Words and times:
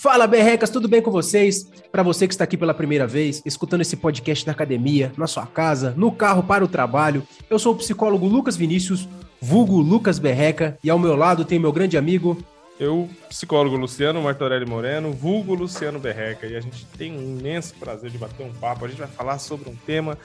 Fala, 0.00 0.28
berrecas, 0.28 0.70
tudo 0.70 0.86
bem 0.86 1.02
com 1.02 1.10
vocês? 1.10 1.68
Para 1.90 2.04
você 2.04 2.28
que 2.28 2.32
está 2.32 2.44
aqui 2.44 2.56
pela 2.56 2.72
primeira 2.72 3.04
vez, 3.04 3.42
escutando 3.44 3.80
esse 3.80 3.96
podcast 3.96 4.46
na 4.46 4.52
academia, 4.52 5.12
na 5.16 5.26
sua 5.26 5.44
casa, 5.44 5.92
no 5.96 6.12
carro 6.12 6.40
para 6.40 6.64
o 6.64 6.68
trabalho, 6.68 7.26
eu 7.50 7.58
sou 7.58 7.72
o 7.72 7.76
psicólogo 7.76 8.24
Lucas 8.24 8.56
Vinícius, 8.56 9.08
vulgo 9.40 9.80
Lucas 9.80 10.20
Berreca, 10.20 10.78
e 10.84 10.88
ao 10.88 11.00
meu 11.00 11.16
lado 11.16 11.44
tem 11.44 11.58
meu 11.58 11.72
grande 11.72 11.98
amigo... 11.98 12.38
Eu, 12.78 13.10
psicólogo 13.28 13.74
Luciano 13.74 14.22
Martorelli 14.22 14.64
Moreno, 14.64 15.12
vulgo 15.12 15.52
Luciano 15.52 15.98
Berreca, 15.98 16.46
e 16.46 16.54
a 16.54 16.60
gente 16.60 16.86
tem 16.96 17.10
um 17.10 17.36
imenso 17.40 17.74
prazer 17.74 18.08
de 18.08 18.18
bater 18.18 18.46
um 18.46 18.52
papo. 18.52 18.84
A 18.84 18.88
gente 18.88 19.00
vai 19.00 19.08
falar 19.08 19.40
sobre 19.40 19.68
um 19.68 19.74
tema 19.74 20.16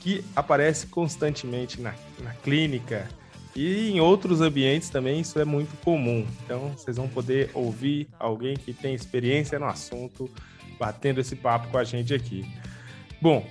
que 0.00 0.22
aparece 0.36 0.88
constantemente 0.88 1.80
na, 1.80 1.94
na 2.22 2.32
clínica, 2.34 3.08
e 3.54 3.90
em 3.90 4.00
outros 4.00 4.40
ambientes 4.40 4.88
também 4.88 5.20
isso 5.20 5.38
é 5.38 5.44
muito 5.44 5.76
comum. 5.84 6.26
Então 6.44 6.72
vocês 6.76 6.96
vão 6.96 7.08
poder 7.08 7.50
ouvir 7.54 8.08
alguém 8.18 8.56
que 8.56 8.72
tem 8.72 8.94
experiência 8.94 9.58
no 9.58 9.66
assunto 9.66 10.30
batendo 10.78 11.20
esse 11.20 11.36
papo 11.36 11.68
com 11.68 11.78
a 11.78 11.84
gente 11.84 12.12
aqui. 12.12 12.44
Bom, 13.20 13.46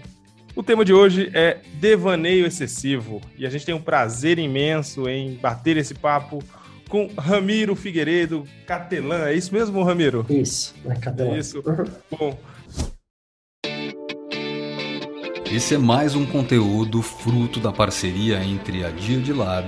o 0.56 0.62
tema 0.62 0.84
de 0.84 0.92
hoje 0.92 1.32
é 1.34 1.60
devaneio 1.80 2.46
excessivo 2.46 3.22
e 3.38 3.46
a 3.46 3.50
gente 3.50 3.66
tem 3.66 3.74
um 3.74 3.82
prazer 3.82 4.38
imenso 4.38 5.08
em 5.08 5.36
bater 5.36 5.78
esse 5.78 5.94
papo 5.94 6.44
com 6.90 7.10
Ramiro 7.18 7.74
Figueiredo, 7.74 8.46
Catelã. 8.68 9.28
É 9.28 9.34
isso 9.34 9.54
mesmo, 9.54 9.82
Ramiro? 9.82 10.26
Isso, 10.30 10.76
é 10.86 10.96
Catelã. 10.96 11.38
Isso. 11.38 11.64
Bom, 12.12 12.38
Esse 15.54 15.76
é 15.76 15.78
mais 15.78 16.16
um 16.16 16.26
conteúdo 16.26 17.02
fruto 17.02 17.60
da 17.60 17.74
parceria 17.74 18.42
entre 18.42 18.86
a 18.86 18.90
Dia 18.90 19.20
de 19.20 19.34
Lab 19.34 19.68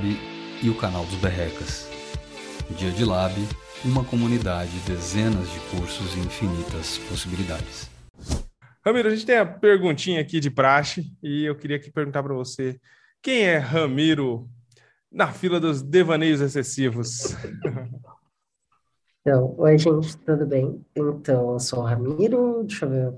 e 0.64 0.70
o 0.70 0.78
canal 0.78 1.06
dos 1.06 1.16
Berrecas. 1.16 1.90
Dia 2.78 2.90
de 2.90 3.04
Lab, 3.04 3.34
uma 3.84 4.02
comunidade, 4.06 4.72
dezenas 4.88 5.52
de 5.52 5.60
cursos 5.76 6.16
e 6.16 6.20
infinitas 6.20 7.00
possibilidades. 7.00 7.92
Ramiro, 8.86 9.10
a 9.10 9.12
gente 9.12 9.26
tem 9.26 9.36
a 9.36 9.46
perguntinha 9.46 10.22
aqui 10.22 10.40
de 10.40 10.50
praxe 10.50 11.14
e 11.22 11.44
eu 11.44 11.54
queria 11.54 11.76
aqui 11.76 11.92
perguntar 11.92 12.24
para 12.24 12.34
você: 12.34 12.80
quem 13.22 13.42
é 13.42 13.58
Ramiro 13.58 14.50
na 15.12 15.34
fila 15.34 15.60
dos 15.60 15.82
devaneios 15.82 16.40
excessivos? 16.40 17.36
Então, 19.26 19.56
oi, 19.58 19.78
gente, 19.78 20.18
tudo 20.18 20.46
bem? 20.46 20.86
Então, 20.94 21.54
eu 21.54 21.60
sou 21.60 21.80
o 21.80 21.84
Ramiro, 21.84 22.66
deixa 22.68 22.86
eu 22.86 22.90
ver, 22.90 23.14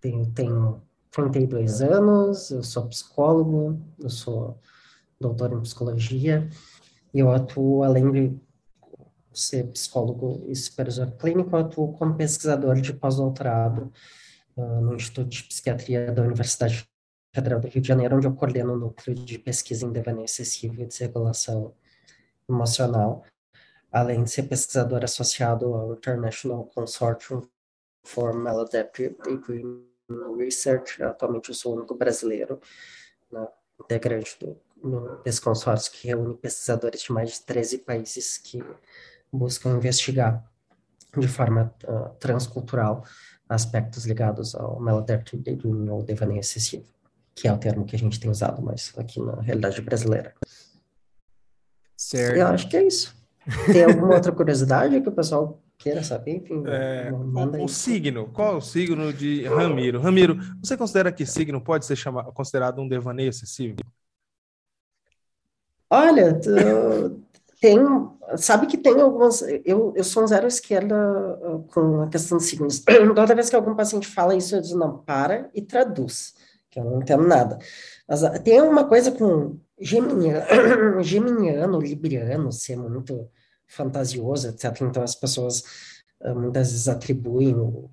tenho, 0.00 0.32
tenho 0.32 0.82
32 1.14 1.80
anos, 1.80 2.50
eu 2.50 2.62
sou 2.64 2.88
psicólogo, 2.88 3.80
eu 4.00 4.10
sou 4.10 4.58
doutor 5.20 5.52
em 5.52 5.60
psicologia, 5.60 6.48
e 7.12 7.20
eu 7.20 7.30
atuo, 7.30 7.84
além 7.84 8.10
de 8.10 8.36
ser 9.32 9.70
psicólogo 9.70 10.44
e 10.48 10.56
supervisor 10.56 11.12
clínico, 11.12 11.54
eu 11.54 11.60
atuo 11.60 11.92
como 11.92 12.16
pesquisador 12.16 12.80
de 12.80 12.92
pós-doutorado 12.92 13.92
uh, 14.56 14.80
no 14.80 14.94
Instituto 14.96 15.28
de 15.28 15.44
Psiquiatria 15.44 16.10
da 16.10 16.22
Universidade 16.22 16.84
Federal 17.32 17.60
do 17.60 17.68
Rio 17.68 17.80
de 17.80 17.88
Janeiro, 17.88 18.16
onde 18.16 18.26
eu 18.26 18.34
coordeno 18.34 18.74
o 18.74 18.78
núcleo 18.78 19.14
de 19.14 19.38
pesquisa 19.38 19.86
em 19.86 19.92
devaneio 19.92 20.24
excessivo 20.24 20.82
e 20.82 20.86
desregulação 20.86 21.74
emocional, 22.48 23.24
além 23.92 24.24
de 24.24 24.30
ser 24.30 24.44
pesquisador 24.44 25.04
associado 25.04 25.72
ao 25.74 25.94
International 25.94 26.64
Consortium 26.74 27.42
for 28.04 28.34
Maladaptive 28.34 29.16
Agreement 29.22 29.93
Research, 30.36 31.02
atualmente 31.02 31.48
eu 31.48 31.54
sou 31.54 31.72
o 31.72 31.76
único 31.76 31.94
brasileiro 31.94 32.60
né, 33.30 33.46
integrante 33.80 34.36
do, 34.38 34.56
no, 34.82 35.16
desse 35.22 35.40
consórcio 35.40 35.92
que 35.92 36.08
reúne 36.08 36.34
pesquisadores 36.34 37.02
de 37.02 37.12
mais 37.12 37.32
de 37.32 37.40
13 37.42 37.78
países 37.78 38.38
que 38.38 38.62
buscam 39.32 39.76
investigar 39.76 40.44
de 41.16 41.28
forma 41.28 41.74
uh, 41.84 42.14
transcultural 42.18 43.04
aspectos 43.48 44.04
ligados 44.04 44.54
ao 44.54 44.80
maladaptive 44.80 45.42
daydreaming 45.42 45.88
ou 45.90 46.02
devaneio 46.02 46.40
excessivo, 46.40 46.84
que 47.34 47.46
é 47.46 47.52
o 47.52 47.58
termo 47.58 47.84
que 47.84 47.94
a 47.94 47.98
gente 47.98 48.18
tem 48.18 48.30
usado 48.30 48.62
mais 48.62 48.92
aqui 48.96 49.20
na 49.20 49.40
realidade 49.40 49.80
brasileira. 49.80 50.34
Certo. 51.96 52.36
Eu 52.36 52.46
acho 52.48 52.68
que 52.68 52.76
é 52.76 52.86
isso. 52.86 53.14
Tem 53.66 53.84
alguma 53.84 54.14
outra 54.14 54.32
curiosidade 54.32 55.00
que 55.00 55.08
o 55.08 55.12
pessoal 55.12 55.62
queira 55.84 56.02
saber, 56.02 56.36
enfim, 56.36 56.64
É, 56.66 57.12
o, 57.12 57.64
o 57.64 57.68
signo, 57.68 58.30
qual 58.32 58.54
é 58.54 58.56
o 58.56 58.60
signo 58.62 59.12
de 59.12 59.46
Ramiro? 59.46 60.00
Ramiro, 60.00 60.38
você 60.58 60.78
considera 60.78 61.12
que 61.12 61.26
signo 61.26 61.60
pode 61.60 61.84
ser 61.84 61.94
chamado, 61.94 62.32
considerado 62.32 62.80
um 62.80 62.88
devaneio 62.88 63.28
excessivo? 63.28 63.76
Olha, 65.90 66.40
tem, 67.60 67.78
sabe 68.38 68.66
que 68.66 68.78
tem 68.78 68.98
algumas, 68.98 69.42
eu, 69.62 69.92
eu 69.94 70.02
sou 70.02 70.24
um 70.24 70.26
zero 70.26 70.46
esquerda 70.46 70.96
uh, 71.42 71.62
com 71.64 72.00
a 72.00 72.08
questão 72.08 72.38
de 72.38 72.44
signos. 72.44 72.82
Toda 73.14 73.34
vez 73.34 73.50
que 73.50 73.56
algum 73.56 73.76
paciente 73.76 74.08
fala 74.08 74.34
isso, 74.34 74.56
eu 74.56 74.62
digo, 74.62 74.78
não, 74.78 74.96
para 74.96 75.50
e 75.52 75.60
traduz, 75.60 76.34
que 76.70 76.80
eu 76.80 76.84
não 76.84 77.02
entendo 77.02 77.28
nada. 77.28 77.58
Mas 78.08 78.22
uh, 78.22 78.42
tem 78.42 78.62
uma 78.62 78.84
coisa 78.84 79.12
com 79.12 79.58
geminiano, 79.78 80.46
geminiano, 81.04 81.78
libriano, 81.78 82.50
ser 82.50 82.78
muito 82.78 83.28
fantasioso, 83.66 84.48
etc. 84.48 84.82
Então 84.82 85.02
as 85.02 85.14
pessoas 85.14 85.62
uh, 86.20 86.34
muitas 86.34 86.70
vezes 86.70 86.88
atribuem 86.88 87.54
o, 87.54 87.90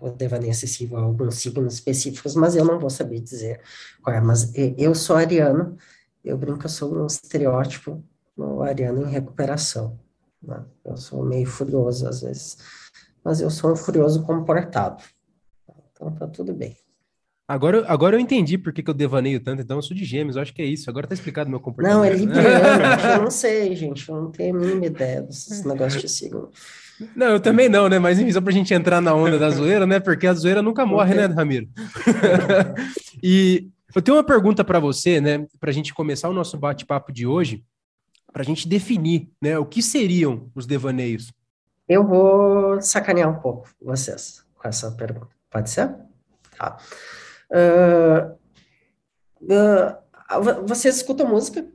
o 0.00 0.10
devaneio 0.10 0.50
excessivo 0.50 0.96
a 0.96 1.02
alguns 1.02 1.36
signos 1.36 1.74
específicos, 1.74 2.34
mas 2.34 2.56
eu 2.56 2.64
não 2.64 2.78
vou 2.78 2.90
saber 2.90 3.20
dizer 3.20 3.60
qual 4.02 4.14
é. 4.16 4.20
Mas 4.20 4.54
eh, 4.54 4.74
eu 4.78 4.94
sou 4.94 5.16
ariano, 5.16 5.76
eu 6.24 6.38
brinco 6.38 6.64
eu 6.64 6.70
sou 6.70 6.94
um 6.94 7.06
estereótipo 7.06 8.02
no 8.36 8.62
ariano 8.62 9.02
em 9.02 9.10
recuperação. 9.10 9.98
né? 10.42 10.64
Eu 10.84 10.96
sou 10.96 11.24
meio 11.24 11.46
furioso 11.46 12.08
às 12.08 12.22
vezes, 12.22 12.58
mas 13.24 13.40
eu 13.40 13.50
sou 13.50 13.72
um 13.72 13.76
furioso 13.76 14.22
comportado. 14.24 15.02
Então 15.92 16.12
tá 16.14 16.26
tudo 16.26 16.52
bem. 16.52 16.83
Agora, 17.46 17.84
agora 17.88 18.16
eu 18.16 18.20
entendi 18.20 18.56
por 18.56 18.72
que, 18.72 18.82
que 18.82 18.88
eu 18.88 18.94
devaneio 18.94 19.38
tanto, 19.38 19.60
então 19.60 19.76
eu 19.76 19.82
sou 19.82 19.94
de 19.94 20.02
gêmeos, 20.02 20.36
eu 20.36 20.42
acho 20.42 20.54
que 20.54 20.62
é 20.62 20.64
isso. 20.64 20.88
Agora 20.88 21.06
tá 21.06 21.14
explicado 21.14 21.50
meu 21.50 21.60
comportamento. 21.60 21.98
Não, 21.98 22.04
é 22.04 22.10
libriano, 22.16 23.12
eu 23.16 23.22
não 23.22 23.30
sei, 23.30 23.76
gente, 23.76 24.08
eu 24.08 24.14
não 24.14 24.30
tenho 24.30 24.56
a 24.56 24.58
mínima 24.58 24.86
ideia 24.86 25.20
desses 25.20 25.62
negócios 25.62 26.00
de 26.00 26.08
signo. 26.08 26.50
Não, 27.14 27.26
eu 27.26 27.40
também 27.40 27.68
não, 27.68 27.88
né? 27.88 27.98
Mas 27.98 28.18
enfim, 28.18 28.32
só 28.32 28.40
pra 28.40 28.52
gente 28.52 28.72
entrar 28.72 29.00
na 29.00 29.14
onda 29.14 29.38
da 29.38 29.50
zoeira, 29.50 29.86
né? 29.86 30.00
Porque 30.00 30.26
a 30.26 30.32
zoeira 30.32 30.62
nunca 30.62 30.86
morre, 30.86 31.14
né, 31.14 31.26
Ramiro? 31.26 31.68
e 33.22 33.68
eu 33.94 34.00
tenho 34.00 34.16
uma 34.16 34.24
pergunta 34.24 34.64
para 34.64 34.78
você, 34.78 35.20
né? 35.20 35.46
Pra 35.60 35.72
gente 35.72 35.92
começar 35.92 36.28
o 36.30 36.32
nosso 36.32 36.56
bate-papo 36.56 37.12
de 37.12 37.26
hoje, 37.26 37.62
pra 38.32 38.42
gente 38.42 38.66
definir, 38.66 39.28
né? 39.42 39.58
O 39.58 39.66
que 39.66 39.82
seriam 39.82 40.50
os 40.54 40.66
devaneios? 40.66 41.32
Eu 41.88 42.06
vou 42.06 42.80
sacanear 42.80 43.28
um 43.28 43.40
pouco 43.40 43.68
vocês 43.82 44.44
com 44.54 44.66
essa 44.66 44.90
pergunta. 44.92 45.28
Pode 45.50 45.68
ser? 45.68 45.94
Tá. 46.56 46.78
Ah, 47.54 48.36
ah, 50.28 50.38
vo- 50.40 50.66
vocês 50.66 50.96
escutam 50.96 51.28
música? 51.28 51.70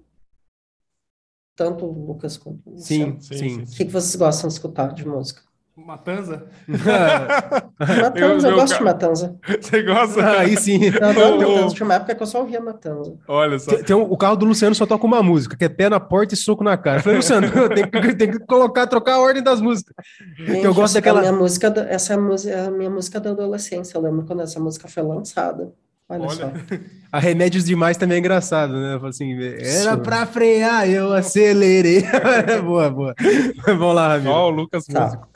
Tanto 1.56 1.86
o 1.86 1.92
Lucas 2.08 2.38
quanto 2.38 2.70
o 2.70 2.74
Luciano. 2.74 3.22
Sim, 3.22 3.38
Sim, 3.38 3.50
sim. 3.50 3.74
O 3.74 3.78
que 3.78 3.86
que 3.86 3.92
vocês 3.92 4.16
gostam 4.16 4.48
de 4.48 4.54
escutar 4.54 4.94
de 4.94 5.06
música? 5.06 5.42
Matanza? 5.86 6.46
Matanza, 6.68 8.48
eu 8.48 8.52
eu- 8.52 8.56
gosto 8.58 8.78
de 8.78 8.84
Matanza. 8.84 9.36
Você 9.60 9.82
gosta? 9.84 10.22
Ah, 10.24 10.40
Aí 10.42 10.56
sim. 10.58 10.80
Eu 10.86 11.08
adoro. 11.08 11.40
Matanza. 11.52 11.76
Tinha 11.76 11.86
uma 11.86 11.94
época 11.96 12.16
que 12.16 12.24
eu 12.24 12.28
só 12.28 12.40
ouvia 12.42 12.60
Matanza. 12.62 13.16
Olha 13.28 13.58
só. 13.60 13.72
Tem, 13.72 13.84
tem 13.84 13.96
um- 13.96 14.04
o 14.12 14.18
carro 14.18 14.36
do 14.36 14.46
Luciano 14.46 14.76
só 14.76 14.86
toca 14.86 15.06
uma 15.06 15.22
música, 15.24 15.56
que 15.58 15.66
é 15.66 15.70
pé 15.70 15.90
na 15.90 16.00
porta 16.00 16.34
e 16.34 16.38
soco 16.38 16.64
na 16.64 16.78
cara. 16.78 17.00
Eu 17.00 17.04
falei, 17.04 17.18
Luciano, 17.18 17.48
tem 17.74 17.90
que, 17.90 18.16
tem 18.16 18.32
que 18.32 18.40
colocar, 18.40 18.88
trocar 18.88 19.16
a 19.16 19.20
ordem 19.20 19.42
das 19.44 19.62
músicas. 19.62 19.96
Gente, 20.38 20.64
eu 20.66 20.74
gosto 20.74 20.86
essa 20.86 20.94
daquela- 20.96 21.20
a 21.20 21.24
minha 21.24 21.34
música, 21.34 21.74
essa 21.90 22.14
é 22.14 22.16
a 22.16 22.20
música, 22.20 22.54
é 22.54 22.68
a 22.68 22.72
minha 22.72 22.90
música 22.90 23.20
da 23.20 23.32
adolescência. 23.32 23.98
Eu 23.98 24.02
lembro 24.02 24.26
quando 24.26 24.42
essa 24.42 24.60
música 24.60 24.88
foi 24.88 25.04
lançada. 25.04 25.72
Olha, 26.10 26.22
Olha. 26.24 26.34
só. 26.36 26.52
A 27.12 27.20
Remédios 27.20 27.64
Demais 27.66 27.98
também 27.98 28.18
é 28.18 28.20
engraçado, 28.20 28.74
né? 28.74 28.94
Eu 28.96 29.00
falo 29.00 29.10
Assim, 29.10 29.34
era 29.42 29.96
Sim. 29.96 30.02
pra 30.04 30.26
frear, 30.26 30.90
eu 30.90 31.14
acelerei. 31.14 32.04
boa, 32.66 32.90
boa. 32.90 33.16
Vamos 33.66 33.96
lá, 33.96 34.08
Ramiro. 34.10 34.32
Ó, 34.32 34.48
o 34.48 34.50
Lucas 34.50 34.86
Tá. 34.86 35.06
Músico. 35.06 35.30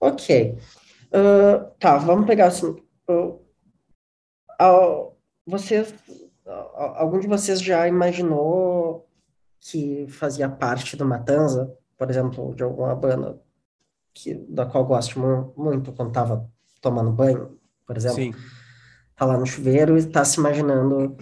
Ok. 0.00 0.58
Ah, 1.12 1.70
tá, 1.78 1.96
vamos 1.98 2.26
pegar 2.26 2.46
assim. 2.48 2.74
vocês, 5.46 5.94
ah, 6.46 6.94
algum 6.96 7.18
de 7.20 7.26
vocês 7.26 7.60
já 7.60 7.86
imaginou 7.86 9.06
que 9.60 10.06
fazia 10.08 10.48
parte 10.48 10.96
do 10.96 11.04
Matanza, 11.04 11.72
por 11.96 12.10
exemplo, 12.10 12.54
de 12.54 12.62
alguma 12.62 12.94
banda 12.94 13.40
que, 14.12 14.34
da 14.48 14.66
qual 14.66 14.84
eu 14.84 14.88
gosto 14.88 15.18
mu- 15.18 15.52
muito 15.56 15.92
quando 15.92 16.08
estava 16.08 16.48
tomando 16.80 17.10
banho, 17.12 17.58
por 17.86 17.96
exemplo? 17.96 18.16
Sim. 18.16 18.34
Tá 19.16 19.24
lá 19.24 19.36
no 19.38 19.46
chuveiro 19.46 19.96
e 19.98 20.04
tá 20.04 20.24
se 20.24 20.38
imaginando 20.38 21.16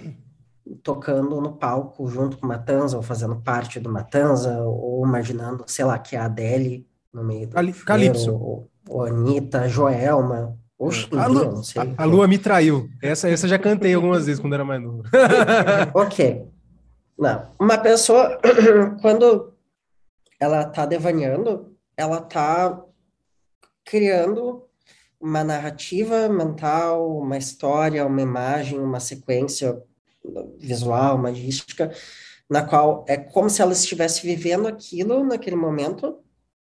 tocando 0.82 1.40
no 1.40 1.52
palco 1.52 2.06
junto 2.08 2.38
com 2.38 2.46
Matanza, 2.46 2.96
ou 2.96 3.02
fazendo 3.02 3.36
parte 3.36 3.78
do 3.80 3.90
Matanza, 3.90 4.60
ou 4.62 5.04
imaginando, 5.06 5.64
sei 5.66 5.84
lá, 5.84 5.98
que 5.98 6.16
é 6.16 6.18
a 6.20 6.24
Adele 6.26 6.86
no 7.12 7.22
meio 7.24 7.48
do 7.48 7.54
Cali- 7.54 7.72
Calypso. 7.72 8.32
ou, 8.32 8.68
ou 8.88 9.04
a 9.04 9.08
Anitta, 9.08 9.68
Joelma, 9.68 10.56
ou 10.78 10.88
A, 10.88 10.92
Xinguinha, 10.92 11.28
Lu- 11.28 11.44
não 11.52 11.62
sei. 11.62 11.82
a- 11.96 12.02
a 12.02 12.04
lua 12.06 12.26
me 12.26 12.38
traiu. 12.38 12.88
Essa, 13.02 13.28
essa 13.28 13.44
eu 13.46 13.50
já 13.50 13.58
cantei 13.58 13.92
algumas 13.94 14.24
vezes 14.26 14.40
quando 14.40 14.54
era 14.54 14.64
mais 14.64 14.80
novo. 14.82 15.02
Ok. 15.94 16.46
Não. 17.18 17.48
Uma 17.60 17.76
pessoa, 17.78 18.38
quando 19.02 19.52
ela 20.40 20.64
tá 20.64 20.86
devaneando, 20.86 21.72
ela 21.96 22.20
tá 22.20 22.80
criando 23.84 24.64
uma 25.22 25.44
narrativa 25.44 26.28
mental, 26.28 27.16
uma 27.16 27.38
história, 27.38 28.04
uma 28.04 28.20
imagem, 28.20 28.80
uma 28.80 28.98
sequência 28.98 29.80
visual, 30.58 31.16
magística, 31.16 31.92
na 32.50 32.62
qual 32.62 33.04
é 33.08 33.16
como 33.16 33.48
se 33.48 33.62
ela 33.62 33.72
estivesse 33.72 34.26
vivendo 34.26 34.66
aquilo 34.66 35.24
naquele 35.24 35.54
momento, 35.54 36.18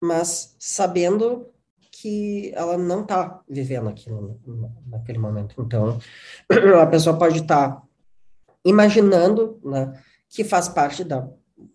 mas 0.02 0.56
sabendo 0.58 1.46
que 1.92 2.52
ela 2.54 2.76
não 2.76 3.02
está 3.02 3.40
vivendo 3.48 3.88
aquilo 3.88 4.40
naquele 4.86 5.18
momento. 5.18 5.54
Então, 5.62 6.00
a 6.82 6.86
pessoa 6.86 7.16
pode 7.16 7.38
estar 7.38 7.70
tá 7.76 7.82
imaginando 8.64 9.60
né, 9.64 9.92
que 10.28 10.42
faz 10.42 10.68
parte 10.68 11.04
da, 11.04 11.28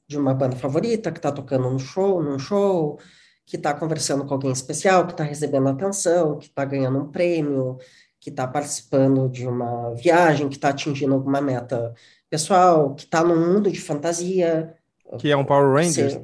de 0.06 0.18
uma 0.18 0.34
banda 0.34 0.58
favorita, 0.58 1.12
que 1.12 1.20
está 1.20 1.32
tocando 1.32 1.70
num 1.70 1.80
show, 1.80 2.22
num 2.22 2.38
show, 2.38 3.00
que 3.46 3.56
está 3.58 3.74
conversando 3.74 4.26
com 4.26 4.34
alguém 4.34 4.52
especial, 4.52 5.06
que 5.06 5.14
está 5.14 5.24
recebendo 5.24 5.70
atenção, 5.70 6.40
que 6.40 6.48
está 6.48 6.66
ganhando 6.66 7.00
um 7.00 7.12
prêmio, 7.12 7.78
que 8.20 8.30
está 8.32 8.48
participando 8.48 9.30
de 9.30 9.48
uma 9.48 9.94
viagem, 9.94 10.50
que 10.50 10.56
está 10.56 10.70
atingindo 10.70 11.14
alguma 11.14 11.40
meta 11.40 11.94
pessoal, 12.30 12.96
que 12.96 13.04
está 13.04 13.24
num 13.24 13.54
mundo 13.54 13.72
de 13.72 13.80
fantasia. 13.80 14.74
Que 15.20 15.30
é 15.30 15.38
um 15.38 15.46
Power 15.46 15.72
Rangers. 15.72 16.20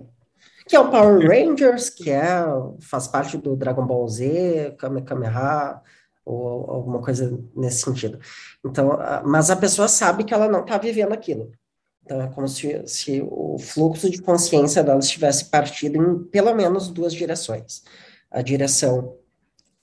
que 0.68 0.76
é 0.76 0.80
o 0.80 0.90
Power 0.90 1.28
Rangers, 1.28 1.90
que 1.90 2.10
é, 2.10 2.44
faz 2.82 3.08
parte 3.08 3.38
do 3.38 3.56
Dragon 3.56 3.86
Ball 3.86 4.08
Z, 4.08 4.76
Kamehameha, 4.80 5.80
ou 6.26 6.72
alguma 6.72 7.02
coisa 7.02 7.40
nesse 7.56 7.82
sentido. 7.82 8.20
Então, 8.66 8.98
mas 9.26 9.52
a 9.52 9.56
pessoa 9.56 9.88
sabe 9.88 10.24
que 10.24 10.34
ela 10.34 10.48
não 10.48 10.62
está 10.62 10.78
vivendo 10.78 11.14
aquilo. 11.14 11.52
Então, 12.04 12.22
é 12.22 12.28
como 12.28 12.48
se, 12.48 12.82
se 12.88 13.22
o 13.22 13.58
fluxo 13.60 14.10
de 14.10 14.22
consciência 14.22 14.84
dela 14.84 15.00
estivesse 15.00 15.46
partido 15.46 15.98
em 15.98 16.24
pelo 16.26 16.54
menos 16.54 16.90
duas 16.90 17.14
direções. 17.14 17.84
A 18.30 18.42
direção 18.42 19.18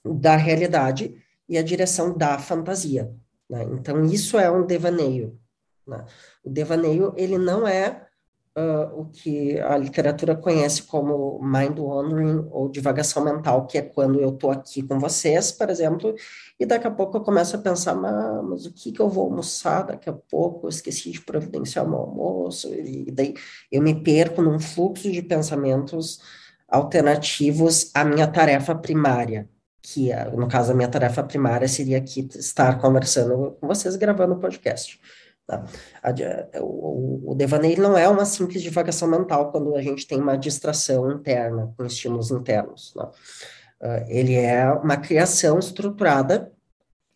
da 0.05 0.37
realidade 0.37 1.15
e 1.49 1.57
a 1.57 1.63
direção 1.63 2.17
da 2.17 2.39
fantasia. 2.39 3.13
Né? 3.49 3.65
Então, 3.73 4.05
isso 4.05 4.39
é 4.39 4.51
um 4.51 4.67
devaneio. 4.67 5.39
Né? 5.87 6.05
O 6.45 6.51
devaneio, 6.51 7.15
ele 7.17 7.39
não 7.39 7.67
é 7.67 8.08
uh, 8.57 9.01
o 9.01 9.07
que 9.07 9.59
a 9.61 9.77
literatura 9.77 10.35
conhece 10.37 10.83
como 10.83 11.41
mind 11.43 11.79
wandering 11.79 12.47
ou 12.51 12.69
divagação 12.69 13.25
mental, 13.25 13.67
que 13.67 13.79
é 13.79 13.83
quando 13.83 14.21
eu 14.21 14.31
estou 14.31 14.51
aqui 14.51 14.83
com 14.83 14.99
vocês, 14.99 15.53
por 15.53 15.71
exemplo, 15.71 16.15
e 16.59 16.67
daqui 16.67 16.87
a 16.87 16.91
pouco 16.91 17.17
eu 17.17 17.21
começo 17.23 17.57
a 17.57 17.59
pensar, 17.59 17.95
mas, 17.95 18.67
o 18.67 18.73
que, 18.73 18.93
que 18.93 19.01
eu 19.01 19.09
vou 19.09 19.25
almoçar 19.25 19.83
daqui 19.83 20.09
a 20.09 20.13
pouco? 20.13 20.67
Eu 20.67 20.71
esqueci 20.71 21.11
de 21.11 21.21
providenciar 21.21 21.89
meu 21.89 21.99
almoço, 21.99 22.73
e 22.75 23.11
daí 23.11 23.35
eu 23.71 23.83
me 23.83 24.03
perco 24.03 24.43
num 24.43 24.59
fluxo 24.59 25.11
de 25.11 25.23
pensamentos 25.23 26.21
alternativos 26.69 27.91
à 27.95 28.05
minha 28.05 28.27
tarefa 28.27 28.75
primária, 28.75 29.49
que 29.81 30.11
no 30.37 30.49
caso 30.49 30.73
a 30.73 30.75
minha 30.75 30.89
tarefa 30.89 31.23
primária 31.23 31.67
seria 31.67 31.99
aqui 31.99 32.29
estar 32.35 32.79
conversando 32.79 33.57
com 33.61 33.67
vocês 33.67 33.97
gravando 33.97 34.35
o 34.35 34.39
podcast. 34.39 35.01
Tá? 35.49 35.65
A, 36.03 36.13
o, 36.61 37.33
o 37.33 37.35
devaneio 37.35 37.81
não 37.81 37.97
é 37.97 38.07
uma 38.07 38.27
simples 38.27 38.63
divagação 38.63 39.09
mental 39.09 39.51
quando 39.51 39.75
a 39.75 39.81
gente 39.81 40.07
tem 40.07 40.21
uma 40.21 40.37
distração 40.37 41.11
interna, 41.11 41.73
com 41.75 41.87
estímulos 41.87 42.31
internos. 42.31 42.95
Uh, 42.95 44.05
ele 44.09 44.35
é 44.35 44.71
uma 44.71 44.99
criação 44.99 45.59
estruturada 45.59 46.53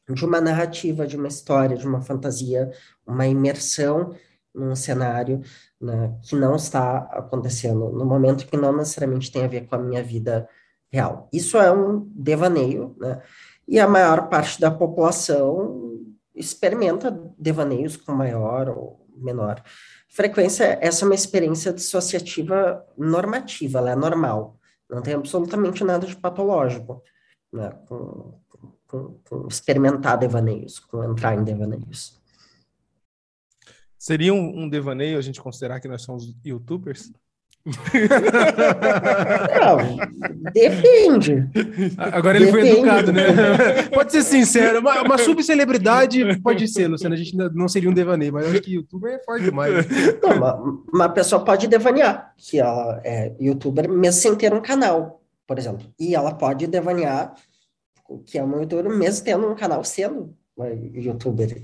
de 0.08 0.25
uma 0.25 0.40
narrativa, 0.40 1.06
de 1.06 1.14
uma 1.14 1.29
história, 1.29 1.76
de 1.76 1.87
uma 1.87 2.00
fantasia, 2.00 2.70
uma 3.06 3.26
imersão 3.26 4.14
num 4.55 4.75
cenário 4.75 5.43
né, 5.79 6.14
que 6.23 6.34
não 6.34 6.56
está 6.56 6.99
acontecendo 7.12 7.90
no 7.90 8.05
momento 8.05 8.46
que 8.46 8.56
não 8.56 8.75
necessariamente 8.75 9.31
tem 9.31 9.44
a 9.44 9.49
ver 9.49 9.67
com 9.67 9.75
a 9.75 9.79
minha 9.79 10.02
vida 10.02 10.49
real. 10.90 11.29
Isso 11.32 11.58
é 11.58 11.70
um 11.70 12.11
devaneio, 12.14 12.94
né? 12.99 13.20
E 13.67 13.79
a 13.79 13.88
maior 13.88 14.29
parte 14.29 14.61
da 14.61 14.70
população 14.70 16.12
experimenta 16.34 17.11
devaneios 17.38 17.96
com 17.96 18.12
maior 18.12 18.69
ou 18.69 19.06
menor 19.17 19.62
frequência. 20.08 20.79
Essa 20.81 21.05
é 21.05 21.06
uma 21.06 21.14
experiência 21.14 21.73
dissociativa 21.73 22.84
normativa, 22.96 23.79
ela 23.79 23.93
é 23.93 23.96
normal. 23.96 24.58
Não 24.88 25.02
tem 25.02 25.14
absolutamente 25.14 25.84
nada 25.84 26.06
de 26.06 26.17
patológico 26.17 27.02
né, 27.52 27.70
com, 27.87 28.40
com, 28.87 29.20
com 29.29 29.46
experimentar 29.49 30.19
devaneios, 30.19 30.79
com 30.79 31.02
entrar 31.05 31.34
em 31.34 31.44
devaneios. 31.44 32.20
Seria 33.99 34.34
um, 34.34 34.62
um 34.62 34.69
devaneio 34.69 35.17
a 35.17 35.23
gente 35.23 35.40
considerar 35.40 35.81
que 35.81 35.88
nós 35.88 36.02
somos 36.02 36.34
youtubers? 36.44 37.12
Não, 39.61 39.97
depende. 40.53 41.49
Agora 41.97 42.37
ele 42.37 42.47
depende. 42.47 42.70
foi 42.70 42.79
educado, 42.79 43.12
né? 43.12 43.23
Pode 43.94 44.11
ser 44.11 44.23
sincero, 44.23 44.81
uma, 44.81 45.03
uma 45.03 45.19
subcelebridade 45.19 46.41
pode 46.41 46.67
ser, 46.67 46.88
Luciano. 46.88 47.14
A 47.14 47.19
gente 47.19 47.37
não 47.37 47.69
seria 47.69 47.88
um 47.88 47.94
devaneio, 47.94 48.32
mas 48.32 48.44
eu 48.44 48.50
acho 48.50 48.62
que 48.62 48.75
youtuber 48.75 49.12
é 49.12 49.19
forte 49.23 49.44
demais. 49.44 49.87
Não, 50.20 50.31
uma, 50.37 50.82
uma, 50.93 51.09
pessoa 51.09 51.44
pode 51.44 51.69
devanear, 51.69 52.35
que 52.37 52.59
ela 52.59 53.00
é 53.05 53.32
youtuber 53.41 53.88
mesmo 53.88 54.20
sem 54.20 54.35
ter 54.35 54.53
um 54.53 54.61
canal, 54.61 55.23
por 55.47 55.58
exemplo. 55.58 55.87
E 55.99 56.15
ela 56.15 56.35
pode 56.35 56.67
devanear, 56.67 57.35
que 58.26 58.38
é 58.38 58.43
uma 58.43 58.58
youtuber 58.58 58.88
mesmo 58.91 59.25
tendo 59.25 59.47
um 59.49 59.55
canal, 59.55 59.85
sendo 59.85 60.35
uma 60.56 60.69
youtuber, 60.69 61.62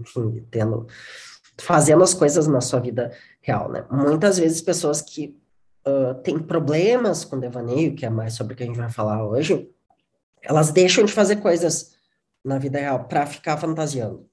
enfim, 0.00 0.44
tendo 0.50 0.86
fazendo 1.58 2.02
as 2.02 2.14
coisas 2.14 2.46
na 2.46 2.60
sua 2.60 2.80
vida 2.80 3.12
real, 3.40 3.70
né? 3.70 3.84
Muitas 3.90 4.38
vezes 4.38 4.60
pessoas 4.60 5.00
que 5.00 5.36
uh, 5.86 6.14
têm 6.22 6.38
problemas 6.38 7.24
com 7.24 7.38
devaneio, 7.38 7.94
que 7.94 8.04
é 8.04 8.10
mais 8.10 8.34
sobre 8.34 8.54
o 8.54 8.56
que 8.56 8.62
a 8.62 8.66
gente 8.66 8.78
vai 8.78 8.90
falar 8.90 9.26
hoje, 9.26 9.70
elas 10.42 10.70
deixam 10.70 11.04
de 11.04 11.12
fazer 11.12 11.36
coisas 11.36 11.96
na 12.44 12.58
vida 12.58 12.78
real 12.78 13.04
para 13.04 13.26
ficar 13.26 13.56
fantasiando. 13.56 14.28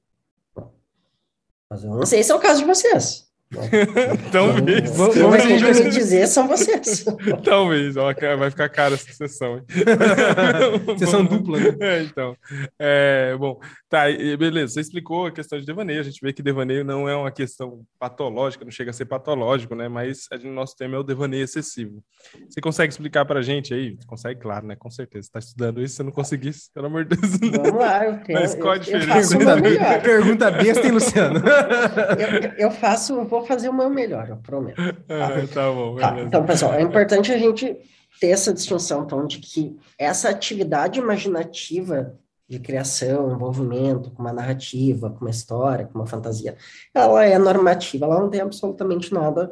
Mas 1.69 1.83
eu 1.83 1.91
não 1.91 2.05
sei 2.05 2.21
se 2.21 2.31
é 2.31 2.35
o 2.35 2.39
caso 2.39 2.59
de 2.59 2.65
vocês. 2.65 3.32
Talvez. 4.31 4.95
Vamos, 4.95 5.15
vamos 5.15 5.45
me 5.45 5.89
dizer 5.89 6.27
são 6.27 6.47
vocês. 6.47 7.05
Talvez. 7.43 7.95
Vai 7.95 8.49
ficar 8.49 8.69
cara 8.69 8.95
essa 8.95 9.11
sessão. 9.13 9.63
sessão 10.97 11.23
dupla, 11.23 11.59
né? 11.59 11.75
É, 11.79 12.01
então. 12.03 12.35
É, 12.79 13.35
bom, 13.37 13.59
tá, 13.89 14.05
beleza. 14.37 14.73
Você 14.73 14.81
explicou 14.81 15.27
a 15.27 15.31
questão 15.31 15.59
de 15.59 15.65
devaneio. 15.65 15.99
A 15.99 16.03
gente 16.03 16.19
vê 16.21 16.33
que 16.33 16.41
devaneio 16.41 16.83
não 16.83 17.07
é 17.07 17.15
uma 17.15 17.31
questão 17.31 17.81
patológica, 17.99 18.65
não 18.65 18.71
chega 18.71 18.91
a 18.91 18.93
ser 18.93 19.05
patológico, 19.05 19.75
né? 19.75 19.87
Mas 19.87 20.27
o 20.43 20.47
nosso 20.47 20.75
tema 20.75 20.95
é 20.95 20.99
o 20.99 21.03
devaneio 21.03 21.43
excessivo. 21.43 22.03
Você 22.49 22.61
consegue 22.61 22.91
explicar 22.91 23.25
pra 23.25 23.41
gente 23.41 23.73
aí? 23.73 23.97
Consegue, 24.07 24.39
claro, 24.39 24.65
né? 24.65 24.75
Com 24.75 24.89
certeza. 24.89 25.27
Você 25.27 25.31
tá 25.31 25.39
estudando 25.39 25.81
isso, 25.81 25.95
você 25.95 26.03
não 26.03 26.11
conseguisse, 26.11 26.71
pelo 26.73 26.87
amor 26.87 27.05
de 27.05 27.15
Deus. 27.15 27.37
Vamos 27.51 27.79
lá, 27.79 28.05
eu 28.05 28.19
tenho. 28.23 28.39
Mas 28.39 28.55
qual 28.55 28.73
a 28.73 28.77
diferença? 28.77 29.37
Pergunta, 29.37 29.99
pergunta 29.99 30.51
besta, 30.51 30.85
hein, 30.85 30.91
Luciano? 30.91 31.39
eu, 31.39 32.67
eu 32.67 32.71
faço, 32.71 33.25
vou 33.43 33.47
fazer 33.47 33.69
o 33.69 33.73
meu 33.73 33.89
melhor, 33.89 34.29
eu 34.29 34.37
prometo. 34.37 34.81
Tá, 35.07 35.47
tá 35.53 35.71
bom. 35.71 35.95
Tá, 35.97 36.21
então, 36.21 36.45
pessoal, 36.45 36.73
é 36.73 36.81
importante 36.81 37.31
a 37.31 37.37
gente 37.37 37.77
ter 38.19 38.27
essa 38.27 38.53
distinção, 38.53 39.03
então, 39.03 39.27
de 39.27 39.39
que 39.39 39.77
essa 39.97 40.29
atividade 40.29 40.99
imaginativa 40.99 42.17
de 42.47 42.59
criação, 42.59 43.31
envolvimento 43.31 44.11
com 44.11 44.21
uma 44.21 44.33
narrativa, 44.33 45.09
com 45.09 45.21
uma 45.21 45.29
história, 45.29 45.85
com 45.85 45.99
uma 45.99 46.07
fantasia, 46.07 46.55
ela 46.93 47.25
é 47.25 47.37
normativa, 47.37 48.05
ela 48.05 48.19
não 48.19 48.29
tem 48.29 48.41
absolutamente 48.41 49.13
nada 49.13 49.49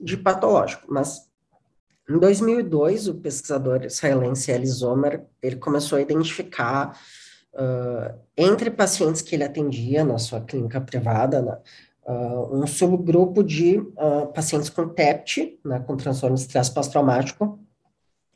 de 0.00 0.16
patológico, 0.16 0.86
mas 0.88 1.26
em 2.08 2.18
2002, 2.18 3.08
o 3.08 3.14
pesquisador 3.14 3.84
israelense 3.84 4.52
Eli 4.52 4.66
Zomer, 4.66 5.24
ele 5.42 5.56
começou 5.56 5.98
a 5.98 6.00
identificar 6.00 6.96
uh, 7.54 8.16
entre 8.36 8.70
pacientes 8.70 9.22
que 9.22 9.34
ele 9.34 9.42
atendia 9.42 10.04
na 10.04 10.18
sua 10.18 10.40
clínica 10.40 10.80
privada, 10.80 11.42
né, 11.42 11.58
uh, 12.06 12.56
um 12.56 12.66
subgrupo 12.66 13.42
de 13.42 13.78
uh, 13.78 14.32
pacientes 14.32 14.70
com 14.70 14.88
TEPT, 14.88 15.58
né, 15.64 15.80
com 15.80 15.96
transtorno 15.96 16.36
de 16.36 16.42
estresse 16.42 16.72
pós-traumático, 16.72 17.58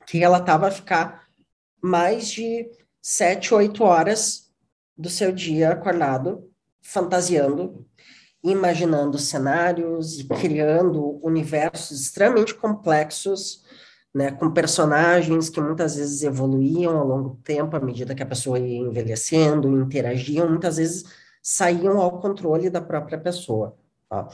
que 0.06 0.18
relatava 0.18 0.70
ficar 0.70 1.24
mais 1.82 2.28
de 2.28 2.68
sete, 3.00 3.54
oito 3.54 3.84
horas 3.84 4.50
do 4.96 5.08
seu 5.08 5.32
dia 5.32 5.70
acordado, 5.70 6.50
fantasiando, 6.82 7.86
imaginando 8.42 9.18
cenários 9.18 10.18
e 10.18 10.24
criando 10.26 11.20
universos 11.22 12.00
extremamente 12.00 12.54
complexos, 12.54 13.62
né, 14.12 14.32
com 14.32 14.50
personagens 14.50 15.48
que 15.48 15.60
muitas 15.60 15.94
vezes 15.94 16.22
evoluíam 16.22 16.98
ao 16.98 17.06
longo 17.06 17.28
do 17.30 17.36
tempo, 17.36 17.76
à 17.76 17.80
medida 17.80 18.14
que 18.14 18.22
a 18.22 18.26
pessoa 18.26 18.58
ia 18.58 18.78
envelhecendo, 18.78 19.80
interagiam, 19.80 20.48
muitas 20.48 20.78
vezes 20.78 21.04
saíam 21.42 21.98
ao 22.00 22.20
controle 22.20 22.70
da 22.70 22.80
própria 22.80 23.18
pessoa. 23.18 23.76
Tá? 24.08 24.28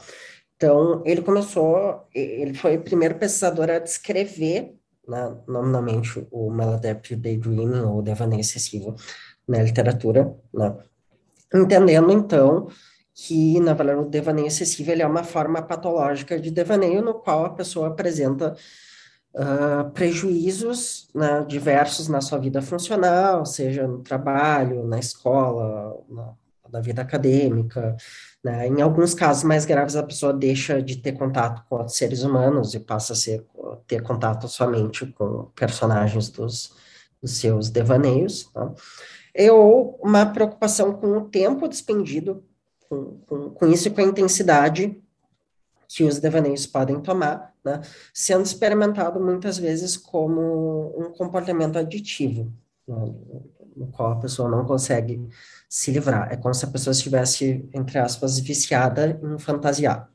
Então, 0.55 1.03
ele 1.05 1.21
começou, 1.21 2.07
ele 2.13 2.53
foi 2.53 2.77
o 2.77 2.83
primeiro 2.83 3.15
pesquisador 3.15 3.69
a 3.69 3.79
descrever, 3.79 4.75
né, 5.07 5.37
nominalmente, 5.47 6.27
o 6.31 6.49
maladaptive 6.49 7.21
daydreaming, 7.21 7.81
ou 7.81 8.01
devaneio 8.01 8.41
excessivo, 8.41 8.95
na 9.47 9.61
literatura, 9.61 10.35
né? 10.53 10.75
entendendo, 11.53 12.11
então, 12.11 12.67
que, 13.13 13.59
na 13.59 13.73
verdade, 13.73 14.01
o 14.01 14.09
devaneio 14.09 14.47
excessivo 14.47 14.91
é 14.91 15.05
uma 15.05 15.23
forma 15.23 15.61
patológica 15.61 16.39
de 16.39 16.51
devaneio 16.51 17.01
no 17.01 17.13
qual 17.13 17.45
a 17.45 17.49
pessoa 17.51 17.87
apresenta 17.87 18.55
uh, 19.33 19.89
prejuízos 19.91 21.09
né, 21.15 21.45
diversos 21.47 22.07
na 22.07 22.21
sua 22.21 22.37
vida 22.37 22.61
funcional, 22.61 23.45
seja 23.45 23.87
no 23.87 23.99
trabalho, 24.03 24.85
na 24.85 24.99
escola, 24.99 25.97
na, 26.09 26.33
na 26.71 26.79
vida 26.79 27.01
acadêmica. 27.01 27.95
Né? 28.43 28.67
Em 28.67 28.81
alguns 28.81 29.13
casos 29.13 29.43
mais 29.43 29.65
graves, 29.65 29.95
a 29.95 30.03
pessoa 30.03 30.33
deixa 30.33 30.81
de 30.81 30.97
ter 30.97 31.13
contato 31.13 31.63
com 31.67 31.75
outros 31.75 31.97
seres 31.97 32.23
humanos 32.23 32.73
e 32.73 32.79
passa 32.79 33.13
a 33.13 33.15
ser, 33.15 33.45
ter 33.85 34.01
contato 34.01 34.47
somente 34.47 35.05
com 35.05 35.51
personagens 35.55 36.29
dos, 36.29 36.73
dos 37.21 37.37
seus 37.37 37.69
devaneios. 37.69 38.45
Tá? 38.53 38.73
Ou 39.51 39.99
uma 40.01 40.25
preocupação 40.25 40.93
com 40.93 41.17
o 41.17 41.25
tempo 41.25 41.67
despendido 41.67 42.43
com, 42.89 43.17
com, 43.27 43.49
com 43.51 43.67
isso 43.67 43.87
e 43.87 43.91
com 43.91 44.01
a 44.01 44.05
intensidade 44.05 45.01
que 45.87 46.03
os 46.03 46.19
devaneios 46.19 46.67
podem 46.67 46.99
tomar, 46.99 47.53
né, 47.63 47.81
sendo 48.13 48.45
experimentado 48.45 49.19
muitas 49.19 49.57
vezes 49.57 49.95
como 49.95 50.93
um 50.97 51.11
comportamento 51.11 51.77
aditivo, 51.77 52.51
né, 52.87 53.13
no 53.77 53.87
qual 53.87 54.13
a 54.13 54.19
pessoa 54.19 54.49
não 54.49 54.65
consegue 54.65 55.27
se 55.69 55.91
livrar. 55.91 56.31
É 56.31 56.37
como 56.37 56.53
se 56.53 56.65
a 56.65 56.69
pessoa 56.69 56.91
estivesse, 56.91 57.69
entre 57.73 57.97
aspas, 57.99 58.39
viciada 58.39 59.19
em 59.23 59.37
fantasiar. 59.37 60.09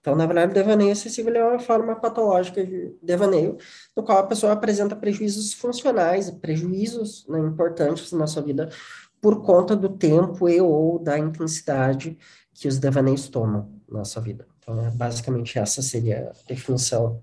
Então, 0.00 0.16
na 0.16 0.26
verdade, 0.26 0.52
o 0.52 0.54
devaneio 0.54 0.92
excessivo 0.92 1.28
é 1.28 1.44
uma 1.44 1.58
forma 1.58 1.94
patológica 1.94 2.64
de 2.64 2.96
devaneio, 3.02 3.58
no 3.94 4.02
qual 4.02 4.18
a 4.18 4.26
pessoa 4.26 4.52
apresenta 4.52 4.96
prejuízos 4.96 5.52
funcionais, 5.52 6.30
prejuízos 6.30 7.26
né, 7.28 7.38
importantes 7.38 8.10
na 8.12 8.26
sua 8.26 8.42
vida, 8.42 8.70
por 9.20 9.42
conta 9.42 9.76
do 9.76 9.90
tempo 9.90 10.48
e 10.48 10.58
ou 10.58 10.98
da 10.98 11.18
intensidade 11.18 12.16
que 12.54 12.66
os 12.66 12.78
devaneios 12.78 13.28
tomam 13.28 13.70
na 13.86 14.02
sua 14.04 14.22
vida. 14.22 14.46
Então, 14.58 14.80
é, 14.80 14.90
basicamente, 14.90 15.58
essa 15.58 15.82
seria 15.82 16.30
a 16.30 16.48
definição 16.48 17.22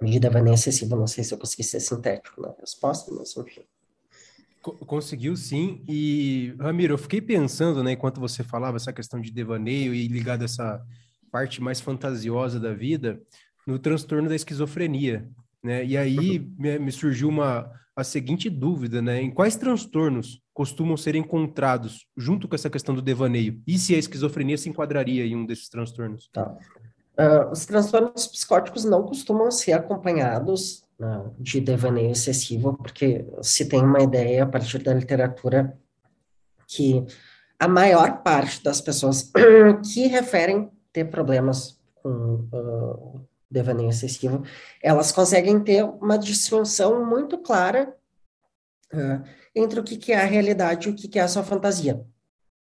de 0.00 0.20
devaneio 0.20 0.54
excessivo. 0.54 0.94
Não 0.94 1.06
sei 1.08 1.24
se 1.24 1.34
eu 1.34 1.38
consegui 1.38 1.64
ser 1.64 1.80
sintético 1.80 2.40
na 2.40 2.54
resposta, 2.60 3.12
mas 3.12 3.36
enfim. 3.36 3.64
Conseguiu 4.72 5.36
sim. 5.36 5.82
E, 5.88 6.54
Ramiro, 6.58 6.94
eu 6.94 6.98
fiquei 6.98 7.20
pensando, 7.20 7.82
né, 7.82 7.92
enquanto 7.92 8.20
você 8.20 8.42
falava 8.42 8.76
essa 8.76 8.92
questão 8.92 9.20
de 9.20 9.30
devaneio 9.30 9.94
e 9.94 10.08
ligado 10.08 10.42
a 10.42 10.44
essa 10.44 10.82
parte 11.30 11.62
mais 11.62 11.80
fantasiosa 11.80 12.58
da 12.58 12.72
vida, 12.72 13.20
no 13.66 13.78
transtorno 13.78 14.28
da 14.28 14.34
esquizofrenia, 14.34 15.28
né? 15.62 15.84
E 15.84 15.96
aí 15.96 16.38
uhum. 16.38 16.54
me, 16.58 16.78
me 16.78 16.92
surgiu 16.92 17.28
uma 17.28 17.70
a 17.94 18.04
seguinte 18.04 18.48
dúvida, 18.48 19.02
né? 19.02 19.20
Em 19.20 19.30
quais 19.30 19.56
transtornos 19.56 20.40
costumam 20.54 20.96
ser 20.96 21.16
encontrados 21.16 22.06
junto 22.16 22.46
com 22.46 22.54
essa 22.54 22.70
questão 22.70 22.94
do 22.94 23.02
devaneio? 23.02 23.60
E 23.66 23.76
se 23.76 23.92
a 23.92 23.98
esquizofrenia 23.98 24.56
se 24.56 24.68
enquadraria 24.68 25.26
em 25.26 25.34
um 25.34 25.44
desses 25.44 25.68
transtornos? 25.68 26.30
Tá. 26.32 26.56
Uh, 27.18 27.50
os 27.50 27.66
transtornos 27.66 28.28
psicóticos 28.28 28.84
não 28.84 29.02
costumam 29.02 29.50
ser 29.50 29.72
acompanhados 29.72 30.84
uh, 31.00 31.34
de 31.38 31.60
devaneio 31.60 32.10
excessivo, 32.10 32.76
porque 32.76 33.26
se 33.42 33.66
tem 33.68 33.82
uma 33.82 34.02
ideia 34.02 34.44
a 34.44 34.46
partir 34.46 34.78
da 34.78 34.94
literatura 34.94 35.78
que 36.66 37.04
a 37.58 37.66
maior 37.66 38.22
parte 38.22 38.62
das 38.62 38.80
pessoas 38.80 39.32
que 39.92 40.06
referem 40.06 40.70
ter 40.92 41.06
problemas 41.06 41.80
com 42.02 42.48
uh, 42.52 43.28
devaneio 43.50 43.88
excessivo, 43.88 44.42
elas 44.82 45.10
conseguem 45.10 45.58
ter 45.60 45.82
uma 45.84 46.18
distinção 46.18 47.04
muito 47.04 47.38
clara 47.38 47.94
uh, 48.92 49.22
entre 49.54 49.80
o 49.80 49.84
que, 49.84 49.96
que 49.96 50.12
é 50.12 50.20
a 50.20 50.26
realidade 50.26 50.88
e 50.88 50.90
o 50.90 50.94
que, 50.94 51.08
que 51.08 51.18
é 51.18 51.22
a 51.22 51.28
sua 51.28 51.42
fantasia. 51.42 52.04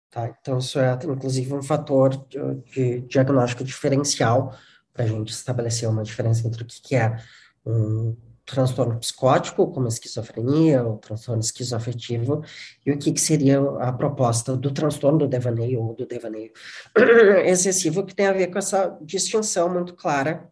Tá? 0.10 0.34
Então, 0.40 0.60
isso 0.60 0.80
é, 0.80 0.98
inclusive, 1.04 1.54
um 1.54 1.64
fator 1.64 2.16
de, 2.28 2.40
de 2.72 3.02
diagnóstico 3.02 3.66
diferencial 3.66 4.56
para 4.94 5.04
a 5.04 5.08
gente 5.08 5.34
estabelecer 5.34 5.90
uma 5.90 6.04
diferença 6.04 6.48
entre 6.48 6.64
o 6.64 6.66
que, 6.66 6.82
que 6.82 6.96
é 6.96 7.18
um 7.66 8.16
transtorno 8.46 9.00
psicótico, 9.00 9.72
como 9.72 9.88
a 9.88 9.90
esquizofrenia, 9.90 10.84
ou 10.84 10.98
transtorno 10.98 11.42
esquizoafetivo, 11.42 12.44
e 12.86 12.92
o 12.92 12.98
que, 12.98 13.12
que 13.12 13.20
seria 13.20 13.60
a 13.80 13.92
proposta 13.92 14.56
do 14.56 14.72
transtorno 14.72 15.20
do 15.20 15.28
devaneio 15.28 15.82
ou 15.82 15.96
do 15.96 16.06
devaneio 16.06 16.52
excessivo, 17.46 18.06
que 18.06 18.16
tem 18.16 18.28
a 18.28 18.34
ver 18.34 18.48
com 18.48 18.60
essa 18.60 18.98
distinção 19.02 19.70
muito 19.70 19.96
clara 19.96 20.50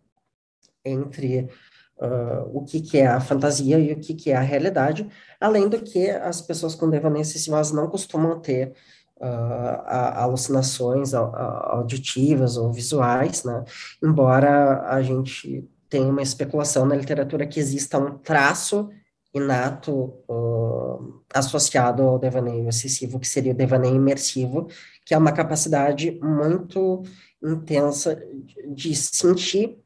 entre 0.83 1.49
uh, 1.97 2.49
o 2.51 2.63
que, 2.65 2.81
que 2.81 2.97
é 2.97 3.07
a 3.07 3.21
fantasia 3.21 3.79
e 3.79 3.93
o 3.93 3.99
que, 3.99 4.13
que 4.13 4.31
é 4.31 4.35
a 4.35 4.41
realidade, 4.41 5.07
além 5.39 5.69
do 5.69 5.81
que 5.81 6.09
as 6.09 6.41
pessoas 6.41 6.75
com 6.75 6.89
devaneio 6.89 7.21
excessivo 7.21 7.55
não 7.73 7.87
costumam 7.87 8.39
ter 8.39 8.73
uh, 9.17 9.83
alucinações 10.15 11.13
auditivas 11.13 12.57
ou 12.57 12.71
visuais, 12.71 13.43
né? 13.43 13.63
embora 14.03 14.81
a 14.89 15.01
gente 15.01 15.69
tenha 15.93 16.09
uma 16.09 16.23
especulação 16.23 16.87
na 16.87 16.95
literatura 16.95 17.45
que 17.45 17.59
exista 17.59 17.99
um 17.99 18.17
traço 18.17 18.89
inato 19.31 19.91
uh, 20.27 21.21
associado 21.31 22.01
ao 22.01 22.17
devaneio 22.17 22.67
excessivo, 22.67 23.19
que 23.19 23.27
seria 23.27 23.51
o 23.51 23.55
devaneio 23.55 23.95
imersivo, 23.95 24.67
que 25.05 25.13
é 25.13 25.17
uma 25.17 25.31
capacidade 25.31 26.19
muito 26.19 27.03
intensa 27.43 28.19
de 28.73 28.95
sentir 28.95 29.77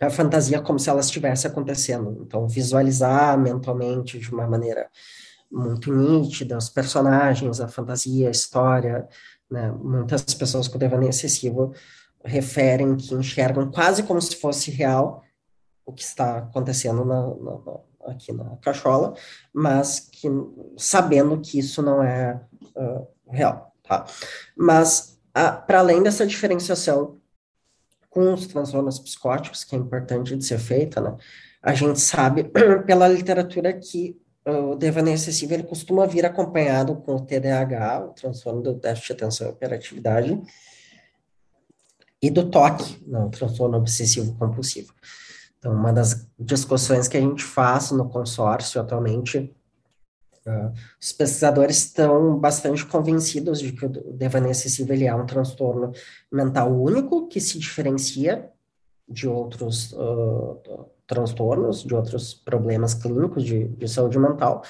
a 0.00 0.10
fantasia 0.10 0.60
como 0.60 0.80
se 0.80 0.90
ela 0.90 1.00
estivesse 1.00 1.46
acontecendo. 1.46 2.24
Então, 2.26 2.48
visualizar 2.48 3.38
mentalmente 3.38 4.18
de 4.18 4.32
uma 4.32 4.48
maneira 4.48 4.90
muito 5.48 5.94
nítida 5.94 6.58
os 6.58 6.68
personagens, 6.68 7.60
a 7.60 7.68
fantasia, 7.68 8.26
a 8.26 8.32
história. 8.32 9.08
Né? 9.48 9.70
Muitas 9.70 10.24
pessoas 10.34 10.66
com 10.66 10.76
devaneio 10.76 11.10
excessivo 11.10 11.72
referem 12.24 12.96
que 12.96 13.14
enxergam 13.14 13.70
quase 13.70 14.02
como 14.02 14.20
se 14.20 14.36
fosse 14.36 14.70
real 14.70 15.22
o 15.84 15.92
que 15.92 16.02
está 16.02 16.38
acontecendo 16.38 17.04
na, 17.04 17.26
na, 17.26 18.12
aqui 18.12 18.32
na 18.32 18.56
cachola, 18.56 19.14
mas 19.52 20.00
que 20.00 20.28
sabendo 20.76 21.40
que 21.40 21.58
isso 21.58 21.82
não 21.82 22.02
é 22.02 22.40
uh, 22.76 23.06
real. 23.28 23.74
Tá? 23.82 24.04
Mas, 24.56 25.18
para 25.66 25.80
além 25.80 26.02
dessa 26.02 26.26
diferenciação 26.26 27.18
com 28.08 28.34
os 28.34 28.46
transtornos 28.46 28.98
psicóticos, 28.98 29.64
que 29.64 29.74
é 29.74 29.78
importante 29.78 30.36
de 30.36 30.44
ser 30.44 30.58
feita, 30.58 31.00
né? 31.00 31.16
A 31.62 31.74
gente 31.74 32.00
sabe 32.00 32.44
pela 32.86 33.06
literatura 33.06 33.72
que 33.72 34.20
o 34.44 34.74
devaneio 34.74 35.14
excessivo 35.14 35.54
ele 35.54 35.62
costuma 35.62 36.06
vir 36.06 36.24
acompanhado 36.24 36.96
com 36.96 37.16
o 37.16 37.20
TDAH, 37.20 38.04
o 38.06 38.08
transtorno 38.08 38.62
do 38.62 38.74
déficit 38.74 39.08
de 39.08 39.12
atenção 39.12 39.48
e 39.48 39.50
hiperatividade, 39.50 40.40
e 42.22 42.30
do 42.30 42.50
TOC, 42.50 43.02
não, 43.06 43.26
o 43.26 43.30
transtorno 43.30 43.78
obsessivo 43.78 44.34
compulsivo. 44.34 44.92
Então, 45.58 45.72
uma 45.72 45.92
das 45.92 46.26
discussões 46.38 47.08
que 47.08 47.16
a 47.16 47.20
gente 47.20 47.42
faz 47.42 47.90
no 47.90 48.08
consórcio 48.08 48.80
atualmente 48.80 49.54
Uh, 50.46 50.72
os 50.98 51.12
pesquisadores 51.12 51.76
estão 51.84 52.38
bastante 52.38 52.86
convencidos 52.86 53.60
de 53.60 53.72
que 53.72 53.84
o 53.84 53.88
devaneio 53.88 54.52
excessivo 54.52 54.90
ele 54.90 55.04
é 55.04 55.14
um 55.14 55.26
transtorno 55.26 55.92
mental 56.32 56.72
único 56.72 57.28
que 57.28 57.38
se 57.38 57.58
diferencia 57.58 58.50
de 59.06 59.28
outros 59.28 59.92
uh, 59.92 60.58
transtornos, 61.06 61.82
de 61.82 61.94
outros 61.94 62.32
problemas 62.32 62.94
clínicos 62.94 63.44
de, 63.44 63.68
de 63.68 63.86
saúde 63.86 64.18
mental, 64.18 64.62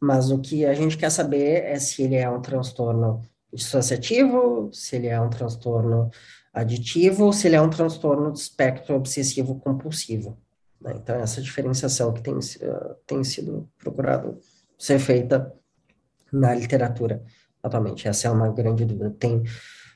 mas 0.00 0.30
o 0.30 0.38
que 0.38 0.64
a 0.64 0.72
gente 0.72 0.96
quer 0.96 1.10
saber 1.10 1.64
é 1.64 1.78
se 1.78 2.02
ele 2.02 2.14
é 2.14 2.30
um 2.30 2.40
transtorno 2.40 3.20
dissociativo, 3.52 4.70
se 4.72 4.96
ele 4.96 5.08
é 5.08 5.20
um 5.20 5.28
transtorno 5.28 6.10
aditivo, 6.52 7.24
ou 7.24 7.32
se 7.32 7.46
ele 7.46 7.56
é 7.56 7.60
um 7.60 7.70
transtorno 7.70 8.30
do 8.30 8.36
espectro 8.36 8.94
obsessivo 8.94 9.58
compulsivo. 9.58 10.36
Né? 10.80 10.94
Então, 10.96 11.16
essa 11.16 11.40
diferenciação 11.40 12.12
que 12.12 12.22
tem, 12.22 12.34
uh, 12.34 12.94
tem 13.06 13.24
sido 13.24 13.68
procurado 13.78 14.38
ser 14.78 14.98
feita 14.98 15.52
na 16.30 16.54
literatura 16.54 17.22
atualmente. 17.62 18.08
Essa 18.08 18.28
é 18.28 18.30
uma 18.30 18.50
grande 18.50 18.84
dúvida. 18.84 19.14
Tem 19.18 19.42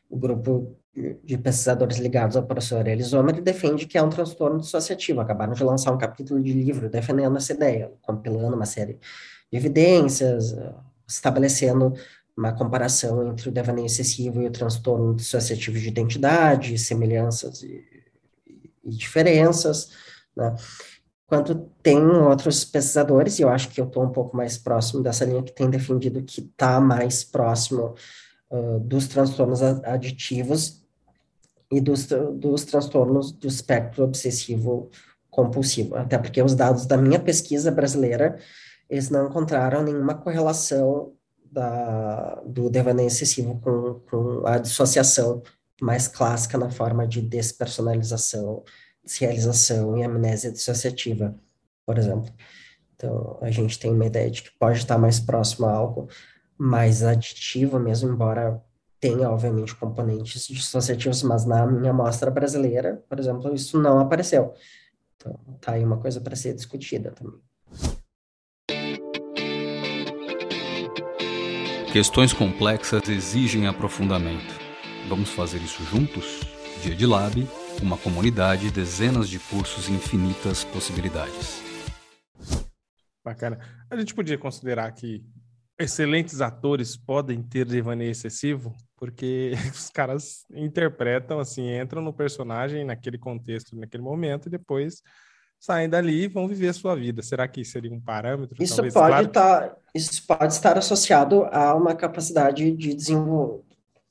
o 0.08 0.16
grupo 0.16 0.76
de 1.22 1.36
pesquisadores 1.36 1.98
ligados 1.98 2.36
ao 2.36 2.44
professor 2.44 2.86
Elisomer 2.86 3.34
que 3.34 3.40
defende 3.42 3.86
que 3.86 3.98
é 3.98 4.02
um 4.02 4.08
transtorno 4.08 4.58
dissociativo. 4.58 5.20
Acabaram 5.20 5.52
de 5.52 5.62
lançar 5.62 5.92
um 5.92 5.98
capítulo 5.98 6.42
de 6.42 6.52
livro 6.52 6.88
defendendo 6.88 7.36
essa 7.36 7.52
ideia, 7.52 7.92
compilando 8.00 8.56
uma 8.56 8.64
série 8.64 8.98
de 9.50 9.58
evidências, 9.58 10.56
estabelecendo 11.06 11.92
uma 12.36 12.52
comparação 12.52 13.26
entre 13.26 13.48
o 13.48 13.52
devaneio 13.52 13.86
excessivo 13.86 14.42
e 14.42 14.46
o 14.46 14.50
transtorno 14.50 15.14
dissociativo 15.14 15.78
de 15.78 15.88
identidade, 15.88 16.78
semelhanças 16.78 17.62
e, 17.62 17.82
e 18.84 18.90
diferenças, 18.90 19.92
né? 20.36 20.54
quanto 21.26 21.54
tem 21.82 21.98
outros 21.98 22.64
pesquisadores, 22.64 23.38
e 23.38 23.42
eu 23.42 23.48
acho 23.48 23.68
que 23.70 23.80
eu 23.80 23.86
estou 23.86 24.04
um 24.04 24.10
pouco 24.10 24.36
mais 24.36 24.58
próximo 24.58 25.02
dessa 25.02 25.24
linha 25.24 25.42
que 25.42 25.52
tem 25.52 25.68
defendido 25.68 26.22
que 26.22 26.40
está 26.40 26.80
mais 26.80 27.24
próximo 27.24 27.94
uh, 28.50 28.78
dos 28.80 29.08
transtornos 29.08 29.62
aditivos 29.62 30.84
e 31.70 31.80
dos, 31.80 32.06
dos 32.34 32.64
transtornos 32.64 33.32
do 33.32 33.48
espectro 33.48 34.04
obsessivo 34.04 34.90
compulsivo, 35.30 35.96
até 35.96 36.16
porque 36.16 36.42
os 36.42 36.54
dados 36.54 36.86
da 36.86 36.96
minha 36.96 37.18
pesquisa 37.18 37.70
brasileira, 37.70 38.38
eles 38.88 39.10
não 39.10 39.26
encontraram 39.26 39.82
nenhuma 39.82 40.14
correlação 40.14 41.12
da, 41.56 42.42
do 42.44 42.68
devaneio 42.68 43.06
excessivo 43.06 43.58
com, 43.60 44.00
com 44.10 44.46
a 44.46 44.58
dissociação 44.58 45.42
mais 45.80 46.06
clássica 46.06 46.58
na 46.58 46.70
forma 46.70 47.06
de 47.06 47.22
despersonalização 47.22 48.62
desrealização 49.02 49.96
e 49.96 50.02
amnésia 50.02 50.50
dissociativa, 50.50 51.34
por 51.86 51.96
exemplo. 51.96 52.30
Então, 52.94 53.38
a 53.40 53.50
gente 53.50 53.78
tem 53.78 53.92
uma 53.92 54.06
ideia 54.06 54.30
de 54.30 54.42
que 54.42 54.50
pode 54.58 54.78
estar 54.78 54.98
mais 54.98 55.20
próximo 55.20 55.66
a 55.66 55.72
algo 55.72 56.08
mais 56.58 57.04
aditivo 57.04 57.78
mesmo, 57.78 58.10
embora 58.10 58.60
tenha, 58.98 59.30
obviamente, 59.30 59.76
componentes 59.76 60.46
dissociativos, 60.48 61.22
mas 61.22 61.44
na 61.44 61.66
minha 61.66 61.90
amostra 61.90 62.30
brasileira, 62.30 63.04
por 63.08 63.20
exemplo, 63.20 63.54
isso 63.54 63.80
não 63.80 64.00
apareceu. 64.00 64.52
Então, 65.16 65.38
tá 65.60 65.72
aí 65.72 65.84
uma 65.84 65.98
coisa 65.98 66.20
para 66.20 66.34
ser 66.34 66.54
discutida 66.54 67.12
também. 67.12 67.40
Questões 71.96 72.30
complexas 72.30 73.08
exigem 73.08 73.66
aprofundamento. 73.66 74.54
Vamos 75.08 75.30
fazer 75.30 75.62
isso 75.62 75.82
juntos? 75.82 76.42
Dia 76.82 76.94
de 76.94 77.06
Lab, 77.06 77.48
uma 77.80 77.96
comunidade, 77.96 78.70
dezenas 78.70 79.30
de 79.30 79.38
cursos 79.38 79.88
e 79.88 79.92
infinitas 79.92 80.62
possibilidades. 80.62 81.62
Bacana. 83.24 83.58
A 83.90 83.96
gente 83.96 84.14
podia 84.14 84.36
considerar 84.36 84.92
que 84.92 85.24
excelentes 85.80 86.42
atores 86.42 86.98
podem 86.98 87.42
ter 87.42 87.64
devaneio 87.64 88.10
excessivo, 88.10 88.76
porque 88.98 89.52
os 89.72 89.88
caras 89.88 90.44
interpretam, 90.50 91.38
assim, 91.38 91.80
entram 91.80 92.02
no 92.02 92.12
personagem 92.12 92.84
naquele 92.84 93.16
contexto, 93.16 93.74
naquele 93.74 94.02
momento, 94.02 94.48
e 94.48 94.50
depois 94.50 95.00
saem 95.66 95.88
dali 95.88 96.22
e 96.22 96.28
vão 96.28 96.46
viver 96.46 96.68
a 96.68 96.72
sua 96.72 96.94
vida. 96.94 97.22
Será 97.22 97.48
que 97.48 97.64
seria 97.64 97.92
um 97.92 98.00
parâmetro? 98.00 98.56
Isso 98.62 98.76
pode 98.76 98.92
claro? 98.92 99.28
tá, 99.28 99.76
isso 99.92 100.24
pode 100.24 100.52
estar 100.52 100.78
associado 100.78 101.44
a 101.50 101.74
uma 101.74 101.94
capacidade 101.94 102.70
de 102.70 102.94
desenvolver, 102.94 103.64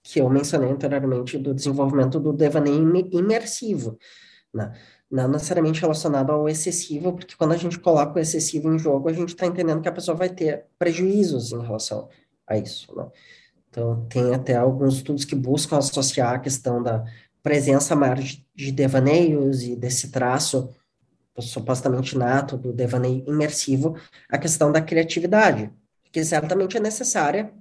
que 0.04 0.20
eu 0.20 0.30
mencionei 0.30 0.70
anteriormente, 0.70 1.38
do 1.38 1.54
desenvolvimento 1.54 2.20
do 2.20 2.34
devaneio 2.34 3.10
imersivo, 3.12 3.98
né? 4.54 4.74
Não 5.10 5.30
necessariamente 5.30 5.80
relacionado 5.80 6.32
ao 6.32 6.50
excessivo, 6.50 7.14
porque 7.14 7.36
quando 7.38 7.54
a 7.54 7.58
gente 7.58 7.80
coloca 7.80 8.20
o 8.20 8.22
excessivo 8.22 8.74
em 8.74 8.78
jogo, 8.78 9.08
a 9.08 9.14
gente 9.14 9.30
está 9.30 9.46
entendendo 9.46 9.82
que 9.82 9.88
a 9.88 9.94
pessoa 9.94 10.18
vai 10.18 10.30
ter 10.30 10.66
prejuízos 10.78 11.54
em 11.54 11.62
relação 11.62 12.10
a 12.46 12.58
isso, 12.58 12.94
né? 12.96 13.08
Então, 13.70 14.06
tem 14.10 14.34
até 14.34 14.56
alguns 14.56 14.96
estudos 14.96 15.24
que 15.24 15.36
buscam 15.36 15.78
associar 15.78 16.34
a 16.34 16.40
questão 16.40 16.84
da 16.84 17.04
presença 17.42 17.96
maior 17.96 18.18
de 18.18 18.72
devaneios 18.72 19.64
e 19.64 19.76
desse 19.76 20.12
traço 20.12 20.70
supostamente 21.40 22.18
nato 22.18 22.58
do 22.58 22.72
devaneio 22.72 23.24
imersivo, 23.28 23.98
a 24.30 24.38
questão 24.38 24.72
da 24.72 24.82
criatividade, 24.82 25.72
que 26.12 26.24
certamente 26.24 26.78
é 26.78 26.80
necessária 26.80 27.54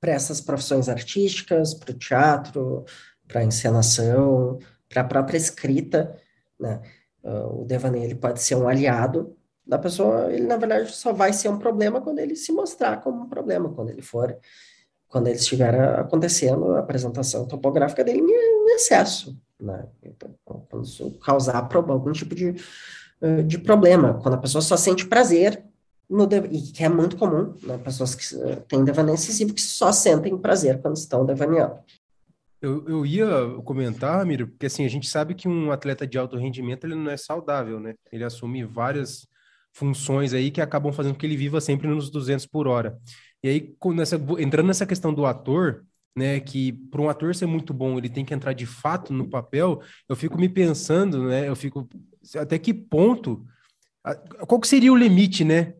para 0.00 0.12
essas 0.12 0.40
profissões 0.40 0.88
artísticas, 0.88 1.74
para 1.74 1.92
o 1.92 1.98
teatro, 1.98 2.84
para 3.26 3.40
a 3.40 3.44
encenação, 3.44 4.58
para 4.88 5.02
a 5.02 5.04
própria 5.04 5.36
escrita, 5.36 6.16
né? 6.58 6.80
Uh, 7.22 7.62
o 7.62 7.64
devaneio 7.64 8.04
ele 8.04 8.16
pode 8.16 8.42
ser 8.42 8.56
um 8.56 8.68
aliado 8.68 9.36
da 9.64 9.78
pessoa, 9.78 10.32
ele 10.32 10.44
na 10.44 10.56
verdade 10.56 10.90
só 10.90 11.12
vai 11.12 11.32
ser 11.32 11.48
um 11.48 11.58
problema 11.58 12.00
quando 12.00 12.18
ele 12.18 12.34
se 12.34 12.50
mostrar 12.50 13.00
como 13.00 13.22
um 13.22 13.28
problema, 13.28 13.72
quando 13.72 13.90
ele 13.90 14.02
for, 14.02 14.36
quando 15.08 15.28
ele 15.28 15.36
estiver 15.36 15.72
acontecendo 16.00 16.72
a 16.72 16.80
apresentação 16.80 17.46
topográfica 17.46 18.02
dele 18.02 18.20
em 18.20 18.74
excesso, 18.74 19.38
né? 19.62 19.86
Então, 20.02 20.34
quando 20.44 20.84
isso 20.84 21.10
causar 21.24 21.68
algum 21.72 22.12
tipo 22.12 22.34
de, 22.34 22.54
eh, 23.20 23.42
de 23.42 23.58
problema, 23.58 24.14
quando 24.14 24.34
a 24.34 24.38
pessoa 24.38 24.60
só 24.60 24.76
sente 24.76 25.06
prazer, 25.06 25.64
no 26.10 26.28
e 26.50 26.72
que 26.72 26.84
é 26.84 26.88
muito 26.88 27.16
comum, 27.16 27.54
né? 27.62 27.78
pessoas 27.78 28.14
que 28.14 28.36
eh, 28.36 28.56
têm 28.68 28.84
devaneio 28.84 29.14
excessivo 29.14 29.54
que 29.54 29.62
só 29.62 29.90
sentem 29.92 30.36
prazer 30.36 30.80
quando 30.82 30.96
estão 30.96 31.24
devaneando. 31.24 31.78
Eu, 32.60 32.88
eu 32.88 33.06
ia 33.06 33.26
comentar, 33.64 34.18
Ramiro, 34.18 34.46
porque 34.46 34.66
assim, 34.66 34.84
a 34.84 34.88
gente 34.88 35.08
sabe 35.08 35.34
que 35.34 35.48
um 35.48 35.72
atleta 35.72 36.06
de 36.06 36.18
alto 36.18 36.36
rendimento 36.36 36.84
ele 36.84 36.94
não 36.94 37.10
é 37.10 37.16
saudável, 37.16 37.80
né? 37.80 37.94
Ele 38.12 38.22
assume 38.22 38.62
várias 38.62 39.26
funções 39.72 40.32
aí 40.34 40.50
que 40.50 40.60
acabam 40.60 40.92
fazendo 40.92 41.14
com 41.14 41.18
que 41.18 41.26
ele 41.26 41.36
viva 41.36 41.60
sempre 41.60 41.88
nos 41.88 42.10
200 42.10 42.46
por 42.46 42.68
hora. 42.68 42.96
E 43.42 43.48
aí, 43.48 43.76
entrando 44.38 44.66
nessa 44.66 44.86
questão 44.86 45.12
do 45.12 45.26
ator, 45.26 45.84
né, 46.16 46.40
que 46.40 46.72
para 46.72 47.00
um 47.00 47.08
ator 47.08 47.34
ser 47.34 47.46
muito 47.46 47.72
bom, 47.72 47.96
ele 47.96 48.08
tem 48.08 48.24
que 48.24 48.34
entrar 48.34 48.52
de 48.52 48.66
fato 48.66 49.12
no 49.12 49.28
papel, 49.28 49.80
eu 50.08 50.14
fico 50.14 50.38
me 50.38 50.48
pensando, 50.48 51.24
né, 51.24 51.48
eu 51.48 51.56
fico 51.56 51.88
até 52.36 52.58
que 52.58 52.74
ponto, 52.74 53.44
qual 54.46 54.60
que 54.60 54.68
seria 54.68 54.92
o 54.92 54.96
limite, 54.96 55.44
né, 55.44 55.74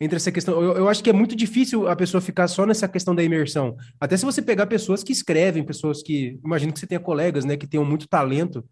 entre 0.00 0.16
essa 0.16 0.30
questão, 0.30 0.60
eu, 0.62 0.76
eu 0.76 0.88
acho 0.88 1.02
que 1.02 1.10
é 1.10 1.12
muito 1.12 1.34
difícil 1.34 1.88
a 1.88 1.96
pessoa 1.96 2.20
ficar 2.20 2.46
só 2.48 2.64
nessa 2.66 2.86
questão 2.86 3.14
da 3.14 3.22
imersão, 3.22 3.76
até 3.98 4.16
se 4.16 4.24
você 4.24 4.42
pegar 4.42 4.66
pessoas 4.66 5.02
que 5.02 5.12
escrevem, 5.12 5.64
pessoas 5.64 6.02
que, 6.02 6.38
imagino 6.44 6.72
que 6.72 6.78
você 6.78 6.86
tenha 6.86 7.00
colegas, 7.00 7.44
né, 7.44 7.56
que 7.56 7.66
tenham 7.66 7.84
muito 7.84 8.06
talento 8.06 8.64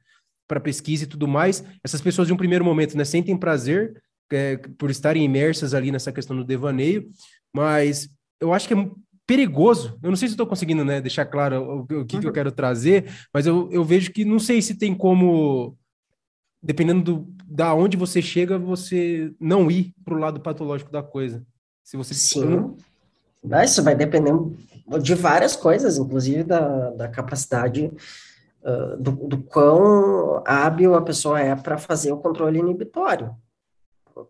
para 0.47 0.61
pesquisa 0.61 1.05
e 1.05 1.09
tudo 1.09 1.27
mais, 1.27 1.65
essas 1.83 2.01
pessoas 2.01 2.29
de 2.29 2.35
um 2.35 2.37
primeiro 2.37 2.65
momento, 2.65 2.97
né, 2.97 3.05
sentem 3.05 3.37
prazer 3.37 4.01
é, 4.31 4.57
por 4.79 4.91
estarem 4.91 5.25
imersas 5.25 5.73
ali 5.73 5.91
nessa 5.91 6.13
questão 6.13 6.37
do 6.37 6.45
devaneio, 6.45 7.09
mas 7.55 8.09
eu 8.41 8.53
acho 8.53 8.69
que 8.69 8.75
é 8.75 8.91
perigoso. 9.27 9.99
Eu 10.03 10.11
não 10.11 10.17
sei 10.17 10.29
se 10.29 10.35
estou 10.35 10.47
conseguindo 10.47 10.85
né, 10.85 11.01
deixar 11.01 11.27
claro 11.27 11.63
o, 11.63 11.81
o 11.81 11.87
que, 11.87 11.95
uhum. 11.95 12.07
que, 12.07 12.17
eu 12.17 12.23
uhum. 12.27 12.33
quero 12.33 12.53
trazer, 12.53 13.11
mas 13.33 13.47
eu, 13.47 13.69
eu 13.73 13.85
vejo 13.85 14.13
que 14.13 14.25
não 14.25 14.39
sei 14.39 14.63
se 14.63 14.75
tem 14.75 14.95
como, 14.95 15.77
dependendo 16.63 17.03
do, 17.03 17.35
da 17.45 17.75
onde 17.75 17.97
você 17.97 18.23
chega, 18.23 18.59
você 18.59 19.33
não 19.41 19.71
ir 19.71 19.93
para 20.05 20.15
o 20.15 20.19
lado 20.19 20.41
patológico 20.41 20.93
da 20.93 21.03
coisa. 21.03 21.45
Se 21.83 21.97
você 21.97 22.15
Sim. 22.15 22.75
Isso 23.65 23.83
vai 23.83 23.95
depender 23.95 24.33
de 25.01 25.15
várias 25.15 25.55
coisas, 25.55 25.99
inclusive 25.99 26.43
da, 26.43 26.91
da 26.91 27.09
capacidade 27.09 27.93
uh, 28.63 28.97
do, 29.01 29.13
do 29.13 29.39
quão 29.39 30.43
hábil 30.45 30.95
a 30.95 31.03
pessoa 31.03 31.41
é 31.41 31.55
para 31.55 31.79
fazer 31.79 32.13
o 32.13 32.19
controle 32.19 32.59
inibitório 32.59 33.37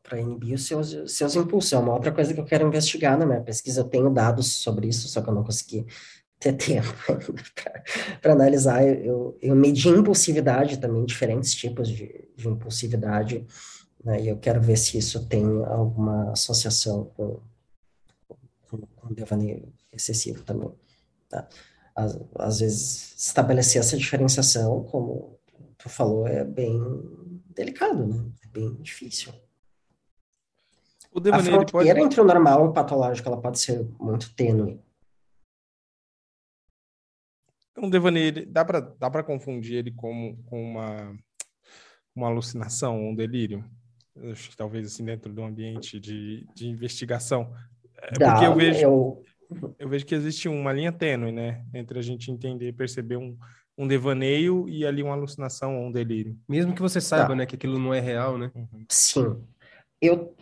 para 0.07 0.21
inibir 0.21 0.55
os 0.55 0.67
seus, 0.67 0.95
seus 1.13 1.35
impulsos. 1.35 1.73
É 1.73 1.79
uma 1.79 1.93
outra 1.93 2.13
coisa 2.13 2.33
que 2.33 2.41
eu 2.41 2.45
quero 2.45 2.67
investigar 2.67 3.19
na 3.19 3.27
minha 3.27 3.41
pesquisa. 3.41 3.81
Eu 3.81 3.89
tenho 3.89 4.09
dados 4.09 4.53
sobre 4.53 4.87
isso, 4.87 5.09
só 5.09 5.21
que 5.21 5.29
eu 5.29 5.35
não 5.35 5.43
consegui 5.43 5.85
ter 6.39 6.53
tempo 6.57 6.95
para 8.23 8.33
analisar. 8.33 8.87
Eu, 8.87 9.37
eu 9.43 9.57
medi 9.57 9.89
impulsividade 9.89 10.79
também, 10.79 11.05
diferentes 11.05 11.53
tipos 11.55 11.89
de, 11.89 12.29
de 12.37 12.49
impulsividade, 12.49 13.45
né, 14.05 14.23
e 14.23 14.29
eu 14.29 14.37
quero 14.37 14.61
ver 14.61 14.77
se 14.77 14.97
isso 14.97 15.27
tem 15.27 15.45
alguma 15.65 16.31
associação 16.31 17.11
com, 17.17 17.41
com, 18.69 18.79
com 18.79 19.13
devaneio 19.13 19.73
excessivo 19.93 20.45
também. 20.45 20.71
Tá? 21.29 21.49
Às, 21.97 22.17
às 22.37 22.61
vezes, 22.61 23.15
estabelecer 23.17 23.81
essa 23.81 23.97
diferenciação, 23.97 24.85
como 24.85 25.37
tu 25.77 25.89
falou, 25.89 26.29
é 26.29 26.45
bem 26.45 26.79
delicado, 27.47 28.07
né? 28.07 28.25
É 28.45 28.49
bem 28.49 28.75
difícil. 28.83 29.33
O 31.17 31.21
devaneio, 31.21 31.57
a 31.57 31.67
fronteira 31.67 31.95
pode... 31.95 32.05
entre 32.05 32.21
o 32.21 32.25
normal 32.25 32.67
e 32.67 32.69
o 32.69 32.73
patológico 32.75 33.27
ela 33.27 33.41
pode 33.41 33.59
ser 33.59 33.89
muito 33.99 34.35
tênue. 34.35 34.79
Um 37.79 37.89
devaneio, 37.89 38.47
dá 38.47 38.63
para 38.63 38.81
dá 38.81 39.11
para 39.11 39.25
confundir 39.25 39.79
ele 39.79 39.91
com, 39.93 40.37
com 40.45 40.63
uma, 40.63 41.17
uma 42.15 42.27
alucinação, 42.29 43.03
um 43.03 43.15
delírio? 43.15 43.65
Acho 44.31 44.51
que 44.51 44.57
talvez 44.59 44.87
assim 44.87 45.07
dentro 45.07 45.33
do 45.33 45.43
ambiente 45.43 45.99
de, 45.99 46.47
de 46.55 46.69
investigação. 46.69 47.51
É 47.97 48.19
dá, 48.19 48.33
porque 48.33 48.47
eu 48.47 48.55
vejo, 48.55 48.81
eu... 48.83 49.23
eu 49.79 49.89
vejo 49.89 50.05
que 50.05 50.15
existe 50.15 50.51
uma 50.51 50.73
linha 50.73 50.93
tênue, 50.93 51.33
né? 51.33 51.65
Entre 51.73 51.99
a 51.99 52.03
gente 52.03 52.31
entender, 52.31 52.75
perceber 52.75 53.17
um, 53.17 53.39
um 53.79 53.89
devaneio 53.89 54.69
e 54.69 54.85
ali 54.85 55.03
uma 55.03 55.15
alucinação 55.15 55.79
ou 55.79 55.87
um 55.87 55.93
delírio. 55.93 56.39
Mesmo 56.47 56.75
que 56.75 56.83
você 56.83 57.01
saiba, 57.01 57.29
tá. 57.29 57.35
né, 57.37 57.47
que 57.47 57.57
aquilo 57.57 57.79
não 57.79 57.95
é 57.95 58.01
real, 58.01 58.37
né? 58.37 58.53
Sim. 58.91 59.43
Eu 60.01 60.37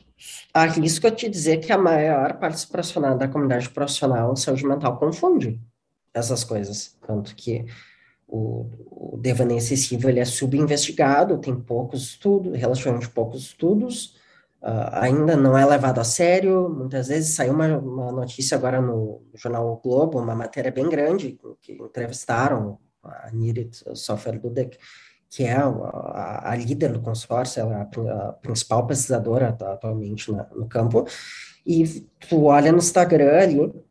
arrisco 0.53 1.07
a 1.07 1.11
te 1.11 1.29
dizer 1.29 1.59
que 1.59 1.73
a 1.73 1.79
maior 1.79 2.39
parte 2.39 2.67
profissional 2.67 3.17
da 3.17 3.29
comunidade 3.29 3.69
profissional 3.69 4.33
de 4.35 4.41
saúde 4.41 4.67
mental 4.67 4.99
confunde 4.99 5.61
essas 6.13 6.45
coisas. 6.45 6.97
Tanto 7.07 7.35
que 7.35 7.67
o, 8.27 9.15
o 9.15 9.19
devaneio 9.21 9.59
excessivo 9.59 10.09
ele 10.09 10.21
é 10.21 10.25
subinvestigado, 10.25 11.39
tem 11.39 11.55
poucos 11.55 12.03
estudos, 12.03 12.57
relativamente 12.57 13.09
poucos 13.11 13.43
estudos, 13.43 14.17
uh, 14.63 14.91
ainda 14.93 15.37
não 15.37 15.59
é 15.59 15.67
levado 15.67 15.99
a 15.99 16.05
sério. 16.05 16.69
Muitas 16.69 17.09
vezes 17.09 17.35
saiu 17.35 17.53
uma, 17.53 17.79
uma 17.79 18.13
notícia 18.13 18.57
agora 18.57 18.81
no 18.81 19.23
jornal 19.35 19.73
o 19.73 19.77
Globo, 19.77 20.21
uma 20.21 20.35
matéria 20.35 20.71
bem 20.71 20.89
grande, 20.89 21.39
que 21.61 21.73
entrevistaram 21.73 22.79
a 23.03 23.31
Nirit 23.33 23.85
Sofer 23.95 24.41
Dudek, 24.41 24.79
que 25.35 25.43
é 25.43 25.57
a, 25.57 26.51
a 26.53 26.55
líder 26.55 26.93
do 26.93 27.01
consórcio, 27.01 27.61
ela 27.61 27.75
é 27.75 27.77
a, 27.77 28.29
a 28.29 28.33
principal 28.35 28.87
pesquisadora 28.87 29.49
atualmente 29.49 30.31
na, 30.31 30.45
no 30.55 30.69
campo, 30.69 31.05
e 31.67 32.09
tu 32.29 32.45
olha 32.45 32.71
no 32.71 32.79
Instagram 32.79 33.37
ali, 33.37 33.85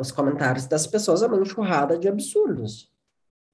os 0.00 0.10
comentários 0.10 0.66
das 0.66 0.88
pessoas 0.88 1.22
é 1.22 1.26
uma 1.28 1.38
enxurrada 1.38 1.96
de 1.96 2.08
absurdos. 2.08 2.90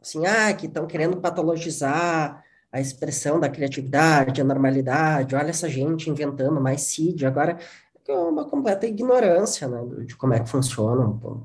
Assim, 0.01 0.25
ah, 0.25 0.55
que 0.55 0.65
estão 0.65 0.87
querendo 0.87 1.19
patologizar 1.19 2.43
a 2.73 2.81
expressão 2.81 3.39
da 3.39 3.51
criatividade, 3.51 4.41
a 4.41 4.45
normalidade, 4.45 5.37
olha 5.37 5.51
essa 5.51 5.69
gente 5.69 6.09
inventando 6.09 6.63
mais 6.63 6.81
CID, 6.81 7.27
agora 7.27 7.59
é 8.09 8.13
uma 8.15 8.47
completa 8.47 8.87
ignorância 8.87 9.69
né, 9.69 9.83
de 10.07 10.17
como 10.17 10.33
é 10.33 10.41
que 10.41 10.49
funciona 10.49 11.07
um 11.07 11.45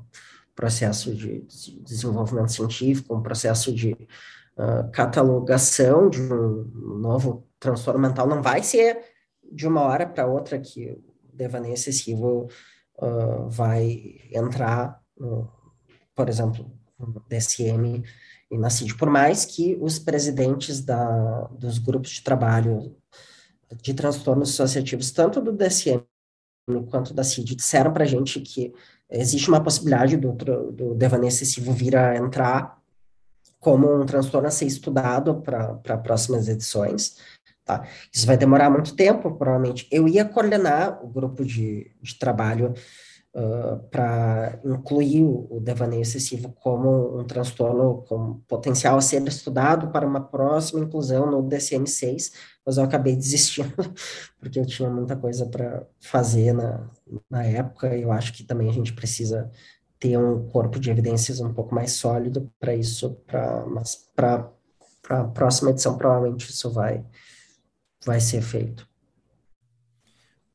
processo 0.54 1.14
de 1.14 1.46
desenvolvimento 1.82 2.52
científico, 2.52 3.14
um 3.14 3.22
processo 3.22 3.70
de 3.70 3.94
catalogação 4.92 6.10
de 6.10 6.20
um 6.20 6.98
novo 6.98 7.48
transtorno 7.58 8.00
mental 8.00 8.26
não 8.26 8.42
vai 8.42 8.62
ser 8.62 8.98
de 9.50 9.66
uma 9.66 9.82
hora 9.82 10.06
para 10.06 10.26
outra 10.26 10.58
que 10.58 10.90
o 10.90 11.36
devaneio 11.36 11.74
excessivo 11.74 12.48
uh, 12.98 13.48
vai 13.48 14.20
entrar, 14.32 15.00
no, 15.18 15.50
por 16.14 16.28
exemplo, 16.28 16.70
no 16.98 17.22
DSM 17.28 18.02
e 18.50 18.58
na 18.58 18.70
CID, 18.70 18.96
por 18.96 19.08
mais 19.08 19.44
que 19.44 19.76
os 19.80 19.98
presidentes 19.98 20.80
da, 20.80 21.42
dos 21.52 21.78
grupos 21.78 22.10
de 22.10 22.22
trabalho 22.22 22.96
de 23.82 23.94
transtornos 23.94 24.50
associativos, 24.50 25.10
tanto 25.10 25.40
do 25.40 25.52
DSM 25.52 26.04
quanto 26.90 27.14
da 27.14 27.24
CID, 27.24 27.54
disseram 27.54 27.92
para 27.92 28.04
a 28.04 28.06
gente 28.06 28.40
que 28.40 28.72
existe 29.08 29.48
uma 29.48 29.62
possibilidade 29.62 30.16
do, 30.16 30.32
do 30.32 30.94
devaneio 30.94 31.28
excessivo 31.28 31.72
vir 31.72 31.96
a 31.96 32.16
entrar 32.16 32.79
como 33.60 33.94
um 33.94 34.06
transtorno 34.06 34.48
a 34.48 34.50
ser 34.50 34.64
estudado 34.64 35.42
para 35.42 35.98
próximas 35.98 36.48
edições. 36.48 37.16
Tá? 37.64 37.86
Isso 38.12 38.26
vai 38.26 38.36
demorar 38.36 38.70
muito 38.70 38.96
tempo, 38.96 39.30
provavelmente. 39.36 39.86
Eu 39.92 40.08
ia 40.08 40.24
coordenar 40.24 40.98
o 41.04 41.06
grupo 41.06 41.44
de, 41.44 41.92
de 42.02 42.18
trabalho 42.18 42.72
uh, 43.34 43.78
para 43.90 44.58
incluir 44.64 45.22
o, 45.22 45.60
devaneio 45.60 46.02
excessivo 46.02 46.52
como 46.60 47.20
um 47.20 47.24
transtorno 47.24 48.02
com 48.08 48.40
potencial 48.48 48.96
a 48.96 49.00
ser 49.02 49.22
estudado 49.28 49.88
para 49.88 50.06
uma 50.06 50.20
próxima 50.20 50.80
inclusão 50.80 51.30
no 51.30 51.42
DCM-6, 51.42 52.32
mas 52.64 52.76
eu 52.76 52.84
acabei 52.84 53.14
desistindo, 53.14 53.74
porque 54.40 54.58
eu 54.58 54.66
tinha 54.66 54.88
muita 54.88 55.14
coisa 55.14 55.46
para 55.46 55.86
fazer 56.00 56.52
na, 56.52 56.88
na 57.30 57.44
época, 57.44 57.94
e 57.94 58.02
eu 58.02 58.10
acho 58.10 58.32
que 58.32 58.42
também 58.42 58.68
a 58.68 58.72
gente 58.72 58.94
precisa 58.94 59.50
ter 60.00 60.16
um 60.16 60.48
corpo 60.48 60.80
de 60.80 60.90
evidências 60.90 61.40
um 61.40 61.52
pouco 61.52 61.74
mais 61.74 61.92
sólido 61.92 62.50
para 62.58 62.74
isso, 62.74 63.10
pra, 63.26 63.64
mas 63.66 64.10
para 64.16 64.50
a 65.10 65.24
próxima 65.24 65.70
edição 65.70 65.96
provavelmente 65.98 66.50
isso 66.50 66.70
vai, 66.70 67.04
vai 68.04 68.18
ser 68.18 68.40
feito. 68.40 68.88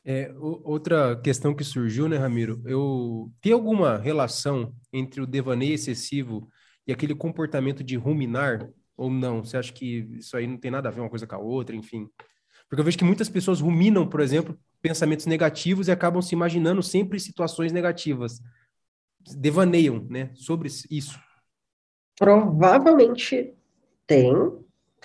É, 0.04 0.32
outra 0.38 1.16
questão 1.16 1.54
que 1.56 1.64
surgiu, 1.64 2.08
né, 2.08 2.18
Ramiro? 2.18 2.62
Eu 2.66 3.32
tem 3.42 3.54
alguma 3.54 3.98
relação 3.98 4.74
entre 4.92 5.22
o 5.22 5.26
devaneio 5.28 5.74
excessivo 5.74 6.48
e 6.86 6.92
aquele 6.92 7.16
comportamento 7.16 7.84
de 7.84 7.96
ruminar 7.96 8.70
ou 8.98 9.10
não? 9.10 9.44
Você 9.44 9.58
acha 9.58 9.74
que 9.74 10.08
isso 10.18 10.36
aí 10.38 10.48
não 10.48 10.58
tem 10.58 10.72
nada 10.72 10.90
a 10.90 10.92
ver 10.92 11.02
uma 11.02 11.10
coisa 11.10 11.28
com 11.28 11.36
a 11.36 11.40
outra, 11.40 11.76
enfim? 11.76 12.08
Porque 12.70 12.80
eu 12.80 12.86
vejo 12.86 12.98
que 12.98 13.04
muitas 13.04 13.30
pessoas 13.30 13.62
ruminam, 13.62 14.08
por 14.08 14.22
exemplo, 14.22 14.58
pensamentos 14.82 15.26
negativos 15.26 15.88
e 15.88 15.92
acabam 15.92 16.22
se 16.22 16.34
imaginando 16.34 16.82
sempre 16.82 17.20
situações 17.20 17.72
negativas. 17.72 18.42
Devaneiam, 19.34 20.06
né, 20.10 20.30
sobre 20.34 20.70
isso. 20.90 21.20
Provavelmente 22.18 23.54
tem, 24.06 24.34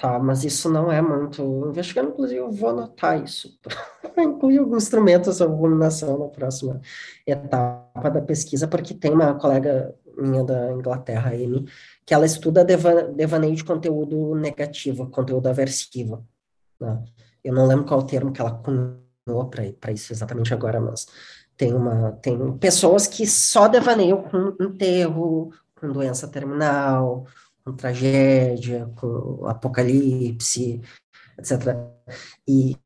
Tá, 0.00 0.18
mas 0.18 0.44
isso 0.44 0.70
não 0.70 0.90
é 0.90 1.02
muito 1.02 1.42
investigando, 1.68 2.09
inclusive 2.09 2.40
eu 2.40 2.50
vou 2.50 2.70
anotar 2.70 3.22
isso 3.22 3.61
para 4.14 4.24
incluir 4.24 4.56
algum 4.56 4.78
instrumento 4.78 5.30
sobre 5.30 5.54
ruminação 5.54 6.18
na 6.18 6.28
próxima 6.28 6.80
etapa 7.26 8.11
da 8.11 8.22
pesquisa, 8.22 8.66
porque 8.66 8.94
tem 8.94 9.12
uma 9.12 9.35
colega 9.35 9.94
minha 10.16 10.42
da 10.42 10.72
Inglaterra, 10.72 11.33
Amy, 11.33 11.66
que 12.06 12.14
ela 12.14 12.24
estuda 12.24 12.64
devaneio 12.64 13.54
de 13.54 13.62
conteúdo 13.62 14.35
negativo, 14.35 15.11
conteúdo 15.11 15.48
aversivo. 15.48 16.26
Né? 16.80 17.04
Eu 17.44 17.52
não 17.52 17.66
lembro 17.66 17.85
qual 17.85 18.00
o 18.00 18.06
termo 18.06 18.33
que 18.33 18.40
ela 18.40 18.52
cunhou 18.52 19.50
para 19.50 19.92
isso 19.92 20.14
exatamente 20.14 20.54
agora, 20.54 20.80
mas 20.80 21.06
tem 21.61 21.75
uma 21.75 22.12
tem 22.12 22.57
pessoas 22.57 23.07
que 23.07 23.27
só 23.27 23.68
devaneiam 23.68 24.23
com 24.23 24.57
enterro, 24.64 25.53
com 25.79 25.92
doença 25.92 26.27
terminal, 26.27 27.27
com 27.62 27.77
tragédia, 27.77 28.90
com 28.96 29.46
apocalipse, 29.46 30.81
etc. 31.38 31.77
E, 32.49 32.79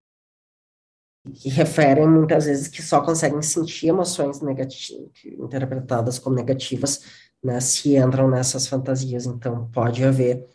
que 1.35 1.49
referem 1.51 2.09
muitas 2.09 2.47
vezes 2.47 2.67
que 2.67 2.83
só 2.83 3.01
conseguem 3.01 3.41
sentir 3.43 3.87
emoções 3.89 4.41
negativas, 4.41 5.09
interpretadas 5.25 6.19
como 6.19 6.35
negativas, 6.35 7.05
né, 7.41 7.61
se 7.61 7.97
entram 7.97 8.29
nessas 8.29 8.67
fantasias. 8.67 9.25
Então, 9.25 9.71
pode 9.71 10.03
haver 10.03 10.49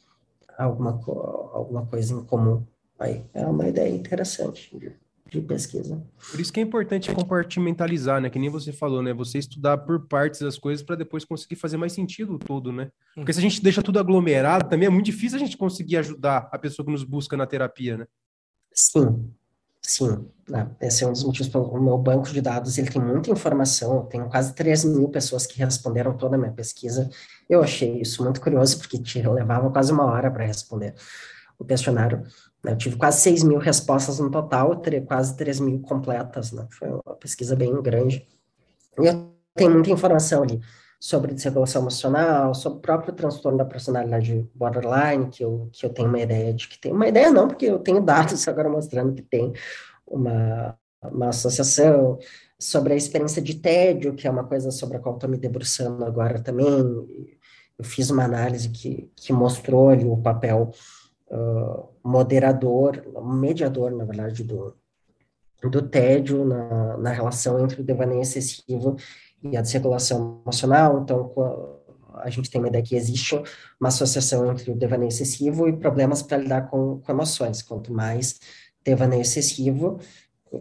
alguma, 0.57 0.91
alguma 1.53 1.85
coisa 1.85 2.13
em 2.13 2.25
comum. 2.25 2.65
Aí 2.99 3.25
é 3.33 3.45
uma 3.45 3.65
ideia 3.69 3.95
interessante 3.95 4.77
de 5.29 5.41
pesquisa. 5.41 6.01
Por 6.31 6.39
isso 6.39 6.51
que 6.51 6.59
é 6.59 6.63
importante 6.63 7.13
compartimentalizar, 7.13 8.21
né? 8.21 8.29
Que 8.29 8.39
nem 8.39 8.49
você 8.49 8.71
falou, 8.71 9.01
né? 9.01 9.13
Você 9.13 9.37
estudar 9.37 9.77
por 9.77 10.07
partes 10.07 10.41
as 10.41 10.57
coisas 10.57 10.83
para 10.83 10.95
depois 10.95 11.23
conseguir 11.23 11.55
fazer 11.55 11.77
mais 11.77 11.93
sentido 11.93 12.39
todo, 12.39 12.71
né? 12.71 12.91
Porque 13.15 13.33
se 13.33 13.39
a 13.39 13.41
gente 13.41 13.61
deixa 13.61 13.83
tudo 13.83 13.99
aglomerado, 13.99 14.69
também 14.69 14.87
é 14.87 14.89
muito 14.89 15.05
difícil 15.05 15.37
a 15.37 15.39
gente 15.39 15.57
conseguir 15.57 15.97
ajudar 15.97 16.49
a 16.51 16.57
pessoa 16.57 16.85
que 16.85 16.91
nos 16.91 17.03
busca 17.03 17.37
na 17.37 17.45
terapia, 17.45 17.97
né? 17.97 18.07
Sim, 18.73 19.31
sim. 19.81 20.25
Né? 20.47 20.69
Esse 20.81 21.03
é 21.03 21.07
um 21.07 21.11
dos 21.11 21.23
motivos 21.23 21.49
pelo 21.49 21.81
meu 21.81 21.97
banco 21.97 22.29
de 22.29 22.41
dados, 22.41 22.77
ele 22.77 22.89
tem 22.89 23.01
muita 23.01 23.29
informação, 23.29 23.95
eu 23.95 24.03
tenho 24.03 24.29
quase 24.29 24.53
3 24.55 24.85
mil 24.85 25.09
pessoas 25.09 25.45
que 25.45 25.59
responderam 25.59 26.17
toda 26.17 26.35
a 26.35 26.39
minha 26.39 26.51
pesquisa. 26.51 27.09
Eu 27.49 27.61
achei 27.61 28.01
isso 28.01 28.23
muito 28.23 28.41
curioso, 28.41 28.79
porque 28.79 29.21
levava 29.21 29.69
quase 29.69 29.91
uma 29.91 30.05
hora 30.05 30.31
para 30.31 30.45
responder 30.45 30.95
o 31.57 31.65
questionário. 31.65 32.23
Né? 32.63 32.73
Eu 32.73 32.77
tive 32.77 32.95
quase 32.95 33.21
6 33.21 33.43
mil 33.43 33.57
respostas 33.57 34.19
no 34.19 34.29
total, 34.29 34.81
quase 35.07 35.35
3 35.37 35.59
mil 35.59 35.79
completas, 35.81 36.51
né? 36.51 36.67
Foi 36.71 36.89
uma 36.89 37.15
pesquisa 37.15 37.55
bem 37.55 37.81
grande. 37.81 38.27
E 38.99 39.05
eu 39.05 39.33
tenho 39.55 39.71
muita 39.71 39.89
informação 39.91 40.43
ali 40.43 40.59
sobre 40.99 41.33
desregulação 41.33 41.81
emocional, 41.81 42.53
sobre 42.53 42.79
o 42.79 42.81
próprio 42.81 43.13
transtorno 43.13 43.57
da 43.57 43.65
personalidade 43.65 44.49
borderline, 44.53 45.29
que 45.29 45.43
eu, 45.43 45.69
que 45.71 45.85
eu 45.85 45.89
tenho 45.89 46.09
uma 46.09 46.19
ideia 46.19 46.53
de 46.53 46.67
que 46.67 46.77
tem. 46.77 46.91
Uma 46.91 47.07
ideia 47.07 47.31
não, 47.31 47.47
porque 47.47 47.65
eu 47.65 47.79
tenho 47.79 48.01
dados 48.01 48.45
agora 48.49 48.69
mostrando 48.69 49.13
que 49.13 49.21
tem 49.21 49.53
uma, 50.05 50.77
uma 51.01 51.29
associação, 51.29 52.19
sobre 52.59 52.93
a 52.93 52.97
experiência 52.97 53.41
de 53.41 53.55
tédio, 53.55 54.13
que 54.13 54.27
é 54.27 54.31
uma 54.31 54.43
coisa 54.43 54.69
sobre 54.69 54.97
a 54.97 54.99
qual 54.99 55.15
estou 55.15 55.29
me 55.29 55.37
debruçando 55.37 56.03
agora 56.03 56.41
também. 56.41 56.67
Eu 57.77 57.85
fiz 57.85 58.09
uma 58.09 58.25
análise 58.25 58.69
que, 58.69 59.09
que 59.15 59.31
mostrou 59.31 59.89
ali 59.89 60.03
o 60.03 60.17
papel 60.17 60.71
moderador, 62.03 63.03
mediador, 63.23 63.91
na 63.91 64.05
verdade, 64.05 64.43
do, 64.43 64.75
do 65.63 65.81
tédio 65.81 66.45
na, 66.45 66.97
na 66.97 67.11
relação 67.11 67.63
entre 67.63 67.81
o 67.81 67.83
devaneio 67.83 68.21
excessivo 68.21 68.95
e 69.43 69.55
a 69.55 69.61
desregulação 69.61 70.41
emocional. 70.43 71.01
Então, 71.01 71.31
a 72.15 72.29
gente 72.29 72.49
tem 72.49 72.59
uma 72.59 72.67
ideia 72.67 72.83
que 72.83 72.95
existe 72.95 73.35
uma 73.79 73.89
associação 73.89 74.51
entre 74.51 74.71
o 74.71 74.75
devaneio 74.75 75.09
excessivo 75.09 75.67
e 75.67 75.77
problemas 75.77 76.21
para 76.21 76.37
lidar 76.37 76.69
com, 76.69 76.99
com 76.99 77.11
emoções. 77.11 77.61
Quanto 77.61 77.93
mais 77.93 78.39
devaneio 78.83 79.21
excessivo, 79.21 79.99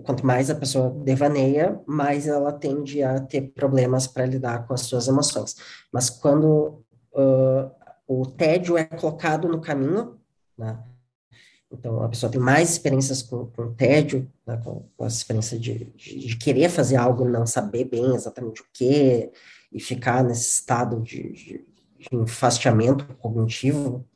quanto 0.04 0.24
mais 0.24 0.50
a 0.50 0.54
pessoa 0.54 0.90
devaneia, 0.90 1.80
mais 1.86 2.26
ela 2.26 2.52
tende 2.52 3.02
a 3.02 3.20
ter 3.20 3.52
problemas 3.52 4.06
para 4.06 4.26
lidar 4.26 4.66
com 4.66 4.74
as 4.74 4.82
suas 4.82 5.08
emoções. 5.08 5.56
Mas 5.92 6.10
quando 6.10 6.84
uh, 7.12 7.70
o 8.06 8.26
tédio 8.26 8.76
é 8.76 8.84
colocado 8.84 9.48
no 9.48 9.60
caminho, 9.60 10.17
né? 10.58 10.78
Então, 11.70 12.02
a 12.02 12.08
pessoa 12.08 12.32
tem 12.32 12.40
mais 12.40 12.70
experiências 12.70 13.22
com, 13.22 13.46
com 13.46 13.74
tédio, 13.74 14.30
né, 14.46 14.56
com, 14.64 14.88
com 14.96 15.04
a 15.04 15.06
experiência 15.06 15.58
de, 15.58 15.84
de, 15.94 16.18
de, 16.26 16.36
querer 16.36 16.70
fazer 16.70 16.96
algo 16.96 17.28
e 17.28 17.30
não 17.30 17.46
saber 17.46 17.84
bem 17.84 18.14
exatamente 18.14 18.62
o 18.62 18.66
que, 18.72 19.30
e 19.70 19.78
ficar 19.78 20.24
nesse 20.24 20.48
estado 20.48 21.00
de, 21.02 21.30
de, 21.32 21.66
de 21.98 22.16
enfastiamento 22.16 23.04
cognitivo. 23.16 24.06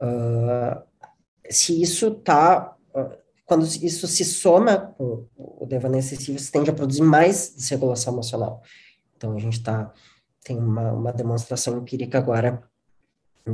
Uh, 0.00 0.82
se 1.50 1.82
isso 1.82 2.08
está. 2.08 2.76
Uh, 2.94 3.20
quando 3.44 3.66
isso 3.66 4.06
se 4.06 4.24
soma 4.24 4.94
com 4.96 5.26
o 5.36 5.66
devaneio 5.66 5.98
excessivo, 5.98 6.38
se 6.38 6.50
tende 6.50 6.70
a 6.70 6.72
produzir 6.72 7.02
mais 7.02 7.52
desregulação 7.54 8.12
emocional. 8.12 8.62
Então, 9.16 9.34
a 9.34 9.38
gente 9.38 9.62
tá, 9.62 9.92
tem 10.44 10.56
uma, 10.56 10.92
uma 10.92 11.12
demonstração 11.12 11.76
empírica 11.76 12.18
agora 12.18 12.62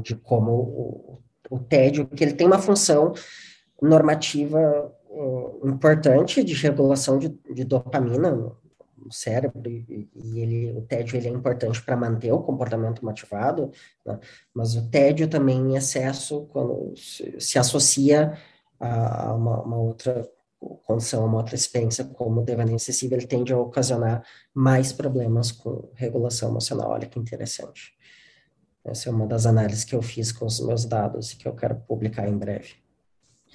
de 0.03 0.15
como 0.15 0.53
o, 0.53 1.23
o 1.51 1.59
tédio, 1.59 2.07
que 2.07 2.23
ele 2.23 2.35
tem 2.35 2.47
uma 2.47 2.59
função 2.59 3.13
normativa 3.81 4.93
uh, 5.09 5.69
importante 5.69 6.43
de 6.43 6.55
regulação 6.55 7.19
de, 7.19 7.29
de 7.53 7.65
dopamina 7.65 8.31
no, 8.31 8.57
cérebro 9.11 9.63
e, 9.71 10.09
ele, 10.37 10.73
o 10.73 10.83
tédio 10.83 11.17
ele 11.17 11.29
é 11.29 11.31
importante 11.31 11.83
para 11.83 11.97
manter 11.97 12.33
o 12.33 12.43
comportamento 12.43 13.05
motivado, 13.05 13.71
né? 14.05 14.19
mas 14.53 14.75
o 14.77 14.89
tédio 14.91 15.29
também 15.29 15.59
em 15.59 15.77
excesso 15.77 16.47
quando 16.53 16.95
se, 16.97 17.35
se 17.41 17.59
associa 17.59 18.37
a 18.79 19.33
uma, 19.35 19.63
uma, 19.63 19.77
outra 19.77 20.29
condição, 20.85 21.25
uma 21.25 21.39
outra 21.39 21.55
experiência 21.55 22.05
como 22.05 22.45
devaneio 22.45 22.77
excessivo, 22.77 23.15
ele 23.15 23.27
tende 23.27 23.53
a 23.53 23.59
ocasionar 23.59 24.25
mais 24.55 24.93
problemas 24.93 25.53
com 25.53 25.91
regulação 25.95 26.51
emocional. 26.51 26.91
Olha 26.91 27.07
que 27.07 27.19
interessante. 27.19 27.93
Essa 28.85 29.09
é 29.09 29.13
uma 29.13 29.27
das 29.27 29.47
análises 29.47 29.85
que 29.85 29.95
eu 29.95 30.03
fiz 30.03 30.33
com 30.33 30.47
os 30.47 30.61
meus 30.61 30.85
dados 30.85 31.33
e 31.33 31.37
que 31.37 31.47
eu 31.47 31.55
quero 31.55 31.77
publicar 31.81 32.29
em 32.29 32.37
breve. 32.37 32.77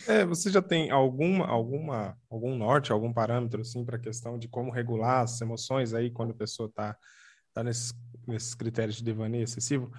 É, 0.07 0.25
você 0.25 0.49
já 0.49 0.61
tem 0.61 0.89
alguma, 0.89 1.45
alguma, 1.45 2.17
algum 2.29 2.55
norte, 2.55 2.91
algum 2.91 3.13
parâmetro 3.13 3.61
assim 3.61 3.85
para 3.85 3.97
a 3.97 3.99
questão 3.99 4.37
de 4.37 4.47
como 4.47 4.71
regular 4.71 5.21
as 5.21 5.39
emoções 5.39 5.93
aí 5.93 6.09
quando 6.09 6.31
a 6.31 6.35
pessoa 6.35 6.67
está 6.67 6.97
tá 7.53 7.63
nesses, 7.63 7.93
nesses 8.27 8.53
critérios 8.55 8.97
de 8.97 9.03
devaneio 9.03 9.43
excessivo? 9.43 9.91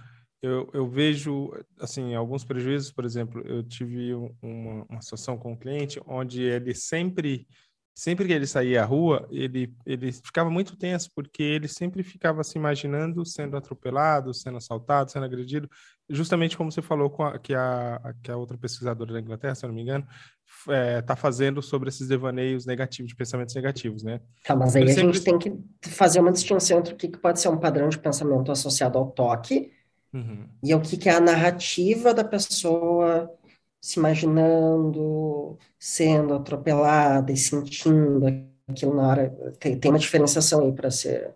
eu, 0.45 0.69
eu 0.75 0.87
vejo, 0.87 1.51
assim, 1.81 2.15
alguns 2.15 2.45
prejuízos, 2.45 2.93
por 2.93 3.07
exemplo, 3.07 3.41
eu 3.47 3.63
tive 3.63 4.13
uma, 4.43 4.85
uma 4.91 5.01
situação 5.01 5.39
com 5.39 5.53
um 5.53 5.57
cliente 5.57 5.99
onde 6.07 6.43
ele 6.43 6.75
sempre 6.75 7.49
sempre 7.95 8.27
que 8.27 8.33
ele 8.33 8.47
saía 8.47 8.83
à 8.83 8.85
rua, 8.85 9.27
ele, 9.31 9.73
ele 9.87 10.11
ficava 10.11 10.51
muito 10.51 10.77
tenso, 10.77 11.11
porque 11.15 11.43
ele 11.43 11.69
sempre 11.69 12.03
ficava 12.03 12.43
se 12.43 12.59
imaginando 12.59 13.25
sendo 13.25 13.57
atropelado, 13.57 14.35
sendo 14.35 14.59
assaltado, 14.59 15.13
sendo 15.13 15.25
agredido, 15.25 15.71
justamente 16.11 16.57
como 16.57 16.73
você 16.73 16.83
falou 16.83 17.09
com 17.09 17.23
a, 17.23 17.39
que, 17.39 17.55
a, 17.55 18.15
que 18.21 18.33
a 18.33 18.37
outra 18.37 18.59
pesquisadora 18.59 19.13
da 19.13 19.21
Inglaterra, 19.21 19.55
se 19.55 19.65
eu 19.65 19.69
não 19.69 19.75
me 19.77 19.83
engano, 19.83 20.05
está 20.45 20.75
é, 20.75 21.03
tá 21.03 21.15
fazendo 21.15 21.63
sobre 21.63 21.89
esses 21.89 22.09
devaneios 22.09 22.67
negativos, 22.67 23.11
de 23.11 23.17
pensamentos 23.17 23.55
negativos, 23.55 24.03
né? 24.03 24.21
Tá, 24.45 24.57
mas 24.57 24.75
aí 24.75 24.83
ele 24.83 24.91
a 24.91 24.95
sempre... 24.95 25.13
gente 25.13 25.25
tem 25.25 25.39
que 25.39 25.89
fazer 25.89 26.19
uma 26.19 26.33
distinção 26.33 26.81
entre 26.81 26.95
o 26.95 26.97
que, 26.97 27.09
que 27.09 27.19
pode 27.19 27.41
ser 27.41 27.49
um 27.49 27.59
padrão 27.59 27.89
de 27.89 27.99
pensamento 27.99 28.51
associado 28.51 28.99
ao 28.99 29.11
toque 29.13 29.71
uhum. 30.13 30.49
e 30.63 30.75
o 30.75 30.81
que, 30.81 30.97
que 30.97 31.09
é 31.09 31.15
a 31.15 31.21
narrativa 31.21 32.13
da 32.13 32.25
pessoa 32.25 33.31
se 33.85 33.99
imaginando 33.99 35.59
sendo 35.79 36.33
atropelada 36.33 37.31
e 37.31 37.37
sentindo 37.37 38.25
aquilo 38.67 38.97
na 38.97 39.07
hora. 39.07 39.31
Tem, 39.61 39.79
tem 39.79 39.91
uma 39.91 39.99
diferenciação 39.99 40.65
aí 40.65 40.73
para 40.73 40.91
ser 40.91 41.35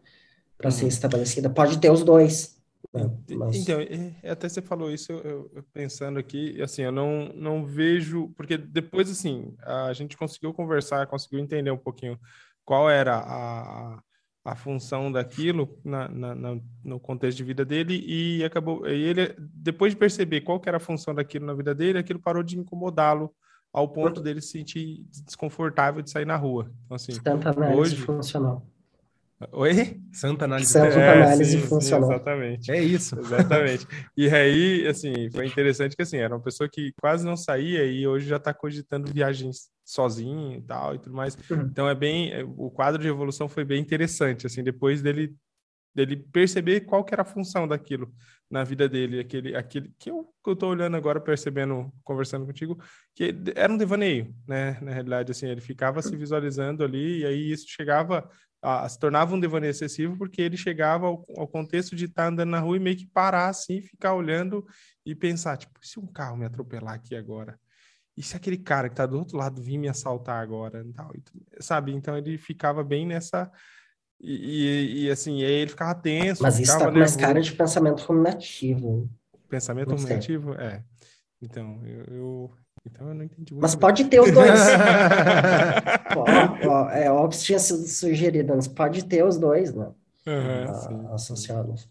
para 0.57 0.69
uhum. 0.69 0.73
ser 0.73 0.87
estabelecida. 0.87 1.51
Pode 1.51 1.79
ter 1.79 1.91
os 1.91 2.03
dois. 2.03 2.59
Né? 2.93 3.11
Mas... 3.33 3.55
Então, 3.55 3.79
até 4.25 4.49
você 4.49 4.63
falou 4.63 4.91
isso, 4.91 5.13
eu, 5.13 5.51
eu, 5.55 5.63
pensando 5.75 6.19
aqui, 6.19 6.61
assim, 6.63 6.83
eu 6.83 6.91
não, 6.91 7.31
não 7.35 7.67
vejo, 7.67 8.31
porque 8.35 8.57
depois, 8.57 9.11
assim, 9.11 9.55
a 9.63 9.93
gente 9.93 10.17
conseguiu 10.17 10.55
conversar, 10.55 11.07
conseguiu 11.07 11.39
entender 11.39 11.71
um 11.71 11.77
pouquinho 11.77 12.19
qual 12.65 12.89
era 12.89 13.15
a, 13.15 14.03
a 14.51 14.55
função 14.55 15.13
daquilo 15.13 15.79
na, 15.85 16.09
na, 16.09 16.35
na, 16.35 16.61
no 16.83 16.99
contexto 16.99 17.37
de 17.37 17.45
vida 17.45 17.65
dele 17.65 18.03
e 18.07 18.43
acabou 18.43 18.87
e 18.87 19.03
ele 19.03 19.35
depois 19.39 19.93
de 19.93 19.99
perceber 19.99 20.41
qual 20.41 20.61
era 20.65 20.79
a 20.79 20.81
função 20.81 21.15
daquilo 21.15 21.45
na 21.45 21.55
vida 21.55 21.75
dele 21.75 21.99
aquilo 21.99 22.19
parou 22.19 22.43
de 22.43 22.59
incomodá-lo 22.59 23.31
ao 23.71 23.89
ponto 23.89 24.23
dele 24.23 24.41
se 24.41 24.53
sentir 24.53 25.05
desconfortável 25.27 26.01
de 26.01 26.11
sair 26.11 26.25
na 26.25 26.37
rua. 26.37 26.73
Então 26.87 26.95
assim 26.95 27.21
Tanta 27.21 27.51
hoje 27.75 27.97
funcional 27.97 28.67
Oi? 29.53 30.01
Santa 30.13 30.47
análise, 30.47 30.73
Santa 30.73 30.99
é, 30.99 31.23
análise 31.23 31.61
sim, 31.61 31.67
funcional. 31.67 32.09
Sim, 32.09 32.15
exatamente. 32.15 32.71
É 32.73 32.83
isso. 32.83 33.19
Exatamente. 33.19 33.87
E 34.17 34.29
aí, 34.29 34.87
assim, 34.87 35.31
foi 35.31 35.47
interessante 35.47 35.95
que, 35.95 36.03
assim, 36.03 36.17
era 36.17 36.35
uma 36.35 36.43
pessoa 36.43 36.69
que 36.69 36.93
quase 37.01 37.25
não 37.25 37.37
saía 37.37 37.85
e 37.85 38.07
hoje 38.07 38.27
já 38.27 38.37
está 38.37 38.53
cogitando 38.53 39.13
viagens 39.13 39.69
sozinho 39.85 40.57
e 40.57 40.63
tal 40.63 40.97
e 40.97 40.99
tudo 40.99 41.15
mais. 41.15 41.39
Uhum. 41.49 41.61
Então, 41.61 41.89
é 41.89 41.95
bem... 41.95 42.33
É, 42.33 42.43
o 42.43 42.69
quadro 42.71 43.01
de 43.01 43.07
evolução 43.07 43.49
foi 43.49 43.65
bem 43.65 43.81
interessante, 43.81 44.47
assim, 44.47 44.65
depois 44.65 45.03
dele 45.03 45.37
dele 45.95 46.17
perceber 46.17 46.83
qual 46.83 47.05
que 47.05 47.13
era 47.13 47.23
a 47.23 47.25
função 47.25 47.67
daquilo 47.67 48.13
na 48.51 48.63
vida 48.63 48.89
dele, 48.89 49.21
aquele, 49.21 49.57
aquele 49.57 49.93
que 49.99 50.11
eu, 50.11 50.25
que 50.43 50.51
eu 50.51 50.57
tô 50.57 50.69
olhando 50.69 50.97
agora, 50.97 51.21
percebendo, 51.21 51.93
conversando 52.05 52.47
contigo, 52.47 52.79
que 53.15 53.35
era 53.55 53.73
um 53.73 53.77
devaneio, 53.77 54.35
né? 54.47 54.79
Na 54.81 54.93
realidade, 54.93 55.33
assim, 55.33 55.47
ele 55.47 55.61
ficava 55.61 56.01
se 56.01 56.17
visualizando 56.17 56.85
ali 56.85 57.21
e 57.21 57.27
aí 57.27 57.51
isso 57.51 57.67
chegava 57.69 58.29
a, 58.63 58.89
se 58.89 58.99
tornava 58.99 59.35
um 59.35 59.41
devaneio 59.41 59.71
excessivo 59.71 60.17
porque 60.17 60.43
ele 60.43 60.57
chegava 60.57 61.07
ao, 61.07 61.25
ao 61.37 61.49
contexto 61.49 61.95
de 61.95 62.07
estar 62.07 62.25
tá 62.25 62.29
andando 62.29 62.51
na 62.51 62.61
rua 62.61 62.77
e 62.77 62.81
meio 62.81 62.97
que 62.97 63.07
parar 63.07 63.49
assim, 63.49 63.81
ficar 63.81 64.15
olhando 64.15 64.67
e 65.05 65.15
pensar, 65.15 65.57
tipo, 65.57 65.79
se 65.83 65.99
um 65.99 66.07
carro 66.07 66.37
me 66.37 66.45
atropelar 66.45 66.95
aqui 66.95 67.15
agora? 67.15 67.59
E 68.17 68.23
se 68.23 68.37
aquele 68.37 68.59
cara 68.59 68.89
que 68.89 68.95
está 68.95 69.07
do 69.07 69.17
outro 69.19 69.37
lado 69.37 69.63
vir 69.63 69.79
me 69.79 69.89
assaltar 69.89 70.43
agora? 70.43 70.85
E 70.85 70.93
tal, 70.93 71.13
sabe? 71.61 71.93
Então 71.93 72.19
ele 72.19 72.37
ficava 72.37 72.83
bem 72.83 73.07
nessa 73.07 73.51
e, 74.21 74.33
e, 74.33 75.05
e, 75.05 75.11
assim, 75.11 75.45
aí 75.45 75.53
ele 75.53 75.71
ficava 75.71 75.95
tenso. 75.95 76.43
Mas 76.43 76.59
isso 76.59 76.73
está 76.73 76.87
com 76.87 76.99
mais 76.99 77.15
cara 77.15 77.41
de 77.41 77.53
pensamento 77.53 78.01
ruminativo. 78.03 79.09
Pensamento 79.49 79.95
ruminativo? 79.95 80.55
É. 80.55 80.83
Então, 81.41 81.81
eu, 81.87 82.05
eu, 82.15 82.51
então 82.93 83.09
eu 83.09 83.15
não 83.15 83.25
entendi. 83.25 83.55
Mas 83.55 83.75
bem. 83.75 83.81
pode 83.81 84.05
ter 84.05 84.21
os 84.21 84.31
dois. 84.31 84.61
ó, 86.17 86.69
ó, 86.69 86.91
é 86.91 87.11
óbvio 87.11 87.39
que 87.39 87.45
tinha 87.45 87.59
sido 87.59 87.87
sugerido, 87.87 88.55
mas 88.55 88.69
pode 88.69 89.05
ter 89.05 89.25
os 89.25 89.39
dois, 89.39 89.75
né? 89.75 89.91
Uhum, 90.27 91.15
associados. 91.15 91.89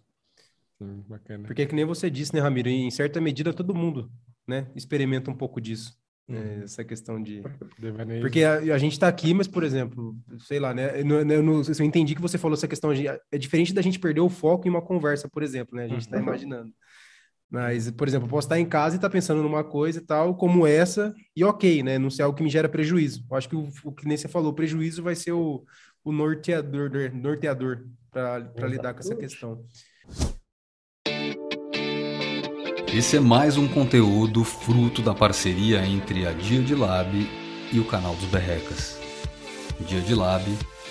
Sim, 0.77 1.03
bacana. 1.07 1.45
Porque 1.45 1.65
que 1.65 1.75
nem 1.75 1.85
você 1.85 2.09
disse, 2.09 2.33
né, 2.33 2.39
Ramiro? 2.39 2.69
Em 2.69 2.91
certa 2.91 3.19
medida 3.19 3.53
todo 3.53 3.73
mundo, 3.73 4.11
né, 4.47 4.67
experimenta 4.75 5.31
um 5.31 5.35
pouco 5.35 5.59
disso. 5.59 5.97
Né, 6.27 6.39
uhum. 6.39 6.63
essa 6.63 6.83
questão 6.83 7.23
de. 7.23 7.41
Devaneio. 7.79 8.19
Porque 8.19 8.43
a, 8.43 8.57
a 8.57 8.77
gente 8.77 8.91
está 8.91 9.07
aqui, 9.07 9.33
mas, 9.33 9.47
por 9.47 9.63
exemplo, 9.63 10.13
sei 10.39 10.59
lá, 10.59 10.73
né? 10.73 10.99
Eu, 10.99 11.07
eu, 11.07 11.31
eu, 11.31 11.61
eu, 11.79 11.85
entendi 11.85 12.13
que 12.15 12.21
você 12.21 12.37
falou 12.37 12.55
essa 12.55 12.67
questão 12.67 12.93
de. 12.93 13.07
É 13.07 13.37
diferente 13.37 13.73
da 13.73 13.81
gente 13.81 13.97
perder 13.97 14.19
o 14.19 14.29
foco 14.29 14.67
em 14.67 14.69
uma 14.69 14.81
conversa, 14.81 15.29
por 15.29 15.41
exemplo, 15.41 15.77
né? 15.77 15.85
A 15.85 15.87
gente 15.87 16.01
está 16.01 16.17
uhum. 16.17 16.23
imaginando. 16.23 16.73
Mas, 17.49 17.89
por 17.91 18.07
exemplo, 18.07 18.27
eu 18.27 18.29
posso 18.29 18.45
estar 18.45 18.59
em 18.59 18.65
casa 18.65 18.95
e 18.95 18.97
estar 18.97 19.09
pensando 19.09 19.41
numa 19.41 19.63
coisa 19.63 19.99
e 19.99 20.01
tal, 20.01 20.35
como 20.35 20.67
essa, 20.67 21.15
e 21.35 21.43
ok, 21.43 21.81
né? 21.81 21.97
Não 21.97 22.09
ser 22.09 22.23
algo 22.23 22.35
que 22.35 22.43
me 22.43 22.49
gera 22.49 22.67
prejuízo. 22.67 23.25
Eu 23.29 23.37
acho 23.37 23.47
que 23.47 23.55
o, 23.55 23.69
o 23.85 23.91
que 23.91 24.05
nem 24.05 24.17
você 24.17 24.27
falou, 24.27 24.51
o 24.51 24.55
prejuízo 24.55 25.01
vai 25.01 25.15
ser 25.15 25.31
o, 25.31 25.63
o 26.03 26.11
norteador, 26.11 26.91
norteador 27.13 27.85
para 28.11 28.67
lidar 28.67 28.93
com 28.93 28.99
essa 28.99 29.15
questão. 29.15 29.63
Esse 32.93 33.17
é 33.17 33.19
mais 33.19 33.57
um 33.57 33.67
conteúdo 33.67 34.43
fruto 34.43 35.01
da 35.01 35.13
parceria 35.13 35.85
entre 35.85 36.25
a 36.25 36.31
Dia 36.31 36.61
de 36.61 36.73
Lab 36.73 37.09
e 37.71 37.79
o 37.79 37.85
canal 37.85 38.15
dos 38.15 38.25
Berrecas. 38.25 38.99
Dia 39.87 40.01
de 40.01 40.15
Lab, 40.15 40.43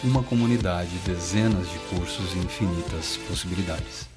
uma 0.05 0.23
comunidade, 0.23 0.91
dezenas 1.05 1.69
de 1.69 1.79
cursos 1.91 2.35
e 2.35 2.39
infinitas 2.39 3.17
possibilidades. 3.29 4.16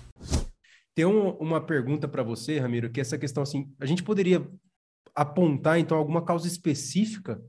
Tem 1.00 1.06
um, 1.06 1.30
uma 1.36 1.62
pergunta 1.62 2.10
para 2.10 2.22
você, 2.22 2.60
Ramiro, 2.60 2.90
que 2.90 3.00
é 3.00 3.04
essa 3.04 3.18
questão 3.18 3.42
assim, 3.42 3.72
a 3.80 3.86
gente 3.86 4.04
poderia 4.04 4.46
apontar 5.16 5.80
então 5.80 5.98
alguma 5.98 6.26
causa 6.26 6.46
específica 6.46 7.42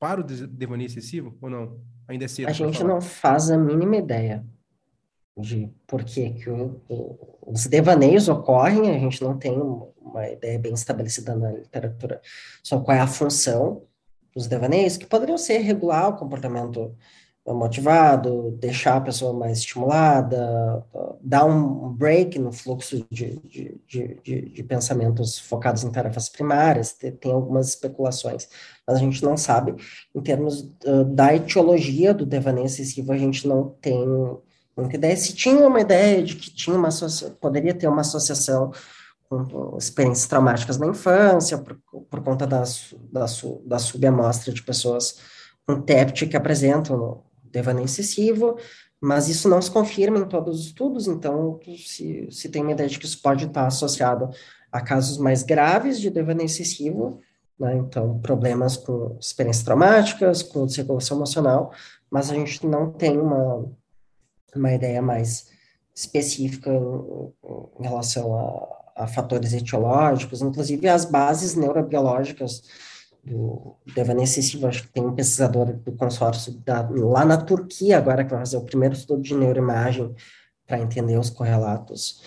para 0.00 0.22
o 0.22 0.24
devaneio 0.24 0.86
excessivo 0.86 1.36
ou 1.42 1.50
não? 1.50 1.78
Ainda 2.08 2.24
é 2.24 2.28
cedo. 2.28 2.48
A 2.48 2.52
gente 2.52 2.78
falar. 2.78 2.94
não 2.94 3.02
faz 3.02 3.50
a 3.50 3.58
mínima 3.58 3.96
ideia 3.96 4.46
de 5.38 5.70
por 5.86 6.04
que, 6.04 6.30
que 6.30 6.48
o, 6.48 6.80
o, 6.88 7.38
os 7.46 7.66
devaneios 7.66 8.30
ocorrem, 8.30 8.88
a 8.88 8.98
gente 8.98 9.22
não 9.22 9.36
tem 9.36 9.60
uma 9.60 10.30
ideia 10.30 10.58
bem 10.58 10.72
estabelecida 10.72 11.36
na 11.36 11.52
literatura 11.52 12.22
sobre 12.62 12.86
qual 12.86 12.96
é 12.96 13.00
a 13.00 13.06
função 13.06 13.82
dos 14.34 14.46
devaneios, 14.46 14.96
que 14.96 15.04
poderiam 15.04 15.36
ser 15.36 15.58
regular 15.58 16.08
o 16.08 16.16
comportamento 16.16 16.96
motivado, 17.54 18.56
deixar 18.58 18.96
a 18.96 19.00
pessoa 19.00 19.32
mais 19.32 19.58
estimulada, 19.58 20.84
dar 21.20 21.44
um 21.44 21.92
break 21.92 22.38
no 22.38 22.50
fluxo 22.52 23.06
de, 23.10 23.38
de, 23.44 23.80
de, 23.86 24.50
de 24.50 24.62
pensamentos 24.64 25.38
focados 25.38 25.84
em 25.84 25.90
tarefas 25.90 26.28
primárias, 26.28 26.92
tem 26.92 27.32
algumas 27.32 27.68
especulações, 27.68 28.48
mas 28.86 28.96
a 28.96 29.00
gente 29.00 29.22
não 29.22 29.36
sabe. 29.36 29.76
Em 30.14 30.20
termos 30.20 30.60
uh, 30.84 31.04
da 31.04 31.34
etiologia 31.34 32.12
do 32.12 32.26
devaneio 32.26 32.66
excessivo, 32.66 33.12
a 33.12 33.18
gente 33.18 33.46
não 33.46 33.76
tem 33.80 33.96
muita 34.76 34.96
ideia. 34.96 35.16
Se 35.16 35.32
tinha 35.32 35.66
uma 35.66 35.80
ideia 35.80 36.22
de 36.22 36.34
que 36.36 36.50
tinha 36.50 36.76
uma 36.76 36.88
poderia 37.40 37.74
ter 37.74 37.86
uma 37.86 38.00
associação 38.00 38.72
com 39.28 39.76
experiências 39.78 40.26
traumáticas 40.26 40.78
na 40.78 40.86
infância, 40.86 41.58
por, 41.58 41.78
por 42.08 42.22
conta 42.22 42.46
das, 42.46 42.94
da, 43.10 43.26
da 43.64 43.78
subamostra 43.78 44.52
de 44.52 44.62
pessoas 44.62 45.18
com 45.66 45.80
TEPT 45.80 46.26
que 46.26 46.36
apresentam 46.36 47.24
devaneio 47.50 47.84
excessivo, 47.84 48.56
mas 49.00 49.28
isso 49.28 49.48
não 49.48 49.60
se 49.60 49.70
confirma 49.70 50.18
em 50.18 50.28
todos 50.28 50.60
os 50.60 50.66
estudos, 50.66 51.06
então 51.06 51.60
se, 51.78 52.28
se 52.30 52.48
tem 52.48 52.62
uma 52.62 52.72
ideia 52.72 52.88
de 52.88 52.98
que 52.98 53.04
isso 53.04 53.20
pode 53.20 53.46
estar 53.46 53.66
associado 53.66 54.30
a 54.72 54.80
casos 54.80 55.18
mais 55.18 55.42
graves 55.42 56.00
de 56.00 56.10
devaneio 56.10 56.46
excessivo, 56.46 57.20
né, 57.58 57.76
então 57.76 58.18
problemas 58.18 58.76
com 58.76 59.16
experiências 59.20 59.64
traumáticas, 59.64 60.42
com 60.42 60.66
desregulação 60.66 61.16
emocional, 61.16 61.72
mas 62.10 62.30
a 62.30 62.34
gente 62.34 62.66
não 62.66 62.90
tem 62.90 63.18
uma, 63.18 63.64
uma 64.54 64.72
ideia 64.72 65.00
mais 65.00 65.48
específica 65.94 66.70
em, 66.70 67.80
em 67.80 67.82
relação 67.82 68.34
a, 68.34 69.04
a 69.04 69.06
fatores 69.06 69.52
etiológicos, 69.52 70.42
inclusive 70.42 70.88
as 70.88 71.04
bases 71.04 71.54
neurobiológicas 71.54 72.62
do 73.26 73.76
devaneio 73.94 74.24
excessivo, 74.24 74.66
acho 74.66 74.84
que 74.84 74.92
tem 74.92 75.04
um 75.04 75.14
pesquisador 75.14 75.72
do 75.72 75.92
consórcio 75.92 76.52
da, 76.64 76.88
lá 76.88 77.24
na 77.24 77.36
Turquia 77.36 77.98
agora 77.98 78.24
que 78.24 78.30
vai 78.30 78.38
fazer 78.38 78.56
o 78.56 78.64
primeiro 78.64 78.94
estudo 78.94 79.20
de 79.20 79.34
neuroimagem 79.34 80.14
para 80.64 80.78
entender 80.78 81.18
os 81.18 81.28
correlatos 81.28 82.22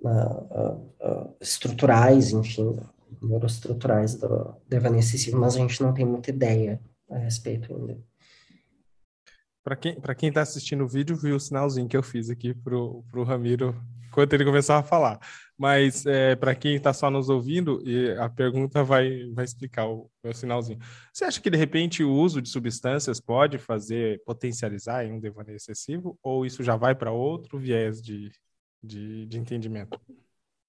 uh, 0.00 0.72
uh, 1.00 1.36
estruturais, 1.40 2.30
enfim, 2.30 2.78
neuroestruturais 3.20 4.14
do 4.14 4.54
devaneio 4.68 5.00
excessivo, 5.00 5.38
mas 5.38 5.56
a 5.56 5.58
gente 5.58 5.82
não 5.82 5.92
tem 5.92 6.04
muita 6.04 6.30
ideia 6.30 6.80
a 7.10 7.18
respeito 7.18 7.74
ainda. 7.74 7.98
Para 9.64 9.74
quem 9.74 10.00
para 10.00 10.14
está 10.14 10.42
assistindo 10.42 10.84
o 10.84 10.88
vídeo, 10.88 11.16
viu 11.16 11.34
o 11.34 11.40
sinalzinho 11.40 11.88
que 11.88 11.96
eu 11.96 12.02
fiz 12.02 12.30
aqui 12.30 12.54
pro 12.54 13.02
pro 13.10 13.24
Ramiro 13.24 13.74
enquanto 14.16 14.32
ele 14.32 14.46
começava 14.46 14.80
a 14.80 14.82
falar. 14.82 15.20
Mas 15.58 16.06
é, 16.06 16.34
para 16.34 16.54
quem 16.54 16.74
está 16.74 16.92
só 16.92 17.10
nos 17.10 17.28
ouvindo, 17.28 17.82
a 18.18 18.30
pergunta 18.30 18.82
vai, 18.82 19.30
vai 19.34 19.44
explicar 19.44 19.86
o, 19.86 20.10
sinalzinho. 20.32 20.78
Você 21.12 21.24
acha 21.24 21.40
que 21.40 21.50
de 21.50 21.56
repente 21.56 22.02
o 22.02 22.12
uso 22.12 22.40
de 22.40 22.48
substâncias 22.48 23.20
pode 23.20 23.58
fazer 23.58 24.22
potencializar 24.24 25.04
em 25.04 25.12
um 25.12 25.20
devaneio 25.20 25.56
excessivo? 25.56 26.18
Ou 26.22 26.46
isso 26.46 26.62
já 26.62 26.76
vai 26.76 26.94
para 26.94 27.12
outro 27.12 27.58
viés 27.58 28.00
de, 28.02 28.30
de, 28.82 29.26
de 29.26 29.38
entendimento? 29.38 30.00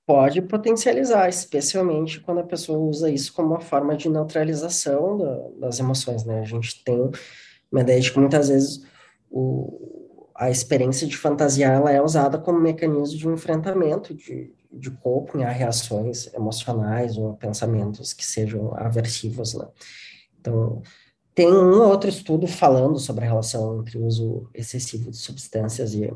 pode 0.06 0.42
potencializar, 0.42 1.28
especialmente 1.28 2.22
quando 2.22 2.40
a 2.40 2.46
pessoa 2.46 2.80
usa 2.80 3.12
isso 3.12 3.34
como 3.34 3.50
uma 3.50 3.60
forma 3.60 3.94
de 3.94 4.08
neutralização 4.08 5.18
da, 5.18 5.68
das 5.68 5.80
emoções, 5.80 6.24
né? 6.24 6.40
A 6.40 6.46
gente 6.46 6.82
tem 6.82 7.12
uma 7.70 7.82
ideia 7.82 8.00
de 8.00 8.14
que 8.14 8.18
muitas 8.18 8.48
vezes 8.48 8.86
o, 9.30 9.97
a 10.38 10.52
experiência 10.52 11.08
de 11.08 11.18
fantasia 11.18 11.66
ela 11.66 11.92
é 11.92 12.00
usada 12.00 12.38
como 12.38 12.60
mecanismo 12.60 13.18
de 13.18 13.28
enfrentamento 13.28 14.14
de, 14.14 14.54
de 14.72 14.92
corpo 14.92 15.42
a 15.42 15.50
reações 15.50 16.32
emocionais 16.32 17.18
ou 17.18 17.34
pensamentos 17.34 18.14
que 18.14 18.24
sejam 18.24 18.72
aversivos, 18.76 19.56
né? 19.56 19.68
Então, 20.40 20.84
tem 21.34 21.52
um 21.52 21.82
outro 21.82 22.08
estudo 22.08 22.46
falando 22.48 23.00
sobre 23.00 23.26
a 23.26 23.28
relação 23.28 23.80
entre 23.82 23.98
o 23.98 24.06
uso 24.06 24.48
excessivo 24.54 25.10
de 25.10 25.18
substâncias 25.18 25.96
e 25.96 26.14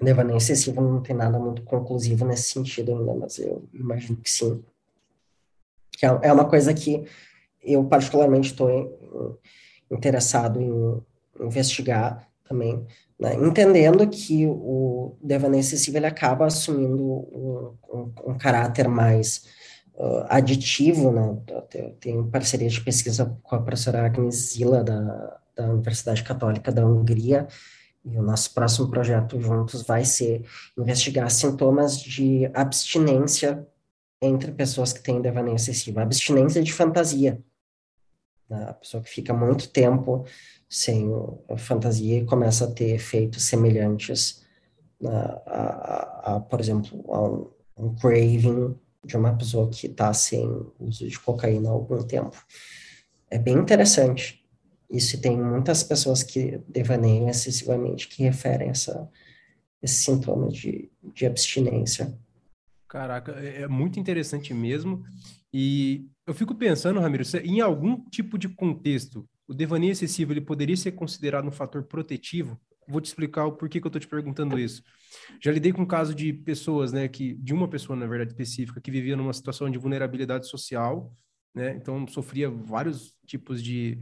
devaneio 0.00 0.38
excessivo, 0.38 0.80
não 0.80 1.02
tem 1.02 1.14
nada 1.14 1.38
muito 1.38 1.62
conclusivo 1.62 2.24
nesse 2.24 2.50
sentido 2.50 2.92
ainda, 2.92 3.14
mas 3.14 3.38
eu 3.38 3.68
imagino 3.74 4.16
que 4.16 4.30
sim. 4.30 4.64
Que 5.92 6.06
é, 6.06 6.18
é 6.22 6.32
uma 6.32 6.48
coisa 6.48 6.72
que 6.72 7.04
eu 7.62 7.84
particularmente 7.84 8.52
estou 8.52 9.38
interessado 9.90 10.60
em 10.60 11.02
investigar 11.44 12.28
também, 12.48 12.86
né? 13.20 13.34
entendendo 13.34 14.08
que 14.08 14.46
o 14.46 15.16
devaneio 15.22 15.60
excessivo 15.60 15.96
ele 15.98 16.06
acaba 16.06 16.46
assumindo 16.46 17.02
um, 17.04 17.74
um, 17.92 18.12
um 18.28 18.38
caráter 18.38 18.88
mais 18.88 19.44
uh, 19.94 20.24
aditivo, 20.28 21.12
né? 21.12 21.36
Eu 21.74 21.90
tenho 22.00 22.26
parceria 22.28 22.68
de 22.68 22.80
pesquisa 22.80 23.36
com 23.42 23.54
a 23.54 23.62
professora 23.62 24.06
Agnes 24.06 24.52
Zila, 24.52 24.82
da, 24.82 25.40
da 25.54 25.68
Universidade 25.70 26.22
Católica 26.22 26.72
da 26.72 26.86
Hungria, 26.86 27.46
e 28.04 28.16
o 28.16 28.22
nosso 28.22 28.54
próximo 28.54 28.88
projeto 28.88 29.40
juntos 29.40 29.82
vai 29.82 30.04
ser 30.04 30.44
investigar 30.78 31.30
sintomas 31.30 32.00
de 32.00 32.50
abstinência 32.54 33.66
entre 34.22 34.50
pessoas 34.52 34.92
que 34.92 35.02
têm 35.02 35.20
devaneio 35.20 35.56
excessivo, 35.56 36.00
abstinência 36.00 36.62
de 36.62 36.72
fantasia. 36.72 37.42
Né? 38.48 38.64
A 38.68 38.74
pessoa 38.74 39.02
que 39.02 39.10
fica 39.10 39.32
muito 39.34 39.68
tempo 39.68 40.24
sem 40.68 41.10
fantasia 41.56 42.24
começa 42.24 42.64
a 42.64 42.70
ter 42.70 42.90
efeitos 42.90 43.44
semelhantes 43.44 44.44
né, 45.00 45.10
a, 45.46 46.32
a, 46.32 46.36
a, 46.36 46.40
por 46.40 46.60
exemplo, 46.60 47.04
a 47.12 47.22
um, 47.22 47.50
um 47.76 47.94
craving 47.94 48.76
de 49.04 49.16
uma 49.16 49.36
pessoa 49.36 49.68
que 49.70 49.86
está 49.86 50.12
sem 50.12 50.46
uso 50.78 51.08
de 51.08 51.18
cocaína 51.18 51.68
há 51.68 51.72
algum 51.72 52.02
tempo. 52.02 52.36
É 53.30 53.38
bem 53.38 53.56
interessante. 53.56 54.44
Isso 54.90 55.20
tem 55.20 55.36
muitas 55.36 55.82
pessoas 55.82 56.22
que 56.22 56.60
devaneiam 56.66 57.28
excessivamente 57.28 58.08
que 58.08 58.22
referem 58.22 58.70
essa, 58.70 59.08
esse 59.82 60.04
sintoma 60.04 60.48
de, 60.48 60.90
de 61.14 61.26
abstinência. 61.26 62.18
Caraca, 62.88 63.32
é, 63.32 63.62
é 63.62 63.68
muito 63.68 64.00
interessante 64.00 64.52
mesmo. 64.54 65.04
E 65.52 66.06
eu 66.28 66.34
fico 66.34 66.54
pensando, 66.54 67.00
Ramiro, 67.00 67.24
em 67.42 67.60
algum 67.62 68.04
tipo 68.10 68.36
de 68.36 68.50
contexto 68.50 69.26
o 69.46 69.54
devaneio 69.54 69.92
excessivo 69.92 70.34
ele 70.34 70.42
poderia 70.42 70.76
ser 70.76 70.92
considerado 70.92 71.48
um 71.48 71.50
fator 71.50 71.82
protetivo? 71.82 72.60
Vou 72.86 73.00
te 73.00 73.06
explicar 73.06 73.46
o 73.46 73.52
porquê 73.52 73.80
que 73.80 73.86
eu 73.86 73.88
estou 73.88 73.98
te 73.98 74.06
perguntando 74.06 74.58
isso. 74.58 74.82
Já 75.42 75.50
lidei 75.50 75.72
com 75.72 75.82
um 75.82 75.86
caso 75.86 76.14
de 76.14 76.34
pessoas, 76.34 76.92
né, 76.92 77.08
que 77.08 77.32
de 77.32 77.54
uma 77.54 77.66
pessoa 77.66 77.96
na 77.96 78.06
verdade 78.06 78.32
específica 78.32 78.78
que 78.78 78.90
vivia 78.90 79.16
numa 79.16 79.32
situação 79.32 79.70
de 79.70 79.78
vulnerabilidade 79.78 80.46
social, 80.46 81.10
né? 81.54 81.74
Então 81.76 82.06
sofria 82.06 82.50
vários 82.50 83.14
tipos 83.26 83.62
de 83.62 83.98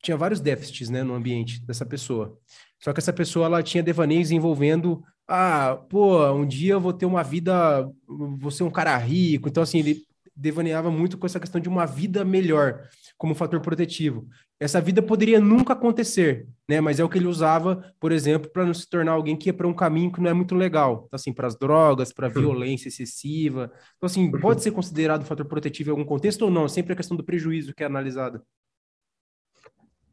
tinha 0.00 0.16
vários 0.16 0.40
déficits, 0.40 0.90
né, 0.90 1.02
no 1.02 1.14
ambiente 1.14 1.60
dessa 1.66 1.84
pessoa. 1.84 2.38
Só 2.80 2.92
que 2.92 3.00
essa 3.00 3.12
pessoa 3.12 3.46
ela 3.46 3.62
tinha 3.64 3.82
devaneios 3.82 4.30
envolvendo 4.30 5.02
ah, 5.26 5.76
pô, 5.90 6.24
um 6.32 6.46
dia 6.46 6.74
eu 6.74 6.80
vou 6.80 6.92
ter 6.92 7.06
uma 7.06 7.22
vida, 7.24 7.84
vou 8.06 8.50
ser 8.52 8.62
um 8.62 8.70
cara 8.70 8.96
rico. 8.96 9.48
Então 9.48 9.62
assim, 9.64 9.80
ele 9.80 10.06
devaneava 10.34 10.90
muito 10.90 11.18
com 11.18 11.26
essa 11.26 11.40
questão 11.40 11.60
de 11.60 11.68
uma 11.68 11.86
vida 11.86 12.24
melhor 12.24 12.88
como 13.18 13.34
fator 13.34 13.60
protetivo. 13.60 14.26
Essa 14.58 14.80
vida 14.80 15.02
poderia 15.02 15.40
nunca 15.40 15.72
acontecer, 15.72 16.46
né? 16.68 16.80
Mas 16.80 17.00
é 17.00 17.04
o 17.04 17.08
que 17.08 17.18
ele 17.18 17.26
usava, 17.26 17.92
por 17.98 18.12
exemplo, 18.12 18.50
para 18.50 18.64
não 18.64 18.72
se 18.72 18.88
tornar 18.88 19.12
alguém 19.12 19.36
que 19.36 19.48
ia 19.48 19.54
para 19.54 19.66
um 19.66 19.74
caminho 19.74 20.12
que 20.12 20.20
não 20.20 20.30
é 20.30 20.32
muito 20.32 20.54
legal, 20.54 21.04
então, 21.06 21.16
assim, 21.16 21.32
para 21.32 21.46
as 21.46 21.56
drogas, 21.56 22.12
para 22.12 22.28
violência 22.28 22.88
excessiva. 22.88 23.72
Então, 23.96 24.06
assim, 24.06 24.30
pode 24.30 24.62
ser 24.62 24.70
considerado 24.70 25.24
fator 25.24 25.46
protetivo 25.46 25.90
em 25.90 25.92
algum 25.92 26.04
contexto 26.04 26.42
ou 26.42 26.50
não? 26.50 26.68
Sempre 26.68 26.92
a 26.92 26.96
questão 26.96 27.16
do 27.16 27.24
prejuízo 27.24 27.74
que 27.74 27.82
é 27.82 27.86
analisada. 27.86 28.42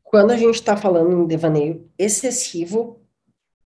Quando 0.04 0.32
a 0.32 0.38
gente 0.38 0.56
está 0.56 0.76
falando 0.76 1.14
em 1.14 1.28
devaneio 1.28 1.88
excessivo, 1.98 3.06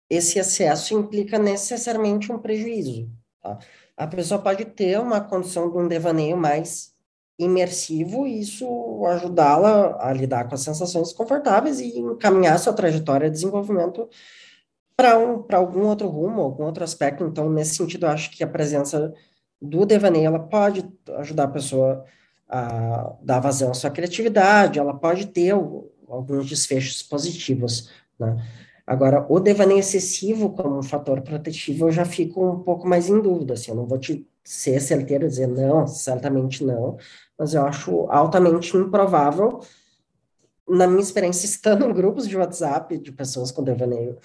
esse 0.09 0.39
excesso 0.39 0.97
implica 0.97 1.37
necessariamente 1.37 2.31
um 2.31 2.39
prejuízo. 2.39 3.11
Tá? 3.41 3.59
A 3.99 4.07
pessoa 4.07 4.39
pode 4.39 4.63
ter 4.63 4.97
uma 4.97 5.19
condição 5.19 5.69
de 5.69 5.77
um 5.77 5.85
devaneio 5.85 6.37
mais 6.37 6.93
imersivo 7.37 8.25
e 8.25 8.39
isso 8.39 9.05
ajudá-la 9.07 9.97
a 9.99 10.13
lidar 10.13 10.47
com 10.47 10.55
as 10.55 10.61
sensações 10.61 11.09
desconfortáveis 11.09 11.81
e 11.81 11.99
encaminhar 11.99 12.57
sua 12.59 12.71
trajetória 12.71 13.29
de 13.29 13.35
desenvolvimento 13.35 14.07
para 14.95 15.19
um, 15.19 15.43
algum 15.51 15.85
outro 15.85 16.07
rumo, 16.07 16.39
algum 16.39 16.63
outro 16.63 16.81
aspecto. 16.81 17.25
Então, 17.25 17.49
nesse 17.49 17.75
sentido, 17.75 18.05
eu 18.05 18.09
acho 18.09 18.31
que 18.31 18.41
a 18.41 18.47
presença 18.47 19.13
do 19.61 19.85
devaneio 19.85 20.27
ela 20.27 20.39
pode 20.39 20.89
ajudar 21.17 21.43
a 21.43 21.49
pessoa 21.49 22.05
a 22.47 23.17
dar 23.21 23.41
vazão 23.41 23.71
à 23.71 23.73
sua 23.73 23.89
criatividade, 23.89 24.79
ela 24.79 24.93
pode 24.93 25.27
ter 25.27 25.51
alguns 25.51 26.49
desfechos 26.49 27.03
positivos, 27.03 27.89
né? 28.17 28.37
Agora, 28.89 29.23
o 29.29 29.39
devaneio 29.39 29.79
excessivo 29.81 30.49
como 30.49 30.79
um 30.79 30.81
fator 30.81 31.21
protetivo, 31.21 31.85
eu 31.85 31.91
já 31.91 32.05
fico 32.05 32.43
um 32.43 32.63
pouco 32.63 32.87
mais 32.87 33.07
em 33.07 33.21
dúvida, 33.21 33.53
assim, 33.53 33.69
eu 33.69 33.77
não 33.77 33.85
vou 33.85 33.99
te 33.99 34.27
ser 34.43 34.81
certeiro 34.81 35.27
dizer 35.27 35.45
não, 35.45 35.85
certamente 35.85 36.63
não, 36.63 36.97
mas 37.37 37.53
eu 37.53 37.63
acho 37.67 38.07
altamente 38.09 38.75
improvável, 38.75 39.59
na 40.67 40.87
minha 40.87 41.03
experiência, 41.03 41.45
estando 41.45 41.85
em 41.85 41.93
grupos 41.93 42.27
de 42.27 42.35
WhatsApp 42.35 42.97
de 42.97 43.11
pessoas 43.11 43.51
com 43.51 43.63
devaneio 43.63 44.17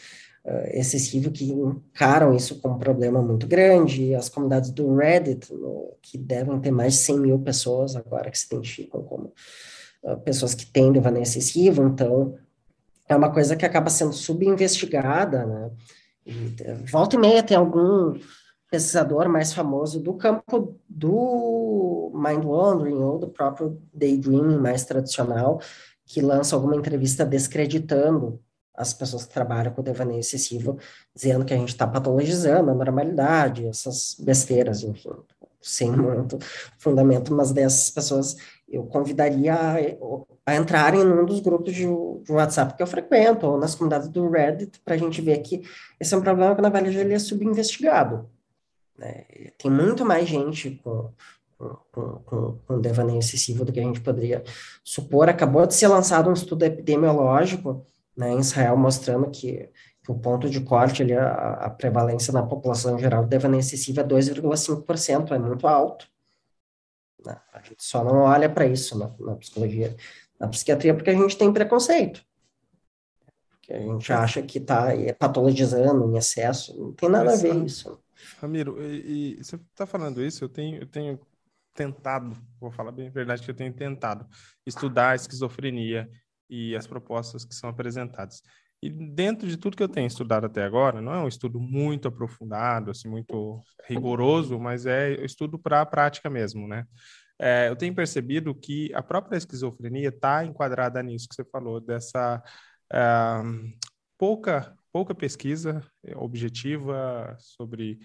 uh, 0.47 0.67
excessivo 0.73 1.31
que 1.31 1.45
encaram 1.45 2.35
isso 2.35 2.59
como 2.59 2.77
um 2.77 2.79
problema 2.79 3.21
muito 3.21 3.47
grande, 3.47 4.15
as 4.15 4.31
comunidades 4.31 4.71
do 4.71 4.97
Reddit, 4.97 5.53
no, 5.53 5.95
que 6.01 6.17
devem 6.17 6.59
ter 6.59 6.71
mais 6.71 6.95
de 6.95 7.01
100 7.01 7.21
mil 7.21 7.39
pessoas 7.39 7.97
agora 7.97 8.31
que 8.31 8.39
se 8.39 8.47
identificam 8.47 9.03
como 9.03 9.31
uh, 10.05 10.17
pessoas 10.21 10.55
que 10.55 10.65
têm 10.65 10.91
devaneio 10.91 11.25
excessivo, 11.25 11.83
então 11.83 12.39
é 13.09 13.17
uma 13.17 13.33
coisa 13.33 13.57
que 13.57 13.67
acaba 13.67 13.91
sendo 13.91 14.13
subinvestigada, 14.13 15.45
né? 15.45 15.71
E, 16.27 16.55
eh, 16.61 16.75
volta 16.91 17.17
e 17.17 17.19
meia 17.19 17.43
tem 17.43 17.57
algum 17.57 18.19
pesquisador 18.71 19.29
mais 19.29 19.53
famoso 19.53 20.01
do 20.01 20.15
campo 20.15 20.79
do 20.89 22.11
mind 22.15 22.45
wandering 22.45 22.97
ou 22.97 23.19
do 23.19 23.29
próprio 23.29 23.81
daydreaming 23.93 24.59
mais 24.59 24.85
tradicional, 24.85 25.61
que 26.07 26.21
lança 26.21 26.57
alguma 26.57 26.77
entrevista 26.77 27.25
descreditando 27.25 28.41
as 28.75 28.93
pessoas 28.93 29.25
que 29.25 29.33
trabalham 29.33 29.73
com 29.73 29.83
devaneio 29.83 30.19
excessivo, 30.19 30.79
dizendo 31.15 31.45
que 31.45 31.55
a 31.55 31.57
gente 31.57 31.69
está 31.69 31.87
patologizando 31.87 32.71
a 32.71 32.75
normalidade, 32.75 33.67
essas 33.67 34.17
besteiras, 34.19 34.83
enfim, 34.83 35.13
sem 35.65 35.91
muito 35.91 36.39
fundamento, 36.79 37.35
mas 37.35 37.53
dessas 37.53 37.91
pessoas 37.91 38.37
eu 38.69 38.85
convidaria 38.85 39.55
a, 39.55 39.77
a 40.47 40.57
entrarem 40.57 41.05
num 41.05 41.25
dos 41.25 41.41
grupos 41.41 41.73
de, 41.75 41.85
de, 41.85 42.33
WhatsApp 42.33 42.77
que 42.77 42.83
eu 42.83 42.87
frequento, 42.87 43.47
ou 43.47 43.59
nas 43.59 43.75
comunidades 43.75 44.09
do 44.09 44.29
Reddit, 44.29 44.81
para 44.81 44.95
a 44.95 44.99
gente 44.99 45.21
ver 45.21 45.39
que 45.39 45.63
esse 45.99 46.15
é 46.15 46.17
um 46.17 46.23
problema 46.23 46.55
que, 46.55 46.63
na 46.63 46.69
verdade, 46.69 46.99
ele 46.99 47.15
é 47.15 47.19
subinvestigado. 47.19 48.29
Né? 48.99 49.25
Tem 49.59 49.71
muito 49.71 50.05
mais 50.05 50.29
gente 50.29 50.81
com, 50.83 51.11
com, 51.59 52.03
com, 52.25 52.59
com 52.67 52.81
devaneio 52.81 53.19
excessivo 53.19 53.65
do 53.65 53.73
que 53.73 53.81
a 53.81 53.85
gente 53.85 54.01
poderia 54.01 54.43
supor. 54.83 55.29
Acabou 55.29 55.67
de 55.67 55.75
ser 55.75 55.89
lançado 55.89 56.29
um 56.29 56.35
estudo 56.35 56.65
epidemiológico 56.65 57.85
né, 58.17 58.33
em 58.33 58.39
Israel 58.39 58.77
mostrando 58.77 59.31
que, 59.31 59.69
o 60.09 60.19
ponto 60.19 60.49
de 60.51 60.61
corte, 60.61 61.03
ali, 61.03 61.15
a, 61.15 61.53
a 61.53 61.71
prevalência 61.71 62.33
na 62.33 62.43
população 62.43 62.99
geral 62.99 63.25
de 63.25 63.31
devaneio 63.31 63.61
excessivo 63.61 64.01
é 64.01 64.05
2,5%, 64.05 65.33
é 65.33 65.39
muito 65.39 65.67
alto. 65.67 66.09
Né? 67.25 67.37
A 67.53 67.61
gente 67.61 67.83
só 67.83 68.05
não 68.05 68.23
olha 68.23 68.49
para 68.49 68.67
isso 68.67 68.99
na, 68.99 69.11
na 69.19 69.37
psicologia, 69.37 69.97
na 70.39 70.49
psiquiatria, 70.49 70.95
porque 70.95 71.11
a 71.11 71.15
gente 71.15 71.39
tem 71.39 71.53
preconceito 71.53 72.25
que 73.65 73.73
a 73.73 73.81
gente 73.81 74.13
acha 74.13 74.43
que 74.43 74.59
está 74.59 74.89
patologizando 75.19 76.05
em 76.11 76.19
excesso, 76.19 76.79
não 76.79 76.93
tem 76.93 77.09
nada 77.09 77.25
Mas, 77.25 77.45
a 77.45 77.49
ver 77.49 77.65
isso. 77.65 77.99
Ramiro, 78.39 78.83
e, 78.83 79.39
e 79.39 79.45
você 79.45 79.57
está 79.57 79.87
falando 79.87 80.23
isso, 80.23 80.45
eu 80.45 80.49
tenho, 80.51 80.83
eu 80.83 80.87
tenho 80.87 81.19
tentado, 81.73 82.37
vou 82.61 82.71
falar 82.71 82.93
bem 82.93 83.09
a 83.09 83.11
verdade 83.11 83.43
que 83.43 83.51
eu 83.51 83.55
tenho 83.55 83.73
tentado 83.73 84.27
estudar 84.67 85.11
a 85.11 85.15
esquizofrenia 85.15 86.11
e 86.49 86.77
as 86.77 86.87
propostas 86.87 87.45
que 87.45 87.55
são 87.55 87.71
apresentadas. 87.71 88.43
E 88.85 88.91
dentro 88.91 89.49
de 89.49 89.57
tudo 89.57 89.77
que 89.77 89.83
eu 89.83 89.89
tenho 89.89 90.07
estudado 90.07 90.45
até 90.45 90.63
agora, 90.63 91.01
não 91.01 91.15
é 91.15 91.19
um 91.19 91.29
estudo 91.29 91.59
muito 91.59 92.07
aprofundado, 92.07 92.91
assim, 92.91 93.09
muito 93.09 93.63
rigoroso, 93.89 94.61
mas 94.61 94.85
é 94.85 95.25
estudo 95.25 95.59
para 95.59 95.81
a 95.81 95.87
prática 95.87 96.29
mesmo, 96.29 96.69
né? 96.69 96.85
É, 97.39 97.69
eu 97.71 97.77
tenho 97.77 97.95
percebido 97.95 98.55
que 98.55 98.93
a 98.93 99.03
própria 99.03 99.39
esquizofrenia 99.39 100.11
está 100.11 100.45
enquadrada 100.45 101.03
nisso 101.03 101.27
que 101.27 101.35
você 101.35 101.45
falou, 101.45 101.81
dessa 101.81 102.43
uh, 102.93 103.73
pouca 104.19 104.77
pouca 104.93 105.13
pesquisa 105.13 105.83
objetiva 106.15 107.35
sobre 107.41 107.99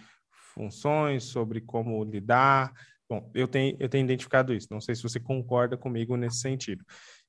funções, 0.55 1.25
sobre 1.25 1.61
como 1.61 2.03
lidar. 2.03 2.73
Bom, 3.07 3.29
eu 3.35 3.47
tenho, 3.47 3.77
eu 3.79 3.87
tenho 3.87 4.05
identificado 4.05 4.53
isso. 4.53 4.67
Não 4.71 4.81
sei 4.81 4.95
se 4.95 5.03
você 5.03 5.19
concorda 5.19 5.77
comigo 5.77 6.17
nesse 6.17 6.39
sentido. 6.39 6.83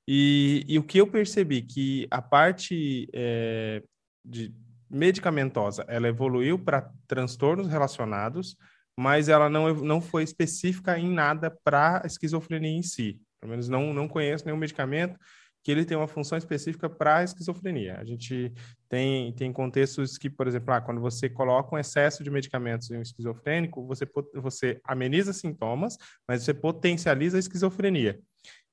E, 0.07 0.65
e 0.67 0.79
o 0.79 0.83
que 0.83 0.97
eu 0.97 1.07
percebi 1.07 1.61
que 1.61 2.07
a 2.09 2.21
parte 2.21 3.07
é, 3.13 3.83
de 4.25 4.53
medicamentosa, 4.89 5.85
ela 5.87 6.07
evoluiu 6.07 6.59
para 6.59 6.91
transtornos 7.07 7.67
relacionados, 7.67 8.57
mas 8.97 9.29
ela 9.29 9.49
não, 9.49 9.73
não 9.75 10.01
foi 10.01 10.23
específica 10.23 10.97
em 10.99 11.09
nada 11.09 11.55
para 11.63 12.01
esquizofrenia 12.05 12.77
em 12.77 12.83
si. 12.83 13.19
Pelo 13.39 13.51
menos 13.51 13.69
não, 13.69 13.93
não 13.93 14.07
conheço 14.07 14.45
nenhum 14.45 14.57
medicamento 14.57 15.17
que 15.63 15.71
ele 15.71 15.85
tem 15.85 15.95
uma 15.95 16.07
função 16.07 16.37
específica 16.37 16.89
para 16.89 17.23
esquizofrenia. 17.23 17.97
A 17.99 18.03
gente 18.03 18.51
tem, 18.89 19.31
tem 19.33 19.53
contextos 19.53 20.17
que, 20.17 20.29
por 20.29 20.47
exemplo, 20.47 20.73
ah, 20.73 20.81
quando 20.81 20.99
você 20.99 21.29
coloca 21.29 21.75
um 21.75 21.79
excesso 21.79 22.23
de 22.23 22.31
medicamentos 22.31 22.89
em 22.89 22.97
um 22.97 23.01
esquizofrênico, 23.01 23.85
você, 23.85 24.07
você 24.35 24.81
ameniza 24.83 25.33
sintomas, 25.33 25.97
mas 26.27 26.43
você 26.43 26.53
potencializa 26.53 27.37
a 27.37 27.39
esquizofrenia. 27.39 28.19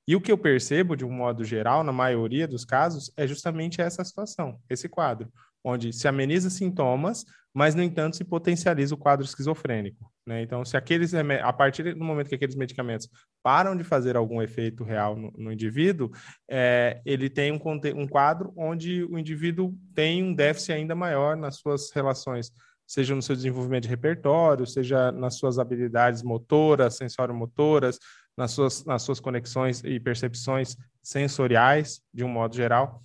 E 0.09 0.15
o 0.15 0.19
que 0.19 0.31
eu 0.31 0.37
percebo, 0.39 0.95
de 0.95 1.05
um 1.05 1.11
modo 1.11 1.45
geral, 1.45 1.83
na 1.83 1.91
maioria 1.91 2.47
dos 2.47 2.65
casos, 2.65 3.13
é 3.15 3.27
justamente 3.27 3.79
essa 3.79 4.03
situação, 4.03 4.59
esse 4.67 4.89
quadro 4.89 5.31
onde 5.63 5.93
se 5.93 6.07
ameniza 6.07 6.49
sintomas, 6.49 7.23
mas, 7.53 7.75
no 7.75 7.83
entanto, 7.83 8.15
se 8.15 8.23
potencializa 8.23 8.95
o 8.95 8.97
quadro 8.97 9.23
esquizofrênico. 9.23 10.11
Né? 10.25 10.41
Então, 10.41 10.65
se 10.65 10.75
aqueles, 10.75 11.13
a 11.13 11.53
partir 11.53 11.93
do 11.93 12.03
momento 12.03 12.27
que 12.27 12.33
aqueles 12.33 12.55
medicamentos 12.55 13.07
param 13.43 13.75
de 13.75 13.83
fazer 13.83 14.17
algum 14.17 14.41
efeito 14.41 14.83
real 14.83 15.15
no, 15.15 15.31
no 15.37 15.51
indivíduo, 15.51 16.09
é, 16.49 17.01
ele 17.05 17.29
tem 17.29 17.51
um, 17.51 17.59
um 17.95 18.07
quadro 18.07 18.51
onde 18.57 19.03
o 19.03 19.19
indivíduo 19.19 19.75
tem 19.93 20.23
um 20.23 20.33
déficit 20.33 20.71
ainda 20.71 20.95
maior 20.95 21.37
nas 21.37 21.57
suas 21.57 21.91
relações, 21.91 22.51
seja 22.87 23.13
no 23.13 23.21
seu 23.21 23.35
desenvolvimento 23.35 23.83
de 23.83 23.89
repertório, 23.89 24.65
seja 24.65 25.11
nas 25.11 25.35
suas 25.35 25.59
habilidades 25.59 26.23
motoras, 26.23 26.97
sensório-motoras, 26.97 27.99
nas 28.39 28.51
suas, 28.51 28.85
nas 28.85 29.01
suas 29.01 29.19
conexões 29.19 29.83
e 29.83 29.99
percepções 29.99 30.77
sensoriais, 31.03 32.01
de 32.13 32.23
um 32.23 32.29
modo 32.29 32.55
geral. 32.55 33.03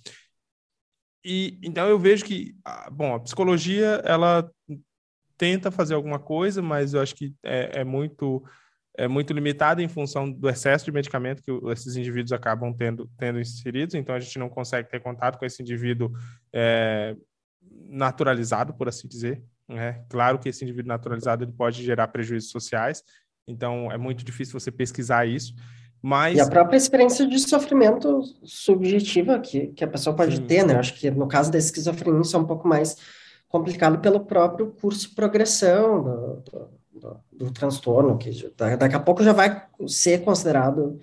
E 1.23 1.59
então 1.61 1.89
eu 1.89 1.99
vejo 1.99 2.23
que, 2.23 2.55
bom, 2.91 3.15
a 3.15 3.19
psicologia 3.19 4.01
ela 4.05 4.49
tenta 5.37 5.69
fazer 5.69 5.93
alguma 5.93 6.19
coisa, 6.19 6.61
mas 6.61 6.93
eu 6.93 7.01
acho 7.01 7.13
que 7.13 7.35
é, 7.43 7.81
é 7.81 7.83
muito 7.83 8.41
é 8.97 9.09
muito 9.09 9.33
limitada 9.33 9.83
em 9.83 9.89
função 9.89 10.31
do 10.31 10.47
excesso 10.47 10.85
de 10.85 10.91
medicamento 10.93 11.43
que 11.43 11.51
esses 11.69 11.97
indivíduos 11.97 12.31
acabam 12.31 12.73
tendo, 12.73 13.11
tendo 13.17 13.41
inseridos, 13.41 13.93
então 13.93 14.15
a 14.15 14.19
gente 14.21 14.39
não 14.39 14.47
consegue 14.47 14.89
ter 14.89 15.01
contato 15.01 15.37
com 15.37 15.43
esse 15.43 15.61
indivíduo 15.61 16.13
é, 16.53 17.13
naturalizado, 17.89 18.73
por 18.73 18.87
assim 18.87 19.05
dizer. 19.05 19.43
Né? 19.67 20.01
Claro 20.09 20.39
que 20.39 20.47
esse 20.47 20.63
indivíduo 20.63 20.87
naturalizado 20.87 21.43
ele 21.43 21.51
pode 21.51 21.83
gerar 21.83 22.07
prejuízos 22.07 22.51
sociais, 22.51 23.03
então 23.47 23.91
é 23.91 23.97
muito 23.97 24.23
difícil 24.23 24.59
você 24.59 24.71
pesquisar 24.71 25.25
isso. 25.25 25.53
Mas... 26.01 26.37
E 26.37 26.41
a 26.41 26.47
própria 26.47 26.77
experiência 26.77 27.27
de 27.27 27.39
sofrimento 27.39 28.21
subjetiva 28.43 29.39
que, 29.39 29.67
que 29.67 29.83
a 29.83 29.87
pessoa 29.87 30.15
pode 30.15 30.35
Sim. 30.35 30.45
ter, 30.45 30.63
né? 30.63 30.75
Acho 30.75 30.93
que 30.93 31.09
no 31.09 31.27
caso 31.27 31.51
da 31.51 31.57
esquizofrenia 31.57 32.21
isso 32.21 32.35
é 32.35 32.39
um 32.39 32.45
pouco 32.45 32.67
mais 32.67 32.95
complicado 33.49 33.99
pelo 33.99 34.19
próprio 34.19 34.67
curso 34.79 35.09
de 35.09 35.15
progressão 35.15 36.03
do, 36.03 36.41
do, 36.41 36.69
do, 36.99 37.19
do 37.31 37.51
transtorno, 37.51 38.17
que 38.17 38.29
daqui 38.55 38.95
a 38.95 38.99
pouco 38.99 39.23
já 39.23 39.33
vai 39.33 39.65
ser 39.87 40.23
considerado 40.23 40.99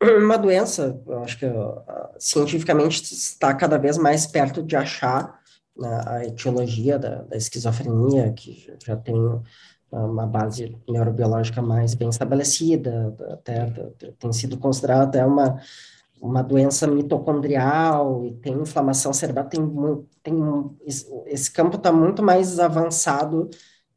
uma 0.22 0.36
doença. 0.36 1.00
Eu 1.06 1.22
acho 1.24 1.38
que 1.38 1.46
uh, 1.46 1.82
cientificamente 2.18 3.02
está 3.12 3.52
cada 3.54 3.78
vez 3.78 3.98
mais 3.98 4.26
perto 4.26 4.62
de 4.62 4.76
achar 4.76 5.40
né, 5.76 6.04
a 6.06 6.24
etiologia 6.24 6.98
da, 6.98 7.22
da 7.22 7.36
esquizofrenia, 7.36 8.32
que 8.32 8.72
já 8.84 8.96
tem 8.96 9.16
uma 9.98 10.26
base 10.26 10.76
neurobiológica 10.88 11.62
mais 11.62 11.94
bem 11.94 12.08
estabelecida, 12.08 13.14
até 13.30 13.66
tem 14.18 14.32
sido 14.32 14.56
considerada 14.58 15.04
até 15.04 15.24
uma, 15.24 15.60
uma 16.20 16.42
doença 16.42 16.86
mitocondrial 16.86 18.24
e 18.24 18.32
tem 18.34 18.54
inflamação 18.54 19.12
cerebral, 19.12 19.46
tem, 19.46 19.60
tem 20.22 20.36
esse 21.26 21.52
campo 21.52 21.76
está 21.76 21.92
muito 21.92 22.22
mais 22.22 22.58
avançado 22.58 23.48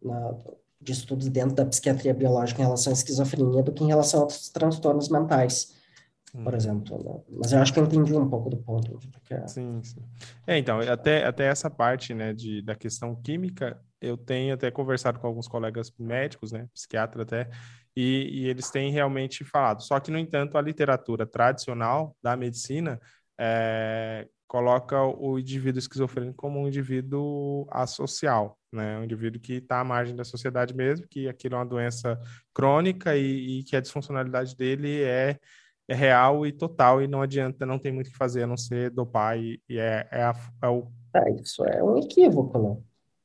na, 0.02 0.36
de 0.82 0.92
estudos 0.92 1.30
dentro 1.30 1.56
da 1.56 1.66
psiquiatria 1.66 2.14
biológica 2.14 2.62
em 2.62 2.66
relação 2.66 2.92
à 2.92 2.94
esquizofrenia 2.94 3.64
do 3.64 3.72
que 3.72 3.84
em 3.84 3.88
relação 3.88 4.20
a 4.20 4.24
outros 4.24 4.50
transtornos 4.50 5.10
mentais 5.10 5.76
por 6.44 6.54
hum. 6.54 6.58
exemplo. 6.58 7.04
Né? 7.04 7.22
Mas 7.30 7.52
eu 7.52 7.60
acho 7.60 7.74
que 7.74 7.80
eu 7.80 7.86
entendi 7.86 8.14
um 8.14 8.30
pouco 8.30 8.50
do 8.50 8.58
ponto. 8.58 9.00
É... 9.30 9.48
Sim, 9.48 9.82
sim. 9.84 10.02
É, 10.46 10.58
então, 10.58 10.80
até, 10.80 11.26
até 11.26 11.48
essa 11.48 11.70
parte 11.70 12.14
né, 12.14 12.34
de, 12.34 12.62
da 12.62 12.76
questão 12.76 13.16
química, 13.16 13.80
eu 14.02 14.18
tenho 14.18 14.54
até 14.54 14.70
conversado 14.72 15.20
com 15.20 15.28
alguns 15.28 15.48
colegas 15.48 15.92
médicos, 15.98 16.52
né, 16.52 16.68
psiquiatra 16.74 17.24
até, 17.24 17.50
e, 17.96 18.44
e 18.44 18.48
eles 18.48 18.70
têm 18.70 18.92
realmente 18.92 19.44
falado. 19.44 19.82
Só 19.82 20.00
que, 20.00 20.12
no 20.12 20.18
entanto, 20.18 20.58
a 20.58 20.62
literatura 20.62 21.26
tradicional 21.26 22.16
da 22.22 22.36
medicina 22.36 23.00
é, 23.40 24.28
coloca 24.48 25.02
o 25.04 25.40
indivíduo 25.40 25.80
esquizofrênico 25.80 26.36
como 26.38 26.60
um 26.60 26.68
indivíduo 26.68 27.68
asocial, 27.70 28.58
né? 28.72 29.00
Um 29.00 29.04
indivíduo 29.04 29.42
que 29.42 29.54
está 29.54 29.80
à 29.80 29.84
margem 29.84 30.16
da 30.16 30.24
sociedade 30.24 30.76
mesmo, 30.76 31.08
que 31.08 31.28
aquilo 31.28 31.56
é 31.56 31.58
uma 31.58 31.66
doença 31.66 32.20
crônica 32.54 33.16
e, 33.18 33.60
e 33.60 33.64
que 33.64 33.76
a 33.76 33.82
disfuncionalidade 33.82 34.56
dele 34.56 35.02
é 35.02 35.40
é 35.88 35.96
real 35.96 36.46
e 36.46 36.52
total 36.52 37.02
e 37.02 37.08
não 37.08 37.22
adianta, 37.22 37.66
não 37.66 37.80
tem 37.80 37.92
muito 37.92 38.08
o 38.08 38.12
que 38.12 38.18
fazer 38.18 38.44
a 38.44 38.48
não 38.48 38.58
ser 38.58 38.92
dopar 38.92 39.40
e, 39.40 39.62
e 39.70 39.80
é, 39.80 40.08
é, 40.12 40.24
a, 40.24 40.36
é 40.62 40.68
o... 40.68 40.92
É, 41.16 41.32
isso 41.42 41.64
é 41.64 41.82
um 41.82 41.98
equívoco, 41.98 42.60
né? 42.60 42.78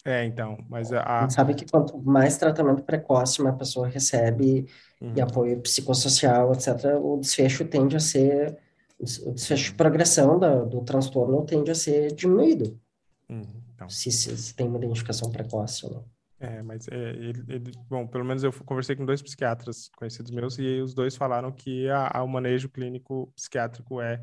É, 0.05 0.25
então, 0.25 0.59
mas 0.69 0.93
a... 0.93 1.03
A 1.03 1.21
gente 1.23 1.35
sabe 1.35 1.55
que 1.55 1.65
quanto 1.65 1.97
mais 2.03 2.37
tratamento 2.37 2.83
precoce 2.83 3.41
uma 3.41 3.53
pessoa 3.53 3.87
recebe 3.87 4.67
uhum. 5.01 5.13
e 5.17 5.21
apoio 5.21 5.61
psicossocial, 5.61 6.53
etc., 6.53 6.97
o 7.01 7.19
desfecho 7.19 7.65
tende 7.65 7.97
a 7.97 8.01
ser, 8.01 8.59
o 8.99 9.33
desfecho 9.33 9.71
de 9.71 9.77
progressão 9.77 10.39
da, 10.41 10.65
do 10.65 10.81
transtorno 10.81 11.45
tende 11.45 11.71
a 11.71 11.75
ser 11.75 12.13
diminuído. 12.15 12.81
Uhum, 13.29 13.47
então. 13.75 13.89
se, 13.89 14.11
se, 14.11 14.37
se, 14.37 14.55
tem 14.55 14.67
uma 14.67 14.79
identificação 14.79 15.31
precoce 15.31 15.87
ou 15.87 15.93
não. 15.93 16.05
É, 16.41 16.61
mas 16.61 16.89
é, 16.89 17.11
ele, 17.11 17.45
ele, 17.49 17.73
bom, 17.89 18.05
pelo 18.05 18.25
menos 18.25 18.43
eu 18.43 18.53
conversei 18.65 18.97
com 18.97 19.07
dois 19.07 19.23
psiquiatras 19.23 19.89
conhecidos 19.97 20.33
meus 20.33 20.59
e 20.59 20.81
os 20.81 20.93
dois 20.93 21.15
falaram 21.15 21.53
que 21.53 21.89
a, 21.89 22.19
a 22.19 22.23
o 22.25 22.29
manejo 22.29 22.69
clínico 22.69 23.33
psiquiátrico 23.37 24.01
é, 24.01 24.21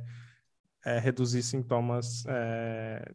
é 0.86 0.99
reduzir 0.99 1.41
sintomas 1.41 2.25
é, 2.27 3.09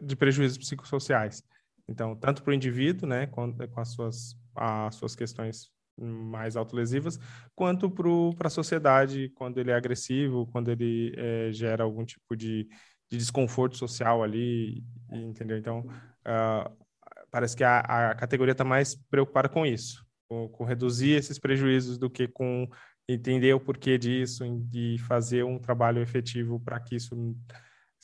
de 0.00 0.16
prejuízos 0.16 0.58
psicossociais. 0.58 1.42
Então, 1.88 2.16
tanto 2.16 2.42
para 2.42 2.50
o 2.50 2.54
indivíduo, 2.54 3.08
né, 3.08 3.26
com, 3.26 3.52
com 3.52 3.80
as 3.80 3.88
suas, 3.90 4.36
as 4.54 4.94
suas 4.94 5.14
questões 5.14 5.70
mais 5.96 6.56
autolesivas, 6.56 7.18
quanto 7.54 7.90
para 7.90 8.48
a 8.48 8.50
sociedade, 8.50 9.30
quando 9.34 9.58
ele 9.58 9.70
é 9.70 9.74
agressivo, 9.74 10.46
quando 10.46 10.70
ele 10.70 11.14
é, 11.16 11.52
gera 11.52 11.84
algum 11.84 12.04
tipo 12.04 12.36
de, 12.36 12.68
de 13.10 13.18
desconforto 13.18 13.76
social 13.76 14.22
ali, 14.22 14.82
entendeu? 15.12 15.56
Então, 15.56 15.80
uh, 15.80 16.86
parece 17.30 17.56
que 17.56 17.64
a, 17.64 17.80
a 17.80 18.14
categoria 18.14 18.52
está 18.52 18.64
mais 18.64 18.94
preocupada 19.08 19.48
com 19.48 19.64
isso, 19.64 20.04
com, 20.28 20.48
com, 20.48 20.64
reduzir 20.64 21.12
esses 21.12 21.38
prejuízos 21.38 21.96
do 21.96 22.10
que 22.10 22.26
com 22.26 22.68
entender 23.08 23.52
o 23.54 23.60
porquê 23.60 23.98
disso 23.98 24.44
e 24.72 24.98
fazer 24.98 25.44
um 25.44 25.58
trabalho 25.58 26.00
efetivo 26.00 26.58
para 26.58 26.80
que 26.80 26.96
isso 26.96 27.36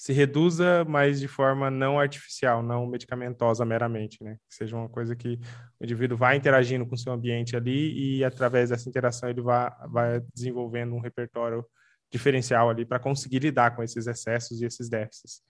se 0.01 0.15
reduza, 0.15 0.83
mas 0.87 1.21
de 1.21 1.29
forma 1.29 1.71
não 1.71 2.01
artificial, 2.01 2.63
não 2.63 2.87
medicamentosa 2.87 3.67
meramente, 3.67 4.25
né? 4.25 4.39
Que 4.49 4.55
seja 4.55 4.75
uma 4.75 4.89
coisa 4.89 5.15
que 5.15 5.39
o 5.79 5.85
indivíduo 5.85 6.17
vai 6.17 6.39
interagindo 6.39 6.87
com 6.87 6.95
o 6.95 6.99
seu 6.99 7.13
ambiente 7.13 7.55
ali 7.55 8.17
e 8.17 8.25
através 8.25 8.71
dessa 8.71 8.89
interação 8.89 9.29
ele 9.29 9.43
vai 9.43 10.23
desenvolvendo 10.35 10.95
um 10.95 11.01
repertório 11.01 11.63
diferencial 12.11 12.71
ali 12.71 12.87
para 12.87 12.99
conseguir 12.99 13.41
lidar 13.41 13.77
com 13.77 13.83
esses 13.83 14.07
excessos 14.07 14.63
e 14.63 14.65
esses 14.65 14.89
déficits. 14.89 15.43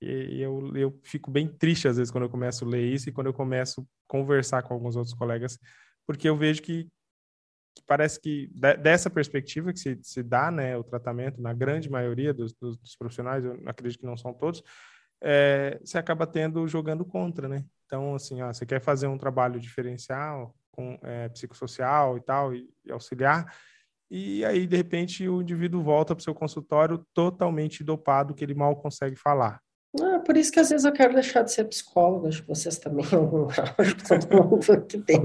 E, 0.00 0.40
eu, 0.40 0.76
eu 0.76 1.00
fico 1.02 1.28
bem 1.28 1.48
triste 1.48 1.88
às 1.88 1.96
vezes 1.96 2.12
quando 2.12 2.22
eu 2.22 2.30
começo 2.30 2.64
a 2.64 2.68
ler 2.68 2.86
isso 2.86 3.08
e 3.08 3.12
quando 3.12 3.26
eu 3.26 3.34
começo 3.34 3.80
a 3.80 3.84
conversar 4.06 4.62
com 4.62 4.74
alguns 4.74 4.94
outros 4.94 5.14
colegas, 5.14 5.58
porque 6.06 6.28
eu 6.28 6.36
vejo 6.36 6.62
que 6.62 6.86
parece 7.86 8.20
que 8.20 8.50
dessa 8.80 9.08
perspectiva 9.08 9.72
que 9.72 9.78
se, 9.78 9.98
se 10.02 10.22
dá 10.22 10.50
né, 10.50 10.76
o 10.76 10.84
tratamento, 10.84 11.40
na 11.40 11.52
grande 11.52 11.90
maioria 11.90 12.32
dos, 12.32 12.52
dos, 12.54 12.76
dos 12.76 12.96
profissionais, 12.96 13.44
eu 13.44 13.60
acredito 13.66 14.00
que 14.00 14.06
não 14.06 14.16
são 14.16 14.32
todos, 14.32 14.62
é, 15.20 15.80
você 15.82 15.98
acaba 15.98 16.26
tendo 16.26 16.66
jogando 16.66 17.04
contra, 17.04 17.48
né? 17.48 17.64
Então, 17.86 18.14
assim, 18.14 18.42
ó, 18.42 18.52
você 18.52 18.66
quer 18.66 18.80
fazer 18.80 19.06
um 19.06 19.18
trabalho 19.18 19.60
diferencial, 19.60 20.54
com 20.70 20.98
é, 21.02 21.28
psicossocial 21.28 22.16
e 22.16 22.20
tal, 22.20 22.54
e, 22.54 22.68
e 22.84 22.90
auxiliar, 22.90 23.46
e 24.14 24.44
aí, 24.44 24.66
de 24.66 24.76
repente, 24.76 25.26
o 25.26 25.40
indivíduo 25.40 25.82
volta 25.82 26.14
para 26.14 26.20
o 26.20 26.22
seu 26.22 26.34
consultório 26.34 26.98
totalmente 27.14 27.82
dopado, 27.82 28.34
que 28.34 28.44
ele 28.44 28.52
mal 28.52 28.76
consegue 28.76 29.16
falar. 29.16 29.58
É 30.22 30.24
por 30.24 30.36
isso 30.36 30.52
que 30.52 30.60
às 30.60 30.70
vezes 30.70 30.84
eu 30.84 30.92
quero 30.92 31.14
deixar 31.14 31.42
de 31.42 31.50
ser 31.50 31.64
psicólogo, 31.64 32.28
acho 32.28 32.42
que 32.42 32.48
vocês 32.48 32.78
também, 32.78 33.04
acho 33.76 33.96
que 33.96 34.06
todo 34.06 34.44
mundo 34.44 34.86
que 34.86 34.98
tem 34.98 35.20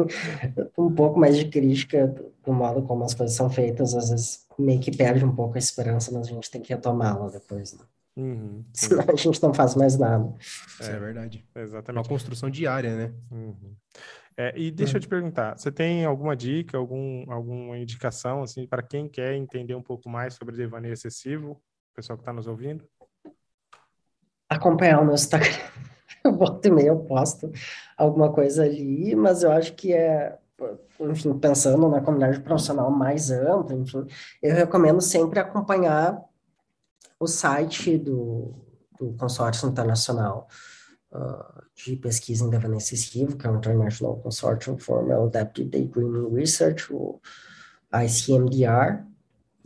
um 0.75 0.91
pouco 0.91 1.19
mais 1.19 1.37
de 1.37 1.47
crítica 1.47 2.07
do 2.43 2.51
modo 2.51 2.81
como 2.81 3.03
as 3.03 3.13
coisas 3.13 3.35
são 3.35 3.47
feitas, 3.47 3.93
às 3.93 4.09
vezes 4.09 4.47
meio 4.57 4.79
que 4.79 4.89
perde 4.89 5.23
um 5.23 5.35
pouco 5.35 5.55
a 5.55 5.59
esperança, 5.59 6.11
mas 6.11 6.27
a 6.27 6.31
gente 6.31 6.49
tem 6.49 6.61
que 6.61 6.73
retomá-la 6.73 7.29
depois, 7.29 7.73
né? 7.73 7.85
Uhum, 8.15 8.65
Senão 8.73 9.05
a 9.07 9.15
gente 9.15 9.43
não 9.43 9.53
faz 9.53 9.75
mais 9.75 9.95
nada. 9.95 10.33
É, 10.81 10.87
é 10.87 10.99
verdade. 10.99 11.45
Exatamente. 11.55 12.01
Uma 12.01 12.09
construção 12.09 12.49
diária, 12.49 12.95
né? 12.95 13.13
Uhum. 13.31 13.75
É, 14.35 14.51
e 14.57 14.71
deixa 14.71 14.97
eu 14.97 15.01
te 15.01 15.07
perguntar, 15.07 15.55
você 15.59 15.71
tem 15.71 16.05
alguma 16.05 16.35
dica, 16.35 16.75
algum, 16.75 17.31
alguma 17.31 17.77
indicação, 17.77 18.41
assim, 18.41 18.65
para 18.65 18.81
quem 18.81 19.07
quer 19.07 19.35
entender 19.35 19.75
um 19.75 19.83
pouco 19.83 20.09
mais 20.09 20.33
sobre 20.33 20.55
devaneio 20.55 20.93
excessivo, 20.93 21.51
o 21.51 21.95
pessoal 21.95 22.17
que 22.17 22.23
está 22.23 22.33
nos 22.33 22.47
ouvindo? 22.47 22.83
Acompanhar 24.49 25.01
o 25.01 25.05
meu 25.05 25.15
Instagram. 25.15 25.51
Volta 26.37 26.67
e 26.67 26.71
meia 26.71 26.87
eu 26.87 26.99
posto 26.99 27.51
alguma 27.97 28.31
coisa 28.31 28.63
ali, 28.63 29.15
mas 29.15 29.43
eu 29.43 29.51
acho 29.51 29.73
que 29.73 29.93
é, 29.93 30.37
enfim, 30.99 31.37
pensando 31.37 31.87
na 31.89 32.01
comunidade 32.01 32.39
profissional 32.39 32.89
mais 32.91 33.31
ampla, 33.31 33.75
enfim, 33.75 34.05
eu 34.41 34.55
recomendo 34.55 35.01
sempre 35.01 35.39
acompanhar 35.39 36.21
o 37.19 37.27
site 37.27 37.97
do, 37.97 38.53
do 38.99 39.13
consórcio 39.13 39.67
internacional, 39.67 40.47
uh, 41.11 41.63
de 41.75 41.95
pesquisa 41.95 42.43
em 42.43 42.49
devaneio 42.49 42.79
excessivo, 42.79 43.37
que 43.37 43.45
é 43.45 43.51
o 43.51 43.57
International 43.57 44.17
Consortium 44.17 44.77
for 44.77 45.05
Maladaptive 45.05 45.69
Daydreaming 45.69 46.33
Research, 46.33 46.91
o 46.93 47.19
ICMDR, 47.93 49.03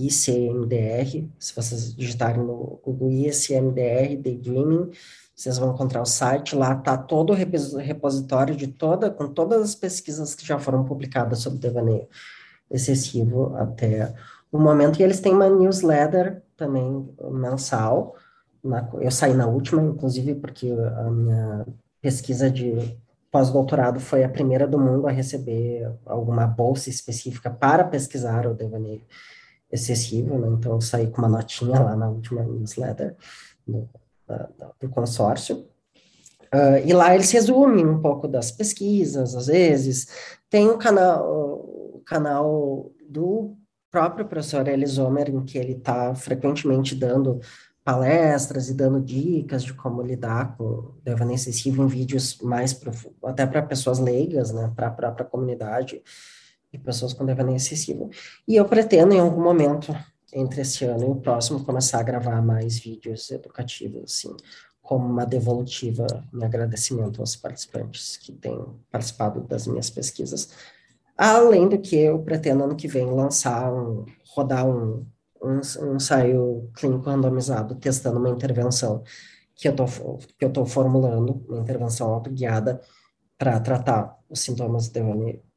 ICMDR, 0.07 1.27
se 1.39 1.55
vocês 1.55 1.95
digitarem 1.95 2.43
no 2.43 2.79
Google 2.83 3.11
ICMDR 3.11 4.17
Daydreaming, 4.17 4.91
vocês 5.35 5.57
vão 5.57 5.73
encontrar 5.73 6.01
o 6.01 6.05
site, 6.05 6.55
lá 6.55 6.73
está 6.73 6.97
todo 6.97 7.31
o 7.31 7.35
repositório 7.35 8.55
de 8.55 8.67
toda, 8.67 9.09
com 9.09 9.27
todas 9.27 9.61
as 9.61 9.75
pesquisas 9.75 10.35
que 10.35 10.45
já 10.45 10.59
foram 10.59 10.83
publicadas 10.83 11.39
sobre 11.39 11.59
devaneio 11.59 12.07
excessivo 12.69 13.55
até 13.55 14.13
o 14.51 14.59
momento, 14.59 14.99
e 14.99 15.03
eles 15.03 15.19
têm 15.19 15.33
uma 15.33 15.49
newsletter 15.49 16.41
também 16.55 17.09
mensal, 17.31 18.15
na, 18.63 18.87
eu 18.99 19.09
saí 19.09 19.33
na 19.33 19.47
última, 19.47 19.81
inclusive, 19.81 20.35
porque 20.35 20.71
a 20.71 21.09
minha 21.09 21.65
pesquisa 22.01 22.49
de 22.49 22.97
pós-doutorado 23.31 23.99
foi 23.99 24.23
a 24.23 24.29
primeira 24.29 24.67
do 24.67 24.77
mundo 24.77 25.07
a 25.07 25.11
receber 25.11 25.89
alguma 26.05 26.45
bolsa 26.45 26.89
específica 26.89 27.49
para 27.49 27.83
pesquisar 27.83 28.45
o 28.45 28.53
devaneio 28.53 29.01
excessivo, 29.71 30.37
né? 30.37 30.47
Então, 30.49 30.73
eu 30.73 30.81
saí 30.81 31.07
com 31.07 31.21
uma 31.21 31.29
notinha 31.29 31.79
lá 31.79 31.95
na 31.95 32.09
última 32.09 32.43
newsletter 32.43 33.15
do, 33.65 33.89
do 34.79 34.89
consórcio. 34.89 35.67
Uh, 36.53 36.85
e 36.85 36.91
lá 36.91 37.15
eles 37.15 37.31
resumem 37.31 37.85
um 37.85 38.01
pouco 38.01 38.27
das 38.27 38.51
pesquisas, 38.51 39.35
às 39.35 39.47
vezes. 39.47 40.07
Tem 40.49 40.67
o 40.67 40.77
canal, 40.77 41.25
o 41.25 42.03
canal 42.05 42.91
do 43.09 43.55
próprio 43.89 44.25
professor 44.25 44.67
Elisomer, 44.67 45.29
em 45.29 45.43
que 45.43 45.57
ele 45.57 45.73
está 45.73 46.13
frequentemente 46.13 46.93
dando 46.93 47.39
palestras 47.83 48.69
e 48.69 48.73
dando 48.73 49.01
dicas 49.01 49.63
de 49.63 49.73
como 49.73 50.01
lidar 50.01 50.55
com 50.55 50.93
devaneio 51.03 51.35
excessivo 51.35 51.83
em 51.83 51.87
vídeos 51.87 52.37
mais 52.41 52.79
até 53.23 53.45
para 53.45 53.61
pessoas 53.63 53.97
leigas, 53.97 54.51
né, 54.51 54.71
para 54.75 54.87
a 54.87 54.91
própria 54.91 55.25
comunidade 55.25 56.01
e 56.71 56.77
pessoas 56.77 57.13
com 57.13 57.25
devaneio 57.25 57.57
excessivo. 57.57 58.09
E 58.47 58.55
eu 58.55 58.65
pretendo 58.65 59.13
em 59.13 59.19
algum 59.19 59.43
momento 59.43 59.95
entre 60.33 60.61
esse 60.61 60.85
ano 60.85 61.05
e 61.05 61.09
o 61.09 61.15
próximo 61.15 61.63
começar 61.63 61.99
a 61.99 62.03
gravar 62.03 62.41
mais 62.41 62.79
vídeos 62.79 63.29
educativos, 63.31 64.03
assim, 64.03 64.35
como 64.81 65.05
uma 65.05 65.25
devolutiva 65.25 66.07
em 66.33 66.43
agradecimento 66.43 67.19
aos 67.19 67.35
participantes 67.35 68.17
que 68.17 68.31
têm 68.31 68.65
participado 68.89 69.41
das 69.41 69.67
minhas 69.67 69.89
pesquisas. 69.89 70.49
Além 71.17 71.67
do 71.67 71.77
que 71.77 71.97
eu 71.97 72.19
pretendo 72.19 72.63
ano 72.63 72.75
que 72.75 72.87
vem 72.87 73.11
lançar 73.11 73.71
um, 73.73 74.05
rodar 74.33 74.65
um 74.65 75.05
um, 75.41 75.59
um 75.81 75.95
ensaio 75.95 76.69
clínico 76.75 77.09
randomizado 77.09 77.75
testando 77.75 78.19
uma 78.19 78.29
intervenção 78.29 79.03
que 79.55 79.67
eu 79.67 80.51
tô 80.51 80.65
formulando, 80.65 81.43
uma 81.47 81.59
intervenção 81.59 82.13
autoguiada 82.13 82.81
para 83.37 83.59
tratar 83.59 84.17
os 84.29 84.39
sintomas 84.39 84.87
de 84.87 84.99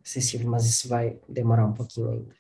excessivo, 0.04 0.48
mas 0.48 0.66
isso 0.66 0.88
vai 0.88 1.18
demorar 1.28 1.66
um 1.66 1.72
pouquinho 1.72 2.10
ainda. 2.10 2.34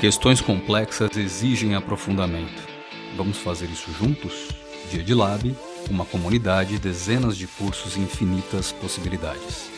Questões 0.00 0.40
complexas 0.40 1.16
exigem 1.16 1.74
aprofundamento. 1.74 2.62
Vamos 3.16 3.38
fazer 3.38 3.66
isso 3.66 3.90
juntos? 3.92 4.48
Dia 4.90 5.02
de 5.02 5.12
Lab, 5.12 5.54
uma 5.90 6.04
comunidade, 6.04 6.78
dezenas 6.78 7.36
de 7.36 7.46
cursos 7.46 7.96
e 7.96 8.00
infinitas 8.00 8.72
possibilidades. 8.72 9.70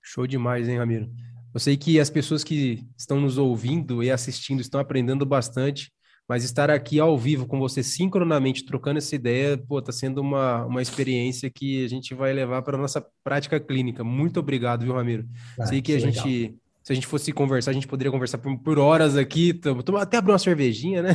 Show 0.00 0.26
demais, 0.26 0.68
hein, 0.68 0.78
Ramiro? 0.78 1.10
Eu 1.52 1.60
sei 1.60 1.76
que 1.76 1.98
as 1.98 2.10
pessoas 2.10 2.44
que 2.44 2.86
estão 2.96 3.20
nos 3.20 3.38
ouvindo 3.38 4.02
e 4.02 4.10
assistindo 4.10 4.60
estão 4.60 4.80
aprendendo 4.80 5.26
bastante, 5.26 5.92
mas 6.28 6.44
estar 6.44 6.70
aqui 6.70 6.98
ao 6.98 7.18
vivo 7.18 7.46
com 7.46 7.58
você, 7.58 7.82
sincronamente, 7.82 8.64
trocando 8.64 8.98
essa 8.98 9.14
ideia, 9.14 9.58
pô, 9.58 9.80
tá 9.82 9.92
sendo 9.92 10.20
uma, 10.20 10.64
uma 10.64 10.82
experiência 10.82 11.50
que 11.50 11.84
a 11.84 11.88
gente 11.88 12.14
vai 12.14 12.32
levar 12.32 12.62
para 12.62 12.76
a 12.76 12.80
nossa 12.80 13.04
prática 13.22 13.60
clínica. 13.60 14.02
Muito 14.02 14.40
obrigado, 14.40 14.82
viu, 14.84 14.94
Ramiro? 14.94 15.28
Ah, 15.58 15.66
sei 15.66 15.82
que, 15.82 15.92
que 15.92 15.96
a 15.96 15.98
legal. 15.98 16.24
Se 16.84 16.92
a 16.92 16.94
gente 16.94 17.06
fosse 17.06 17.32
conversar, 17.32 17.70
a 17.70 17.74
gente 17.74 17.88
poderia 17.88 18.12
conversar 18.12 18.36
por, 18.36 18.58
por 18.58 18.78
horas 18.78 19.16
aqui, 19.16 19.58
até 19.98 20.18
abrir 20.18 20.32
uma 20.32 20.38
cervejinha, 20.38 21.02
né? 21.02 21.10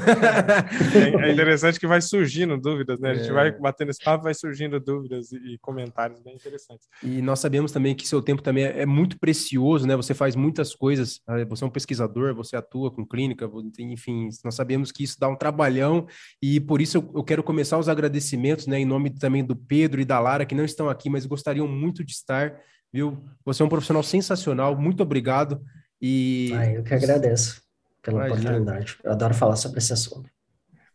É, 0.96 1.30
é, 1.30 1.32
interessante 1.32 1.80
que 1.80 1.86
vai 1.86 2.02
surgindo 2.02 2.58
dúvidas, 2.58 3.00
né? 3.00 3.12
A 3.12 3.14
gente 3.14 3.30
é. 3.30 3.34
vai 3.34 3.52
batendo 3.52 3.92
esse 3.92 4.04
papo, 4.04 4.24
vai 4.24 4.34
surgindo 4.34 4.80
dúvidas 4.80 5.32
e, 5.32 5.54
e, 5.54 5.58
comentários 5.60 6.20
bem 6.22 6.34
interessantes. 6.34 6.88
E 7.04 7.22
nós 7.22 7.40
sabemos 7.40 7.72
também 7.72 7.94
que 7.94 8.08
seu 8.08 8.20
tempo 8.22 8.42
também 8.42 8.64
é, 8.64 8.82
é, 8.82 8.86
muito 8.86 9.20
precioso, 9.20 9.86
né? 9.86 9.96
Você 9.96 10.16
faz 10.16 10.36
muitas 10.36 10.74
coisas, 10.74 11.22
ah, 11.28 11.46
você 11.46 11.64
é 11.64 11.68
um 11.68 11.72
pesquisador, 11.72 12.34
você 12.34 12.56
atua 12.56 12.90
com 12.90 13.06
clínica, 13.06 13.48
enfim, 13.78 14.30
nós 14.44 14.56
sabemos 14.56 14.92
que 14.92 15.04
isso 15.04 15.20
dá 15.20 15.28
um 15.28 15.36
trabalhão 15.36 16.08
e 16.42 16.60
por 16.60 16.82
isso 16.82 16.98
eu, 16.98 17.12
eu 17.14 17.24
quero 17.24 17.44
começar 17.44 17.78
os 17.78 17.88
agradecimentos, 17.88 18.66
né? 18.66 18.80
Em 18.80 18.86
nome 18.86 19.12
também 19.12 19.46
do 19.46 19.56
Pedro 19.56 20.02
e 20.02 20.06
da 20.06 20.20
Lara, 20.20 20.46
que 20.46 20.56
não 20.56 20.66
estão 20.66 20.90
aqui, 20.90 21.12
mas 21.12 21.28
gostariam 21.28 21.68
muito 21.68 22.04
de 22.04 22.14
estar 22.14 22.60
viu? 22.92 23.24
Você 23.46 23.62
é 23.62 23.66
um 23.66 23.70
profissional 23.70 24.04
sensacional, 24.04 24.76
muito 24.76 25.04
obrigado. 25.04 25.62
E 26.02 26.52
ah, 26.56 26.72
eu 26.72 26.84
que 26.84 26.94
agradeço 26.94 27.62
pela 28.02 28.28
Imagina. 28.28 28.52
oportunidade. 28.52 28.98
Eu 29.04 29.12
adoro 29.12 29.34
falar 29.34 29.56
sobre 29.56 29.80
esse 29.80 29.94
assunto. 29.94 30.30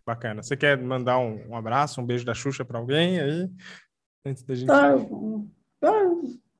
Bacana. 0.06 0.42
Você 0.42 0.56
quer 0.56 0.78
mandar 0.78 1.18
um, 1.18 1.48
um 1.48 1.56
abraço, 1.56 2.00
um 2.00 2.06
beijo 2.06 2.24
da 2.24 2.34
Xuxa 2.34 2.64
para 2.64 2.78
alguém 2.78 3.20
aí? 3.20 3.50
Antes 4.24 4.42
da 4.42 4.54
gente. 4.54 4.70
Ah, 4.70 4.96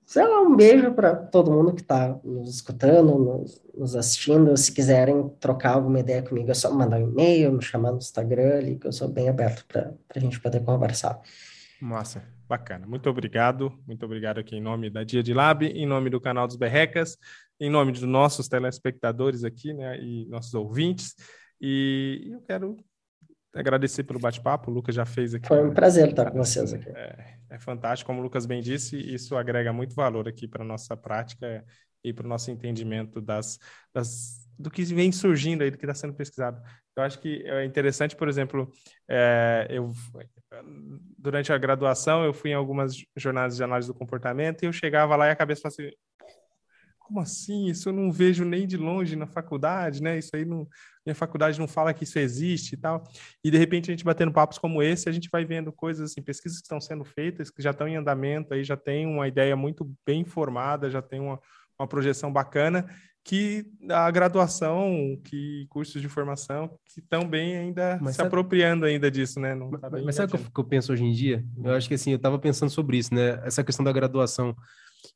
sei 0.07 0.25
lá, 0.25 0.43
um 0.43 0.55
beijo 0.55 0.93
para 0.93 1.15
todo 1.15 1.51
mundo 1.51 1.75
que 1.75 1.81
está 1.81 2.19
nos 2.23 2.49
escutando, 2.55 3.19
nos, 3.19 3.63
nos, 3.75 3.97
assistindo. 3.97 4.57
Se 4.57 4.73
quiserem 4.73 5.29
trocar 5.41 5.75
alguma 5.75 6.01
ideia 6.01 6.23
comigo, 6.23 6.51
é 6.51 6.55
só 6.55 6.73
mandar 6.73 6.99
um 6.99 7.11
e-mail, 7.11 7.53
me 7.53 7.63
chamar 7.63 7.93
no 7.93 7.99
Instagram 7.99 8.59
ali, 8.59 8.79
que 8.79 8.87
eu 8.87 8.93
sou 8.93 9.09
bem 9.09 9.29
aberto 9.29 9.65
para 9.67 9.93
a 10.15 10.19
gente 10.19 10.41
poder 10.41 10.63
conversar. 10.63 11.21
Massa. 11.81 12.23
Bacana. 12.47 12.87
Muito 12.87 13.09
obrigado. 13.09 13.73
Muito 13.87 14.05
obrigado 14.05 14.39
aqui 14.39 14.57
em 14.57 14.61
nome 14.61 14.91
da 14.91 15.03
Dia 15.03 15.23
de 15.23 15.33
Lab, 15.33 15.65
em 15.67 15.87
nome 15.87 16.11
do 16.11 16.21
canal 16.21 16.47
dos 16.47 16.57
Berrecas, 16.57 17.17
em 17.59 17.71
nome 17.71 17.93
dos 17.93 18.03
nossos 18.03 18.49
telespectadores 18.49 19.45
aqui, 19.45 19.73
né, 19.73 19.99
e 19.99 20.27
nossos 20.27 20.55
ouvintes. 20.55 21.15
E 21.61 22.29
eu 22.33 22.41
quero 22.43 22.77
agradecer 23.55 24.05
pelo 24.05 24.19
bate-papo. 24.19 24.71
O 24.71 24.75
Lucas 24.75 24.95
já 24.95 25.07
fez 25.07 25.35
aqui. 25.35 25.49
Foi 25.49 25.65
um 25.65 25.73
prazer 25.73 26.11
estar 26.11 26.31
com 26.31 26.39
vocês 26.39 26.73
aqui. 26.73 26.89
É, 26.91 27.39
é 27.51 27.59
fantástico, 27.59 28.09
como 28.09 28.21
o 28.21 28.23
Lucas 28.23 28.47
bem 28.47 28.61
disse, 28.61 28.99
isso 28.99 29.37
agrega 29.37 29.73
muito 29.73 29.95
valor 29.95 30.29
aqui 30.29 30.47
para 30.47 30.63
a 30.63 30.67
nossa 30.67 30.97
prática 30.97 31.65
e 32.03 32.13
para 32.13 32.27
o 32.27 32.29
nosso 32.29 32.51
entendimento 32.51 33.21
das, 33.21 33.59
das, 33.93 34.44
do 34.59 34.71
que 34.71 34.85
vem 34.85 35.11
surgindo 35.13 35.63
aí, 35.63 35.71
do 35.71 35.79
que 35.79 35.85
está 35.85 35.95
sendo 35.95 36.15
pesquisado. 36.15 36.61
Eu 36.97 37.03
acho 37.03 37.19
que 37.19 37.43
é 37.45 37.65
interessante, 37.65 38.15
por 38.15 38.29
exemplo, 38.29 38.71
é, 39.09 39.67
eu 39.71 39.93
durante 41.19 41.53
a 41.53 41.59
graduação 41.59 42.25
eu 42.25 42.33
fui 42.33 42.51
em 42.51 42.55
algumas 42.55 42.95
jornadas 43.17 43.57
de 43.57 43.65
análise 43.65 43.89
do 43.89 43.95
comportamento 43.95 44.63
e 44.63 44.67
eu 44.67 44.73
chegava 44.73 45.17
lá 45.17 45.27
e 45.27 45.31
a 45.31 45.37
cabeça 45.37 45.63
falava 45.63 45.77
assim, 45.81 45.91
como 47.01 47.21
assim? 47.21 47.67
Isso 47.67 47.89
eu 47.91 47.93
não 47.93 48.11
vejo 48.11 48.45
nem 48.45 48.67
de 48.67 48.77
longe 48.77 49.15
na 49.15 49.27
faculdade, 49.27 50.03
né? 50.03 50.19
Isso 50.19 50.31
aí 50.35 50.45
não, 50.45 50.67
minha 51.05 51.15
faculdade 51.15 51.59
não 51.59 51.69
fala 51.69 51.93
que 51.93 52.05
isso 52.05 52.19
existe 52.19 52.75
e 52.75 52.77
tal. 52.79 53.05
E 53.43 53.51
de 53.51 53.59
repente 53.59 53.91
a 53.91 53.93
gente 53.93 54.05
batendo 54.05 54.33
papos 54.33 54.59
como 54.59 54.83
esse, 54.83 55.09
a 55.09 55.13
gente 55.13 55.29
vai 55.31 55.45
vendo 55.45 55.71
coisas 55.71 56.11
assim, 56.11 56.23
pesquisas 56.23 56.59
que 56.59 56.65
estão 56.65 56.81
sendo 56.81 57.05
feitas, 57.05 57.51
que 57.51 57.63
já 57.63 57.73
estão 57.73 57.87
em 57.87 57.97
andamento, 57.97 58.55
aí 58.55 58.65
já 58.65 58.77
tem 58.77 59.07
uma 59.07 59.29
ideia 59.29 59.55
muito 59.55 59.91
bem 60.07 60.25
formada, 60.25 60.91
já 60.91 61.03
tem 61.03 61.21
uma, 61.21 61.39
uma 61.79 61.87
projeção 61.87 62.33
bacana 62.33 62.87
que 63.25 63.65
a 63.91 64.11
graduação, 64.11 65.19
que 65.25 65.67
cursos 65.71 66.01
de 66.03 66.09
formação, 66.11 66.69
que 66.85 67.01
estão 67.01 67.27
bem 67.27 67.57
ainda 67.57 67.99
mas 68.01 68.11
se 68.11 68.17
sabe, 68.19 68.27
apropriando 68.27 68.85
ainda 68.85 69.11
disso, 69.11 69.41
né? 69.41 69.55
Não 69.55 69.71
tá 69.71 69.89
mas, 69.91 70.05
mas 70.05 70.15
sabe 70.15 70.35
o 70.35 70.39
que, 70.39 70.51
que 70.51 70.61
eu 70.61 70.65
penso 70.65 70.93
hoje 70.93 71.05
em 71.05 71.13
dia? 71.13 71.43
Eu 71.65 71.73
acho 71.73 71.89
que 71.89 71.95
assim, 71.95 72.11
eu 72.11 72.17
estava 72.17 72.39
pensando 72.39 72.69
sobre 72.69 72.99
isso, 72.99 73.15
né? 73.15 73.41
Essa 73.43 73.65
questão 73.65 73.83
da 73.83 73.93
graduação 73.93 74.55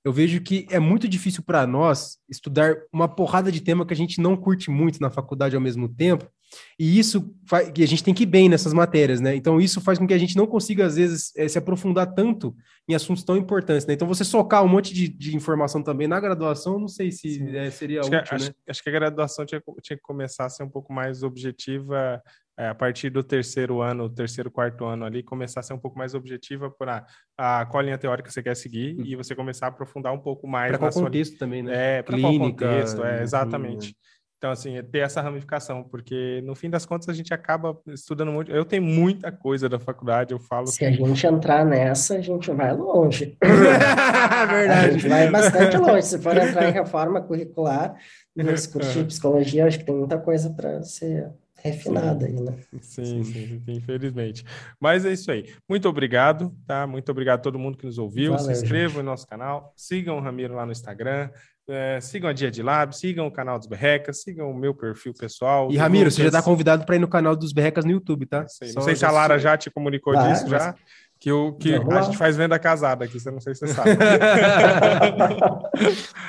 eu 0.04 0.12
vejo 0.12 0.40
que 0.40 0.66
é 0.70 0.78
muito 0.78 1.08
difícil 1.08 1.42
para 1.42 1.66
nós 1.66 2.18
estudar 2.28 2.76
uma 2.92 3.08
porrada 3.08 3.50
de 3.50 3.60
tema 3.60 3.86
que 3.86 3.94
a 3.94 3.96
gente 3.96 4.20
não 4.20 4.36
curte 4.36 4.70
muito 4.70 5.00
na 5.00 5.10
faculdade 5.10 5.54
ao 5.54 5.62
mesmo 5.62 5.88
tempo, 5.88 6.30
e 6.78 6.98
isso 6.98 7.34
faz 7.46 7.70
que 7.70 7.82
a 7.82 7.86
gente 7.86 8.02
tem 8.02 8.14
que 8.14 8.22
ir 8.22 8.26
bem 8.26 8.48
nessas 8.48 8.72
matérias, 8.72 9.20
né? 9.20 9.34
Então 9.34 9.60
isso 9.60 9.80
faz 9.80 9.98
com 9.98 10.06
que 10.06 10.14
a 10.14 10.18
gente 10.18 10.36
não 10.36 10.46
consiga 10.46 10.86
às 10.86 10.96
vezes 10.96 11.32
é, 11.36 11.46
se 11.46 11.58
aprofundar 11.58 12.14
tanto 12.14 12.56
em 12.88 12.94
assuntos 12.94 13.22
tão 13.22 13.36
importantes, 13.36 13.86
né? 13.86 13.94
Então 13.94 14.08
você 14.08 14.24
socar 14.24 14.64
um 14.64 14.68
monte 14.68 14.94
de, 14.94 15.08
de 15.08 15.36
informação 15.36 15.82
também 15.82 16.08
na 16.08 16.18
graduação, 16.18 16.78
não 16.78 16.88
sei 16.88 17.10
se 17.12 17.42
é, 17.54 17.70
seria 17.70 18.00
acho 18.00 18.08
útil, 18.08 18.22
que, 18.22 18.30
né? 18.32 18.36
Acho, 18.36 18.54
acho, 18.68 18.82
que 18.82 18.88
a 18.88 18.92
graduação 18.92 19.44
tinha, 19.44 19.62
tinha 19.82 19.96
que 19.96 20.02
começar 20.02 20.46
a 20.46 20.50
ser 20.50 20.62
um 20.62 20.70
pouco 20.70 20.92
mais 20.92 21.22
objetiva 21.22 22.22
é, 22.58 22.66
a 22.66 22.74
partir 22.74 23.08
do 23.08 23.22
terceiro 23.22 23.80
ano, 23.80 24.10
terceiro, 24.10 24.50
quarto 24.50 24.84
ano 24.84 25.04
ali, 25.04 25.22
começar 25.22 25.60
a 25.60 25.62
ser 25.62 25.74
um 25.74 25.78
pouco 25.78 25.96
mais 25.96 26.12
objetiva 26.12 26.68
para 26.68 27.06
a 27.38 27.64
qual 27.66 27.84
linha 27.84 27.96
teórica 27.96 28.28
você 28.28 28.42
quer 28.42 28.56
seguir 28.56 28.96
hum. 28.98 29.04
e 29.06 29.14
você 29.14 29.32
começar 29.32 29.66
a 29.66 29.68
aprofundar 29.68 30.12
um 30.12 30.18
pouco 30.18 30.48
mais. 30.48 30.70
Para 30.70 30.78
qual 30.78 30.92
contexto 30.92 31.32
sua... 31.32 31.38
também, 31.38 31.62
né? 31.62 31.98
É, 31.98 32.02
para 32.02 32.20
qual 32.20 32.36
contexto, 32.36 33.04
é, 33.04 33.22
exatamente. 33.22 33.96
Então, 34.38 34.50
assim, 34.52 34.76
é 34.76 34.82
ter 34.82 34.98
essa 34.98 35.20
ramificação, 35.20 35.82
porque 35.82 36.40
no 36.44 36.54
fim 36.54 36.70
das 36.70 36.86
contas 36.86 37.08
a 37.08 37.12
gente 37.12 37.34
acaba 37.34 37.76
estudando 37.88 38.30
muito. 38.30 38.52
Eu 38.52 38.64
tenho 38.64 38.82
muita 38.82 39.32
coisa 39.32 39.68
da 39.68 39.78
faculdade, 39.78 40.32
eu 40.32 40.38
falo. 40.38 40.66
Se 40.66 40.78
que... 40.78 40.84
a 40.84 40.92
gente 40.92 41.26
entrar 41.26 41.64
nessa, 41.64 42.16
a 42.16 42.20
gente 42.20 42.50
vai 42.52 42.72
longe. 42.72 43.36
Verdade. 43.42 44.88
A 44.88 44.90
gente 44.92 45.08
vai 45.08 45.30
bastante 45.30 45.76
longe. 45.76 46.02
Se 46.02 46.18
for 46.18 46.36
entrar 46.36 46.68
em 46.68 46.72
reforma 46.72 47.20
curricular, 47.20 47.96
nesse 48.34 48.68
curso 48.68 48.98
de 48.98 49.04
psicologia, 49.06 49.66
acho 49.66 49.78
que 49.78 49.84
tem 49.84 49.94
muita 49.94 50.18
coisa 50.18 50.50
para 50.50 50.82
ser 50.82 51.32
refinada 51.62 52.26
aí, 52.26 52.40
né? 52.40 52.56
Sim, 52.80 53.24
sim, 53.24 53.24
sim, 53.24 53.62
infelizmente. 53.68 54.44
Mas 54.80 55.04
é 55.04 55.12
isso 55.12 55.30
aí. 55.30 55.52
Muito 55.68 55.88
obrigado, 55.88 56.54
tá? 56.66 56.86
Muito 56.86 57.10
obrigado 57.10 57.40
a 57.40 57.42
todo 57.42 57.58
mundo 57.58 57.76
que 57.76 57.86
nos 57.86 57.98
ouviu. 57.98 58.32
Valeu, 58.32 58.46
Se 58.46 58.52
inscrevam 58.62 58.88
gente. 58.88 58.98
no 58.98 59.10
nosso 59.10 59.26
canal, 59.26 59.72
sigam 59.76 60.16
o 60.16 60.20
Ramiro 60.20 60.54
lá 60.54 60.64
no 60.64 60.72
Instagram. 60.72 61.30
É, 61.70 62.00
sigam 62.00 62.30
a 62.30 62.32
Dia 62.32 62.50
de 62.50 62.62
Lab, 62.62 62.96
sigam 62.96 63.26
o 63.26 63.30
canal 63.30 63.58
dos 63.58 63.68
Berrecas, 63.68 64.22
sigam 64.22 64.50
o 64.50 64.56
meu 64.56 64.74
perfil 64.74 65.12
pessoal. 65.12 65.70
E 65.70 65.76
Ramiro, 65.76 66.10
você 66.10 66.22
já 66.22 66.28
está 66.28 66.42
convidado 66.42 66.86
para 66.86 66.96
ir 66.96 66.98
no 66.98 67.08
canal 67.08 67.36
dos 67.36 67.52
Berrecas 67.52 67.84
no 67.84 67.90
YouTube, 67.90 68.24
tá? 68.24 68.48
Sei. 68.48 68.72
Não 68.72 68.80
sei 68.80 68.96
se 68.96 69.04
a 69.04 69.10
Lara 69.10 69.38
já 69.38 69.54
te 69.54 69.70
comunicou 69.70 70.16
ah, 70.16 70.28
disso 70.28 70.48
já. 70.48 70.74
Que, 71.20 71.30
o, 71.30 71.52
que 71.54 71.74
a 71.74 72.00
gente 72.02 72.16
faz 72.16 72.36
venda 72.36 72.58
casada 72.58 73.04
aqui, 73.04 73.20
você 73.20 73.30
não 73.30 73.40
sei 73.40 73.54
se 73.54 73.66
você 73.66 73.74
sabe. 73.74 73.90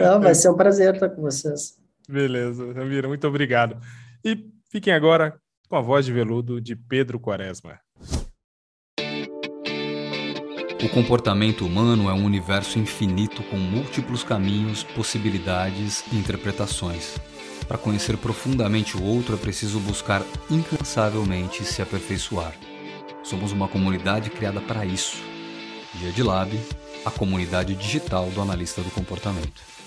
não, 0.02 0.20
vai 0.20 0.36
ser 0.36 0.50
um 0.50 0.58
prazer 0.58 0.96
estar 0.96 1.10
com 1.10 1.22
vocês. 1.22 1.78
Beleza, 2.10 2.74
Ramiro, 2.74 3.08
muito 3.08 3.26
obrigado. 3.26 3.78
E 4.26 4.50
fiquem 4.70 4.94
agora 4.94 5.40
com 5.68 5.76
a 5.76 5.82
voz 5.82 6.06
de 6.06 6.14
veludo 6.14 6.62
de 6.62 6.76
Pedro 6.76 7.20
Quaresma. 7.20 7.80
O 10.82 10.88
comportamento 10.94 11.66
humano 11.66 12.10
é 12.10 12.14
um 12.14 12.24
universo 12.24 12.80
infinito 12.80 13.44
com 13.44 13.58
múltiplos 13.58 14.24
caminhos, 14.24 14.84
possibilidades 14.84 16.06
e 16.12 16.16
interpretações. 16.16 17.18
Para 17.68 17.78
conhecer 17.78 18.18
profundamente 18.18 18.96
o 18.96 19.04
outro 19.04 19.36
é 19.36 19.38
preciso 19.38 19.80
buscar 19.80 20.24
incansavelmente 20.50 21.66
se 21.66 21.82
aperfeiçoar. 21.82 22.54
Somos 23.22 23.52
uma 23.52 23.68
comunidade 23.68 24.30
criada 24.30 24.62
para 24.62 24.86
isso. 24.86 25.18
Dia 25.96 26.12
de 26.12 26.24
Lab, 26.24 26.52
a 27.06 27.12
comunidade 27.12 27.76
digital 27.76 28.30
do 28.30 28.42
analista 28.42 28.82
do 28.82 28.90
comportamento. 28.90 29.79